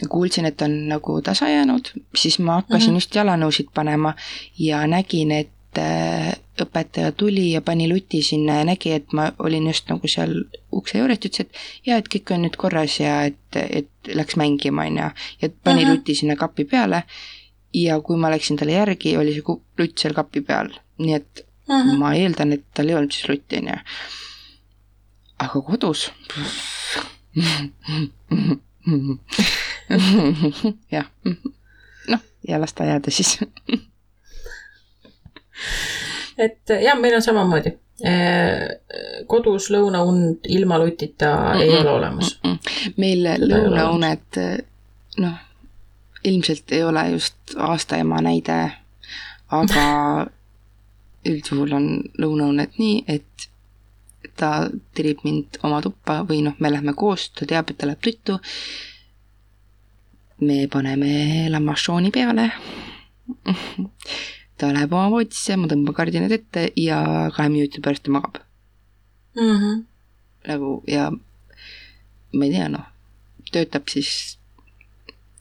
kuulsin, 0.08 0.46
et 0.46 0.62
on 0.62 0.74
nagu 0.88 1.20
tasa 1.22 1.48
jäänud, 1.48 1.88
siis 2.16 2.38
ma 2.38 2.60
hakkasin 2.60 2.88
mm. 2.88 2.92
-hmm. 2.92 2.96
just 2.96 3.14
jalanõusid 3.14 3.72
panema 3.74 4.14
ja 4.58 4.86
nägin, 4.86 5.32
et 5.32 5.50
äh, 5.78 6.32
õpetaja 6.62 7.12
tuli 7.12 7.50
ja 7.52 7.60
pani 7.60 7.88
luti 7.92 8.22
sinna 8.22 8.54
ja 8.58 8.64
nägi, 8.64 8.92
et 8.92 9.12
ma 9.12 9.32
olin 9.38 9.66
just 9.66 9.88
nagu 9.88 10.08
seal 10.08 10.32
ukse 10.72 10.98
juures, 10.98 11.18
ütles, 11.18 11.40
et 11.40 11.50
jaa, 11.86 11.98
et 11.98 12.08
kõik 12.08 12.32
on 12.34 12.42
nüüd 12.46 12.56
korras 12.56 12.96
ja 13.00 13.22
et, 13.28 13.56
et 13.60 13.90
läks 14.14 14.36
mängima, 14.40 14.86
on 14.88 14.96
ju, 14.98 15.10
ja 15.42 15.48
pani 15.64 15.84
Mhm. 15.84 15.90
-hmm. 15.90 15.96
luti 15.98 16.14
sinna 16.14 16.36
kapi 16.36 16.64
peale 16.64 17.02
ja 17.74 18.00
kui 18.00 18.16
ma 18.16 18.30
läksin 18.30 18.56
talle 18.56 18.72
järgi, 18.72 19.16
oli 19.16 19.34
see 19.34 19.42
lutt 19.78 19.98
seal 19.98 20.14
kapi 20.14 20.40
peal, 20.40 20.68
nii 20.98 21.14
et 21.14 21.46
Mhm. 21.68 21.98
ma 21.98 22.14
eeldan, 22.14 22.52
et 22.52 22.64
tal 22.74 22.88
ei 22.88 22.94
olnud 22.94 23.12
siis 23.12 23.28
lutti, 23.28 23.56
on 23.56 23.66
ju. 23.68 23.74
aga 25.38 25.60
kodus 25.60 26.10
jah, 30.90 31.06
noh, 32.08 32.20
ja 32.48 32.60
lasteaiada 32.60 33.10
siis 33.10 33.38
et 36.38 36.74
jah, 36.82 36.98
meil 37.00 37.18
on 37.18 37.22
samamoodi. 37.22 37.74
kodus 39.26 39.70
lõunaund 39.74 40.46
ilma 40.54 40.78
lutita 40.78 41.32
mm 41.34 41.54
-mm. 41.54 41.62
ei 41.62 41.76
ole 41.80 41.90
olemas. 41.90 42.40
meil 42.96 43.26
ei 43.26 43.42
ole 43.42 43.48
lõunauned, 43.54 44.38
noh, 45.18 45.38
ilmselt 46.24 46.72
ei 46.72 46.84
ole 46.84 47.09
just 47.11 47.56
aastaema 47.56 48.20
näide, 48.20 48.72
aga 49.50 49.86
üldjuhul 51.30 51.72
on 51.72 51.88
lõunauned 52.22 52.78
nii, 52.78 53.04
et 53.09 53.48
ta 54.38 54.68
tirib 54.94 55.24
mind 55.26 55.59
oma 55.66 55.80
tuppa 55.82 56.20
või 56.28 56.42
noh, 56.46 56.54
me 56.59 56.70
lähme 56.72 56.94
koos, 56.94 57.30
ta 57.34 57.46
teab, 57.46 57.70
et 57.70 57.78
ta 57.78 57.86
läheb 57.90 58.02
tuttu. 58.02 58.38
me 60.40 60.68
paneme 60.72 61.48
lamassooni 61.50 62.11
peale. 62.14 62.50
ta 64.59 64.72
läheb 64.74 64.92
oma 64.92 65.11
voodisse, 65.12 65.56
ma 65.56 65.68
tõmban 65.70 65.94
kardinad 65.96 66.32
ette 66.34 66.68
ja 66.76 66.98
kahe 67.36 67.48
minuti 67.52 67.80
pärast 67.84 68.04
ta 68.06 68.11
magab 68.14 68.40
Mm 69.38 69.56
-hmm. 69.59 69.84
nagu 70.48 70.82
ja 70.86 71.11
ma 72.32 72.44
ei 72.44 72.50
tea, 72.50 72.68
noh, 72.68 72.86
töötab 73.52 73.88
siis, 73.88 74.38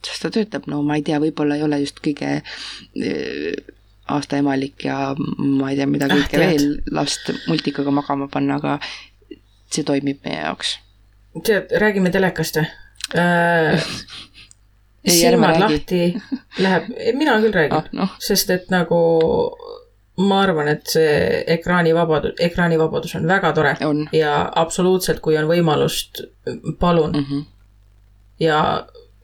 kas 0.05 0.19
ta 0.21 0.29
töötab, 0.29 0.67
no 0.67 0.83
ma 0.83 0.95
ei 0.95 1.01
tea, 1.01 1.19
võib-olla 1.19 1.55
ei 1.57 1.63
ole 1.63 1.79
just 1.79 1.99
kõige 2.05 2.29
äh, 2.37 3.73
aastaemalik 4.07 4.83
ja 4.85 5.15
ma 5.37 5.71
ei 5.71 5.75
tea, 5.79 5.87
mida 5.87 6.05
Ah, 6.05 6.15
kõike 6.15 6.29
tead. 6.37 6.39
veel 6.49 6.81
last 6.91 7.31
multikaga 7.47 7.91
magama 7.91 8.27
panna, 8.27 8.55
aga 8.55 8.79
see 9.71 9.83
toimib 9.83 10.19
meie 10.25 10.39
jaoks. 10.43 10.77
tead, 11.43 11.71
räägime 11.71 12.09
telekast 12.11 12.55
või 12.57 12.67
äh? 13.15 13.83
silmad 15.11 15.59
lahti 15.59 16.01
läheb, 16.63 16.91
mina 17.13 17.39
küll 17.43 17.55
räägin 17.55 17.77
ah, 17.77 17.89
noh, 17.91 18.13
sest 18.23 18.49
et 18.53 18.69
nagu 18.73 18.99
ma 20.17 20.41
arvan, 20.41 20.71
et 20.71 20.87
see 20.89 21.41
ekraanivabadus, 21.57 22.37
ekraanivabadus 22.41 23.15
on 23.19 23.27
väga 23.29 23.51
tore 23.53 23.75
on 23.85 24.05
ja 24.15 24.37
absoluutselt, 24.55 25.21
kui 25.21 25.37
on 25.37 25.49
võimalust, 25.49 26.23
palun 26.79 27.11
mm. 27.11 27.25
-hmm. 27.25 27.43
ja 28.39 28.61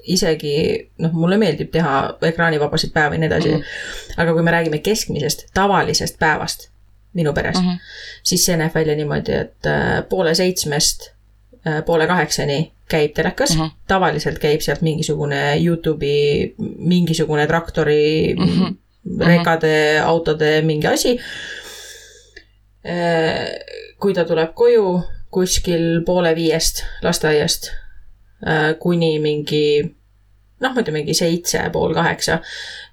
isegi 0.04 0.92
noh, 1.00 1.14
mulle 1.16 1.38
meeldib 1.40 1.72
teha 1.72 2.18
ekraanivabasid 2.22 2.94
päevi 2.94 3.16
ja 3.16 3.24
nii 3.24 3.32
edasi 3.32 3.50
mm. 3.50 3.58
-hmm. 3.58 4.22
aga 4.22 4.34
kui 4.34 4.44
me 4.44 4.52
räägime 4.52 4.78
keskmisest 4.78 5.48
tavalisest 5.54 6.20
päevast 6.20 6.70
minu 7.14 7.34
peres 7.34 7.62
mm. 7.62 7.70
-hmm. 7.70 7.80
siis 8.24 8.46
see 8.46 8.58
näeb 8.58 8.76
välja 8.76 8.96
niimoodi, 8.96 9.32
et 9.32 9.66
äh, 9.66 10.04
poole 10.10 10.36
seitsmest 10.36 11.13
poole 11.86 12.08
kaheksani 12.08 12.72
käib 12.90 13.14
telekas 13.14 13.56
mm. 13.56 13.62
-hmm. 13.62 13.72
tavaliselt 13.88 14.40
käib 14.40 14.62
sealt 14.62 14.82
mingisugune 14.82 15.56
Youtube'i 15.58 16.56
mingisugune 16.78 17.48
traktori 17.48 18.36
mm. 18.40 18.46
-hmm. 18.46 19.26
rekade, 19.28 20.00
autode 20.00 20.62
mingi 20.62 20.88
asi. 20.88 21.20
kui 24.00 24.14
ta 24.14 24.26
tuleb 24.26 24.52
koju 24.54 25.02
kuskil 25.32 26.04
poole 26.06 26.36
viiest 26.36 26.84
lasteaiast 27.02 27.70
äh, 28.48 28.76
kuni 28.80 29.20
mingi 29.20 29.66
noh, 30.64 30.74
ma 30.74 30.82
ütlen 30.82 30.98
mingi 31.00 31.16
seitse, 31.18 31.62
pool 31.74 31.94
kaheksa 31.96 32.40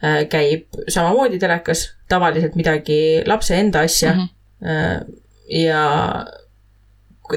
äh, 0.05 0.23
käib 0.31 0.81
samamoodi 0.89 1.39
telekas, 1.43 1.89
tavaliselt 2.09 2.55
midagi 2.59 3.01
lapse 3.27 3.59
enda 3.59 3.81
asja 3.81 4.15
mm. 4.15 4.21
-hmm. 4.21 5.19
ja 5.49 5.83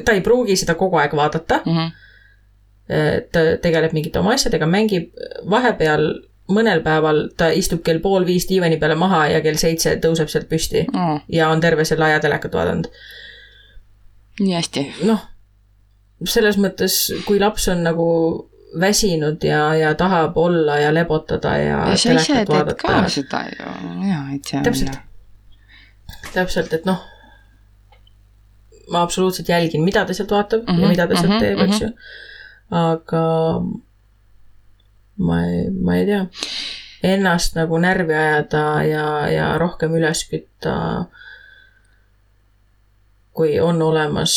ta 0.05 0.11
ei 0.11 0.21
pruugi 0.21 0.55
seda 0.55 0.75
kogu 0.75 0.97
aeg 0.97 1.13
vaadata, 1.15 1.61
Mm 1.65 1.77
-hmm. 1.77 1.91
ta 3.31 3.39
tegeleb 3.61 3.93
mingite 3.93 4.19
oma 4.19 4.33
asjadega, 4.33 4.65
mängib 4.67 5.11
vahepeal 5.49 6.07
mõnel 6.51 6.81
päeval 6.83 7.29
ta 7.37 7.47
istub 7.55 7.83
kell 7.83 7.99
pool 8.03 8.25
viis 8.25 8.47
diivani 8.49 8.77
peale 8.77 8.95
maha 8.95 9.27
ja 9.27 9.41
kell 9.41 9.55
seitse 9.55 9.95
tõuseb 10.03 10.27
sealt 10.27 10.49
püsti 10.49 10.85
Oh, 10.93 11.21
ja 11.29 11.47
on 11.49 11.61
terve 11.61 11.85
selle 11.85 12.05
aja 12.05 12.19
telekat 12.19 12.53
vaadanud. 12.53 12.87
nii 14.39 14.53
hästi. 14.55 14.93
noh, 15.03 15.21
selles 16.25 16.57
mõttes, 16.57 16.97
kui 17.25 17.39
laps 17.39 17.67
on 17.67 17.83
nagu 17.83 18.49
väsinud 18.79 19.43
ja, 19.43 19.73
ja 19.75 19.93
tahab 19.95 20.37
olla 20.37 20.77
ja 20.79 20.93
lebotada 20.93 21.57
ja, 21.57 21.79
ja 21.89 21.97
sa 21.97 22.11
ise 22.13 22.33
teed 22.45 22.75
ka 22.81 23.07
seda 23.07 23.43
ju, 23.45 23.65
et 24.35 24.45
see 24.49 24.57
on 24.57 24.63
Täpselt. 24.63 24.97
täpselt, 26.33 26.73
et 26.73 26.85
noh, 26.85 26.99
ma 28.91 29.01
absoluutselt 29.01 29.49
jälgin, 29.49 29.83
mida 29.83 30.05
ta 30.05 30.13
sealt 30.13 30.31
vaatab 30.31 30.61
mm 30.61 30.67
-hmm, 30.67 30.81
ja 30.81 30.87
Mhm, 30.87 30.89
mida 30.89 31.07
ta 31.07 31.15
sealt 31.15 31.29
mhm, 31.29 31.39
teeb, 31.39 31.59
eks 31.59 31.79
mhm. 31.79 31.85
ju. 31.85 31.91
aga 32.69 33.23
ma 35.17 35.45
ei, 35.45 35.69
ma 35.69 35.95
ei 35.97 36.05
tea, 36.05 36.25
ennast 37.03 37.55
nagu 37.55 37.77
närvi 37.77 38.13
ajada 38.13 38.83
ja, 38.87 39.07
ja 39.29 39.57
rohkem 39.57 39.95
üles 39.99 40.25
kütta, 40.29 40.75
kui 43.33 43.59
on 43.59 43.81
olemas 43.81 44.33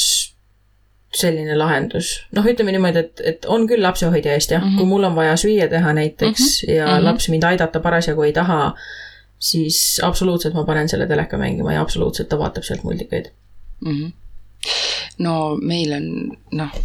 selline 1.16 1.56
lahendus. 1.56 2.10
noh, 2.36 2.44
ütleme 2.44 2.74
niimoodi, 2.74 3.04
et, 3.06 3.22
et 3.24 3.48
on 3.52 3.64
küll 3.70 3.82
lapsehoidja 3.82 4.34
eest 4.36 4.52
jah 4.52 4.62
mm. 4.62 4.68
-hmm. 4.68 4.76
kui 4.76 4.90
mul 4.90 5.08
on 5.08 5.16
vaja 5.16 5.36
süüa 5.40 5.68
teha 5.68 5.92
näiteks 5.92 6.40
mm 6.40 6.46
-hmm. 6.46 6.74
ja 6.74 6.86
mm. 6.86 6.92
-hmm. 6.92 7.04
laps 7.04 7.28
mind 7.28 7.42
aidata 7.42 7.80
parasjagu 7.80 8.22
ei 8.22 8.32
taha, 8.32 8.74
siis 9.38 10.00
absoluutselt 10.02 10.54
ma 10.54 10.64
panen 10.64 10.88
selle 10.88 11.06
teleka 11.06 11.38
mängima 11.38 11.72
ja 11.72 11.80
absoluutselt 11.80 12.28
ta 12.28 12.38
vaatab 12.38 12.62
sealt 12.62 12.84
multikaid. 12.84 13.26
mm. 13.80 13.92
-hmm. 13.92 14.12
No 15.24 15.56
meil 15.62 15.94
on, 15.96 16.08
noh, 16.58 16.76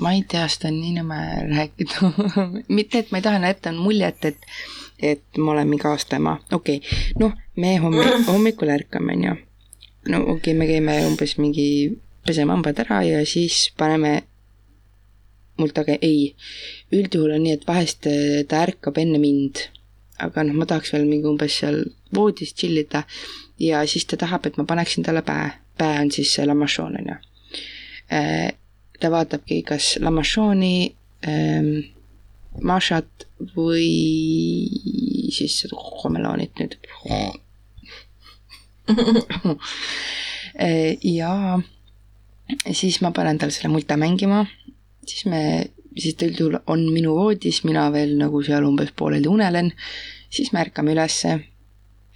ma 0.00 0.14
ei 0.16 0.24
tea, 0.28 0.46
seda 0.48 0.70
on 0.70 0.80
nii 0.80 0.94
nõme 1.00 1.20
rääkida. 1.50 2.12
mitte, 2.76 3.02
et 3.02 3.12
ma 3.12 3.20
ei 3.20 3.26
taha 3.26 3.42
jätta 3.44 3.74
muljet, 3.76 4.24
et, 4.30 4.48
et 5.12 5.40
ma 5.40 5.54
olen 5.54 5.70
mingi 5.70 5.88
aastaema, 5.90 6.38
okei 6.52 6.80
okay., 6.80 7.14
noh, 7.20 7.36
me 7.60 7.76
hommi-, 7.82 8.24
hommikul 8.28 8.72
ärkame, 8.72 9.16
on 9.16 9.28
ju. 9.28 9.36
no 10.12 10.22
okei 10.22 10.34
okay,, 10.36 10.58
me 10.58 10.70
käime 10.70 11.00
umbes 11.08 11.36
mingi, 11.40 11.68
peseme 12.26 12.54
hambad 12.54 12.78
ära 12.84 13.02
ja 13.04 13.24
siis 13.26 13.68
paneme 13.78 14.20
mult 15.60 15.78
aga 15.80 15.96
ei, 16.00 16.32
üldjuhul 16.94 17.36
on 17.36 17.44
nii, 17.44 17.58
et 17.58 17.66
vahest 17.68 18.08
eh, 18.08 18.40
ta 18.48 18.62
ärkab 18.64 18.98
enne 19.02 19.20
mind, 19.22 19.66
aga 20.20 20.44
noh, 20.46 20.56
ma 20.56 20.68
tahaks 20.68 20.94
veel 20.94 21.08
mingi 21.08 21.28
umbes 21.28 21.58
seal 21.60 21.82
voodis 22.16 22.54
chill 22.56 22.80
ida 22.80 23.04
ja 23.60 23.82
siis 23.88 24.06
ta 24.08 24.18
tahab, 24.20 24.48
et 24.48 24.56
ma 24.60 24.66
paneksin 24.68 25.06
talle 25.06 25.22
päe, 25.26 25.50
päe 25.78 26.00
on 26.04 26.12
siis 26.14 26.32
see 26.36 26.46
lamassoon, 26.48 26.96
on 27.00 27.12
ju. 27.12 27.18
Ta 28.10 29.10
vaatabki 29.12 29.62
kas 29.62 29.94
lamassooni 30.02 30.74
ähm,, 31.28 31.70
mašat 32.58 33.26
või 33.54 33.90
siis 35.30 35.60
seda 35.62 35.78
homeloonit 36.02 36.62
nüüd. 36.62 36.78
Äh, 40.60 40.98
ja 41.06 41.60
siis 42.74 42.96
ma 43.00 43.12
panen 43.14 43.38
tal 43.38 43.52
selle 43.54 43.70
multa 43.72 43.94
mängima, 43.96 44.40
siis 45.06 45.22
me, 45.30 45.42
siis 45.94 46.16
ta 46.18 46.26
üldjuhul 46.26 46.58
on 46.74 46.82
minu 46.90 47.14
voodis, 47.16 47.62
mina 47.64 47.86
veel 47.94 48.16
nagu 48.18 48.42
seal 48.44 48.66
umbes 48.66 48.90
pooleli 48.98 49.30
unelen, 49.30 49.70
siis 50.28 50.50
me 50.52 50.60
ärkame 50.64 50.92
ülesse, 50.96 51.36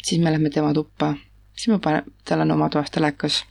siis 0.03 0.21
me 0.21 0.35
lähme 0.35 0.51
tema 0.53 0.75
tuppa, 0.75 1.13
siis 1.55 1.71
ma 1.73 1.79
panen, 1.79 2.11
tal 2.27 2.43
on 2.43 2.57
oma 2.57 2.69
toas 2.75 2.91
telekas, 2.93 3.45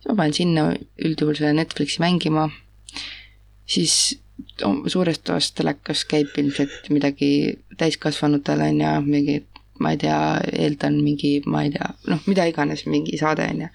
siis 0.00 0.10
ma 0.10 0.16
panen 0.22 0.36
sinna 0.36 0.66
üldjuhul 0.98 1.36
selle 1.38 1.52
Netflixi 1.60 2.00
mängima, 2.02 2.48
siis 3.68 4.16
suures 4.90 5.20
toas 5.20 5.52
telekas 5.52 6.06
käib 6.08 6.32
ilmselt 6.40 6.88
midagi 6.92 7.60
täiskasvanutele 7.80 8.70
on 8.72 8.80
ju, 8.80 8.94
mingi 9.06 9.36
ma 9.80 9.94
ei 9.94 10.00
tea, 10.00 10.20
eeldan 10.52 10.98
mingi, 11.00 11.38
ma 11.48 11.64
ei 11.64 11.72
tea, 11.72 11.88
noh, 12.12 12.20
mida 12.28 12.44
iganes, 12.48 12.84
mingi 12.88 13.16
saade 13.20 13.46
on 13.48 13.64
ju, 13.64 13.70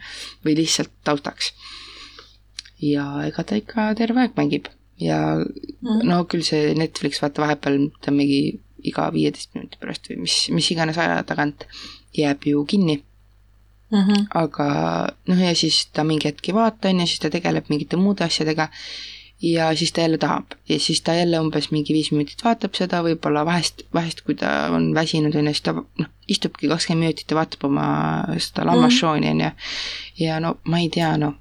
või 0.46 0.58
lihtsalt 0.62 0.94
taustaks. 1.08 1.54
ja 2.82 3.06
ega 3.26 3.44
ta 3.44 3.58
ikka 3.58 3.94
terve 3.98 4.22
aeg 4.22 4.36
mängib. 4.38 4.68
Ja 5.02 5.18
no 5.82 6.18
küll 6.30 6.44
see 6.46 6.76
Netflix 6.78 7.20
vaata 7.24 7.44
vahepeal 7.44 7.90
ta 8.04 8.14
mingi 8.16 8.60
iga 8.86 9.08
viieteist 9.12 9.56
minuti 9.56 9.80
pärast 9.82 10.08
või 10.12 10.22
mis, 10.24 10.36
mis 10.56 10.70
iganes 10.72 11.00
aja 11.02 11.24
tagant 11.28 11.66
jääb 12.16 12.46
ju 12.48 12.62
kinni, 12.70 13.00
Mhm. 13.92 14.26
aga 14.34 14.68
noh, 15.28 15.42
ja 15.42 15.56
siis 15.56 15.86
ta 15.94 16.04
mingi 16.04 16.26
hetk 16.28 16.50
ei 16.50 16.56
vaata, 16.56 16.90
on 16.90 17.04
ju, 17.04 17.08
siis 17.08 17.22
ta 17.22 17.30
tegeleb 17.30 17.70
mingite 17.70 18.00
muude 18.02 18.26
asjadega 18.26 18.70
ja 19.42 19.76
siis 19.76 19.92
ta 19.94 20.02
jälle 20.02 20.18
tahab 20.18 20.46
ja 20.70 20.80
siis 20.80 21.02
ta 21.02 21.14
jälle 21.14 21.40
umbes 21.40 21.72
mingi 21.72 21.94
viis 21.94 22.12
minutit 22.12 22.44
vaatab 22.44 22.74
seda, 22.74 23.04
võib-olla 23.04 23.46
vahest, 23.46 23.84
vahest 23.94 24.22
kui 24.26 24.36
ta 24.36 24.72
on 24.74 24.94
väsinud, 24.96 25.36
on 25.36 25.48
ju, 25.48 25.54
siis 25.54 25.62
ta 25.68 25.74
noh, 25.76 26.10
istubki 26.28 26.68
kakskümmend 26.72 27.06
minutit 27.06 27.32
ja 27.32 27.38
vaatab 27.38 27.68
oma 27.70 27.88
seda 28.38 28.66
lammassooni, 28.66 29.30
on 29.30 29.46
ju. 29.46 29.52
ja 30.26 30.40
no 30.40 30.56
ma 30.64 30.80
ei 30.82 30.90
tea, 30.90 31.14
noh, 31.22 31.36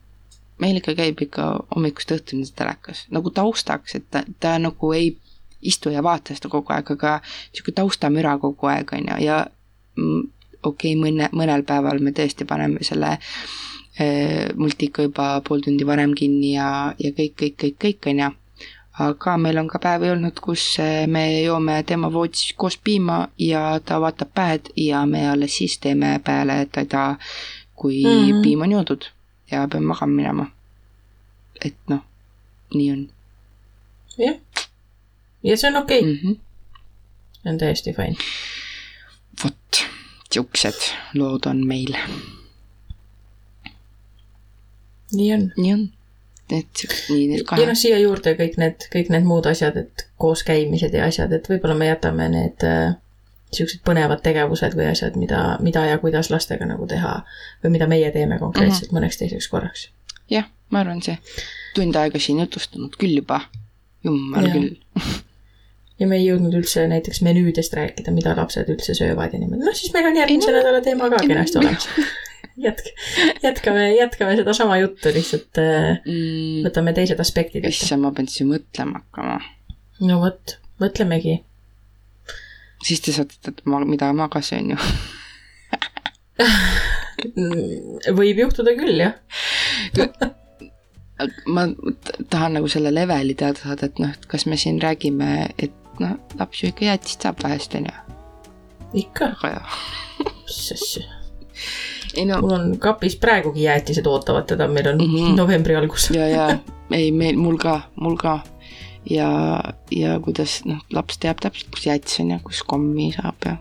meil 0.60 0.78
ikka 0.82 0.94
käib 0.98 1.22
ikka 1.24 1.48
hommikust 1.74 2.12
õhtuni 2.18 2.46
telekas 2.56 3.06
nagu 3.14 3.30
taustaks, 3.30 3.94
et 3.94 4.10
ta, 4.10 4.24
ta 4.40 4.58
nagu 4.58 4.92
ei 4.92 5.14
istu 5.62 5.90
ja 5.90 6.02
vaata 6.02 6.36
seda 6.36 6.50
kogu 6.52 6.74
aeg, 6.76 6.90
aga 6.98 7.18
niisugune 7.24 7.80
taustamüra 7.80 8.36
kogu 8.38 8.68
aeg, 8.68 8.92
on 8.92 9.12
ju, 9.14 9.20
ja 9.24 9.44
okei 10.64 10.94
okay,, 10.94 11.00
mõne, 11.00 11.28
mõnel 11.32 11.66
päeval 11.68 12.00
me 12.00 12.14
tõesti 12.16 12.46
paneme 12.48 12.84
selle 12.86 13.16
äh, 13.16 14.48
multika 14.56 15.02
juba 15.06 15.40
pool 15.46 15.60
tundi 15.64 15.86
varem 15.86 16.14
kinni 16.14 16.54
ja, 16.54 16.94
ja 16.98 17.12
kõik, 17.12 17.36
kõik, 17.40 17.60
kõik, 17.60 17.78
kõik, 17.84 18.10
on 18.12 18.24
ju 18.24 18.32
aga 18.98 19.36
meil 19.36 19.58
on 19.58 19.68
ka 19.70 19.80
päevi 19.82 20.10
olnud, 20.12 20.38
kus 20.42 20.62
eh, 20.82 21.06
me 21.10 21.24
joome 21.42 21.80
tema 21.86 22.10
voodis 22.12 22.52
koos 22.56 22.76
piima 22.78 23.24
ja 23.38 23.80
ta 23.84 23.98
vaatab 24.02 24.30
päed 24.34 24.70
ja 24.78 25.02
me 25.06 25.24
alles 25.30 25.56
siis 25.58 25.78
teeme 25.82 26.18
peale 26.24 26.66
teda, 26.72 27.16
kui 27.74 28.04
mm 28.04 28.22
-hmm. 28.22 28.42
piim 28.42 28.62
on 28.62 28.72
joodud 28.72 29.04
ja 29.50 29.68
peame 29.68 29.86
magama 29.86 30.14
minema. 30.14 30.46
et 31.64 31.74
noh, 31.88 32.00
nii 32.74 32.92
on. 32.92 33.08
jah, 34.18 34.36
ja 35.42 35.56
see 35.56 35.70
on 35.70 35.76
okei 35.76 36.00
okay. 36.00 36.12
mm. 36.12 36.18
-hmm. 36.18 36.36
on 37.50 37.58
täiesti 37.58 37.92
fine. 37.92 38.16
Siuksed 40.34 40.88
lood 41.18 41.46
on 41.50 41.66
meil. 41.66 41.96
nii 45.14 45.34
on. 45.34 45.52
nii 45.56 45.74
on 45.74 45.84
et 46.52 46.84
nii 47.08 47.28
need 47.30 47.44
kahe. 47.48 47.62
ja 47.62 47.68
noh, 47.68 47.78
siia 47.78 47.98
juurde 48.02 48.34
kõik 48.38 48.58
need, 48.60 48.86
kõik 48.92 49.10
need 49.14 49.26
muud 49.28 49.46
asjad, 49.48 49.76
et 49.80 50.06
kooskäimised 50.20 50.94
ja 50.94 51.08
asjad, 51.08 51.32
et 51.32 51.48
võib-olla 51.48 51.76
me 51.78 51.88
jätame 51.88 52.28
need 52.32 52.66
äh, 52.68 52.96
siuksed 53.54 53.84
põnevad 53.86 54.22
tegevused 54.24 54.76
või 54.76 54.90
asjad, 54.90 55.16
mida, 55.20 55.42
mida 55.64 55.86
ja 55.88 55.98
kuidas 56.02 56.30
lastega 56.32 56.68
nagu 56.68 56.88
teha 56.90 57.16
või 57.64 57.76
mida 57.76 57.88
meie 57.90 58.10
teeme 58.14 58.38
konkreetselt 58.42 58.90
mm 58.90 58.90
-hmm. 58.90 59.00
mõneks 59.00 59.20
teiseks 59.20 59.48
korraks. 59.48 59.88
jah, 60.30 60.50
ma 60.70 60.84
arvan, 60.84 61.02
see 61.02 61.16
tund 61.74 61.96
aega 61.96 62.18
siin 62.18 62.40
jutustanud 62.44 62.96
küll 63.00 63.22
juba, 63.22 63.40
jumal 64.04 64.50
küll 64.52 64.74
ja 66.00 66.06
me 66.10 66.18
ei 66.18 66.26
jõudnud 66.26 66.54
üldse 66.58 66.86
näiteks 66.90 67.20
menüüdest 67.26 67.74
rääkida, 67.76 68.10
mida 68.14 68.34
lapsed 68.36 68.68
üldse 68.72 68.92
söövad 68.98 69.34
ja 69.34 69.38
niimoodi, 69.40 69.64
noh 69.66 69.76
siis 69.78 69.92
meil 69.94 70.06
on 70.10 70.16
järgmise 70.18 70.50
nädala 70.54 70.80
teema 70.84 71.04
ka 71.12 71.16
kenasti 71.22 71.56
olemas 71.60 71.86
jätk-, 72.66 72.92
jätkame, 73.42 73.84
jätkame 73.94 74.32
sedasama 74.36 74.78
juttu, 74.82 75.06
lihtsalt 75.14 75.54
äh, 75.62 75.90
mm. 76.02 76.62
võtame 76.66 76.90
teised 76.96 77.18
aspektid 77.22 77.64
issand, 77.70 78.02
ma 78.02 78.10
pean 78.14 78.28
siis 78.30 78.46
mõtlema 78.48 78.94
hakkama. 79.02 79.36
no 80.08 80.14
vot, 80.22 80.44
mõtlemegi. 80.82 81.34
siis 82.84 83.00
te 83.04 83.10
saate 83.14 83.34
teada, 83.40 83.84
mida 83.86 84.06
ma 84.16 84.26
ka 84.32 84.40
söön 84.44 84.66
ju 84.74 84.78
võib 88.18 88.36
juhtuda 88.46 88.70
küll, 88.78 88.96
jah 88.98 89.14
ma 91.54 91.62
tahan 92.30 92.52
nagu 92.58 92.68
selle 92.70 92.90
leveli 92.94 93.34
teada 93.38 93.58
saada, 93.62 93.86
et 93.86 93.96
noh, 94.02 94.10
et 94.10 94.24
kas 94.30 94.42
me 94.50 94.56
siin 94.58 94.78
räägime, 94.82 95.30
et 95.62 95.74
noh, 96.02 96.16
laps 96.38 96.62
ju 96.62 96.70
ikka 96.72 96.88
jäätist 96.90 97.26
saab 97.26 97.42
vahest, 97.42 97.74
on 97.74 97.90
ju. 97.90 97.98
ikka. 99.04 99.34
aga 99.36 99.52
jah. 99.56 99.76
mis 100.44 100.72
asja 100.76 101.04
no, 102.24 102.40
mul 102.40 102.54
on 102.56 102.78
kapis 102.78 103.16
praegugi 103.16 103.66
jäätised 103.66 104.06
ootavad 104.06 104.46
teda, 104.46 104.68
meil 104.68 104.88
on 104.88 104.98
mm 104.98 105.14
-hmm. 105.14 105.36
novembri 105.36 105.76
algus 105.76 106.10
ja, 106.10 106.28
ja 106.28 106.58
ei, 106.98 107.12
meil, 107.12 107.36
mul 107.36 107.56
ka, 107.56 107.80
mul 107.94 108.16
ka. 108.16 108.40
ja, 109.10 109.60
ja 109.90 110.20
kuidas 110.20 110.64
noh, 110.64 110.78
laps 110.92 111.18
teab 111.18 111.40
täpselt, 111.40 111.70
kus 111.70 111.86
jäätis 111.86 112.20
on 112.20 112.30
ja 112.30 112.38
kus 112.44 112.62
kommi 112.62 113.12
saab 113.12 113.36
ja 113.44 113.56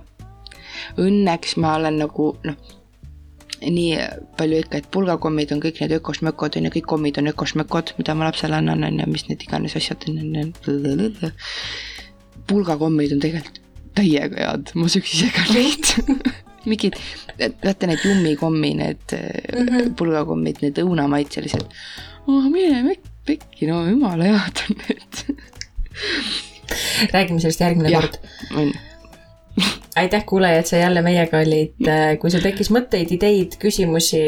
õnneks 0.98 1.58
ma 1.58 1.76
olen 1.76 1.98
nagu 1.98 2.38
noh, 2.44 2.56
nii 3.62 3.98
palju 4.38 4.60
ikka, 4.64 4.78
et 4.78 4.90
pulgakommid 4.92 5.52
on 5.52 5.62
kõik 5.64 5.80
need 5.82 5.96
ökosmökod 6.00 6.58
on 6.58 6.68
ju, 6.68 6.74
kõik 6.78 6.88
kommid 6.96 7.18
on 7.18 7.32
ökosmökod, 7.32 7.94
mida 7.98 8.16
ma 8.16 8.28
lapsele 8.28 8.56
annan, 8.60 8.84
on 8.84 9.00
ju, 9.00 9.08
mis 9.12 9.28
need 9.30 9.44
iganes 9.46 9.76
asjad 9.80 10.04
on, 10.10 10.20
on. 10.20 10.54
Pulgakommid 12.50 13.16
on 13.16 13.22
tegelikult 13.24 13.62
täiega 13.98 14.40
head, 14.42 14.72
ma 14.80 14.90
sööks 14.90 15.14
ise 15.14 15.30
ka 15.34 15.46
neid 15.54 15.92
mingid, 16.70 16.98
vaata 17.38 17.90
need 17.90 18.06
jummikommi, 18.08 18.72
need 18.80 19.14
mm 19.14 19.68
-hmm. 19.68 19.94
pulgakommid, 20.00 20.64
need 20.66 20.80
õunamaitselised 20.82 21.68
oh,. 22.28 22.48
mine 22.50 22.98
pekki, 23.28 23.68
no 23.70 23.84
jumala 23.88 24.32
head 24.32 24.66
on 24.68 24.82
need 24.88 25.22
räägime 27.14 27.40
sellest 27.40 27.62
järgmine 27.62 27.92
ja, 27.94 28.02
kord. 28.02 28.18
on 28.56 28.74
aitäh, 29.96 30.26
kuulaja, 30.26 30.60
et 30.60 30.68
sa 30.68 30.78
jälle 30.78 31.02
meiega 31.06 31.40
olid. 31.44 31.76
Äh, 31.88 32.04
kui 32.22 32.32
sul 32.34 32.44
tekkis 32.44 32.72
mõtteid, 32.74 33.12
ideid, 33.16 33.58
küsimusi, 33.62 34.22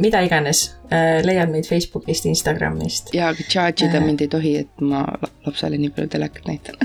mida 0.00 0.22
iganes, 0.24 0.66
äh, 0.90 1.20
leiad 1.26 1.52
meid 1.52 1.68
Facebookist, 1.68 2.28
Instagramist. 2.30 3.12
ja, 3.16 3.30
aga 3.32 3.48
charge 3.48 3.88
ida 3.88 4.00
äh. 4.00 4.06
mind 4.06 4.24
ei 4.24 4.30
tohi, 4.32 4.56
et 4.64 4.84
ma 4.84 5.04
lapsele 5.46 5.80
nii 5.80 5.92
palju 5.94 6.14
telekat 6.16 6.48
näitan 6.50 6.80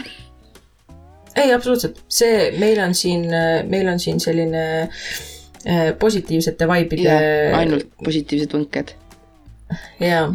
ei, 1.40 1.54
absoluutselt, 1.56 2.02
see, 2.12 2.50
meil 2.60 2.82
on 2.84 2.96
siin, 2.98 3.30
meil 3.70 3.88
on 3.88 4.00
siin 4.02 4.18
selline 4.20 4.64
positiivsete 6.00 6.68
vaibide. 6.68 7.14
ainult 7.56 7.88
positiivsed 8.04 8.56
võnked. 8.58 8.92
jaa, 10.04 10.26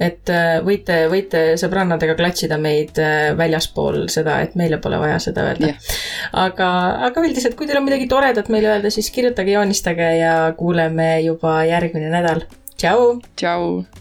et 0.00 0.32
äh, 0.32 0.58
võite, 0.64 1.02
võite 1.12 1.42
sõbrannadega 1.60 2.16
klatšida 2.18 2.58
meid 2.60 2.98
äh, 3.02 3.30
väljaspool 3.38 4.06
seda, 4.12 4.40
et 4.44 4.56
meile 4.58 4.80
pole 4.82 5.00
vaja 5.02 5.20
seda 5.22 5.50
öelda. 5.50 5.74
aga, 6.46 6.70
aga 7.10 7.26
üldiselt, 7.26 7.56
kui 7.58 7.68
teil 7.68 7.82
on 7.82 7.88
midagi 7.88 8.08
toredat 8.10 8.48
meile 8.52 8.74
öelda, 8.74 8.92
siis 8.94 9.12
kirjutage, 9.14 9.54
joonistage 9.58 10.12
ja 10.22 10.36
kuuleme 10.56 11.12
juba 11.26 11.60
järgmine 11.68 12.12
nädal. 12.12 12.46
tšau. 12.76 13.18
tšau. 13.36 13.99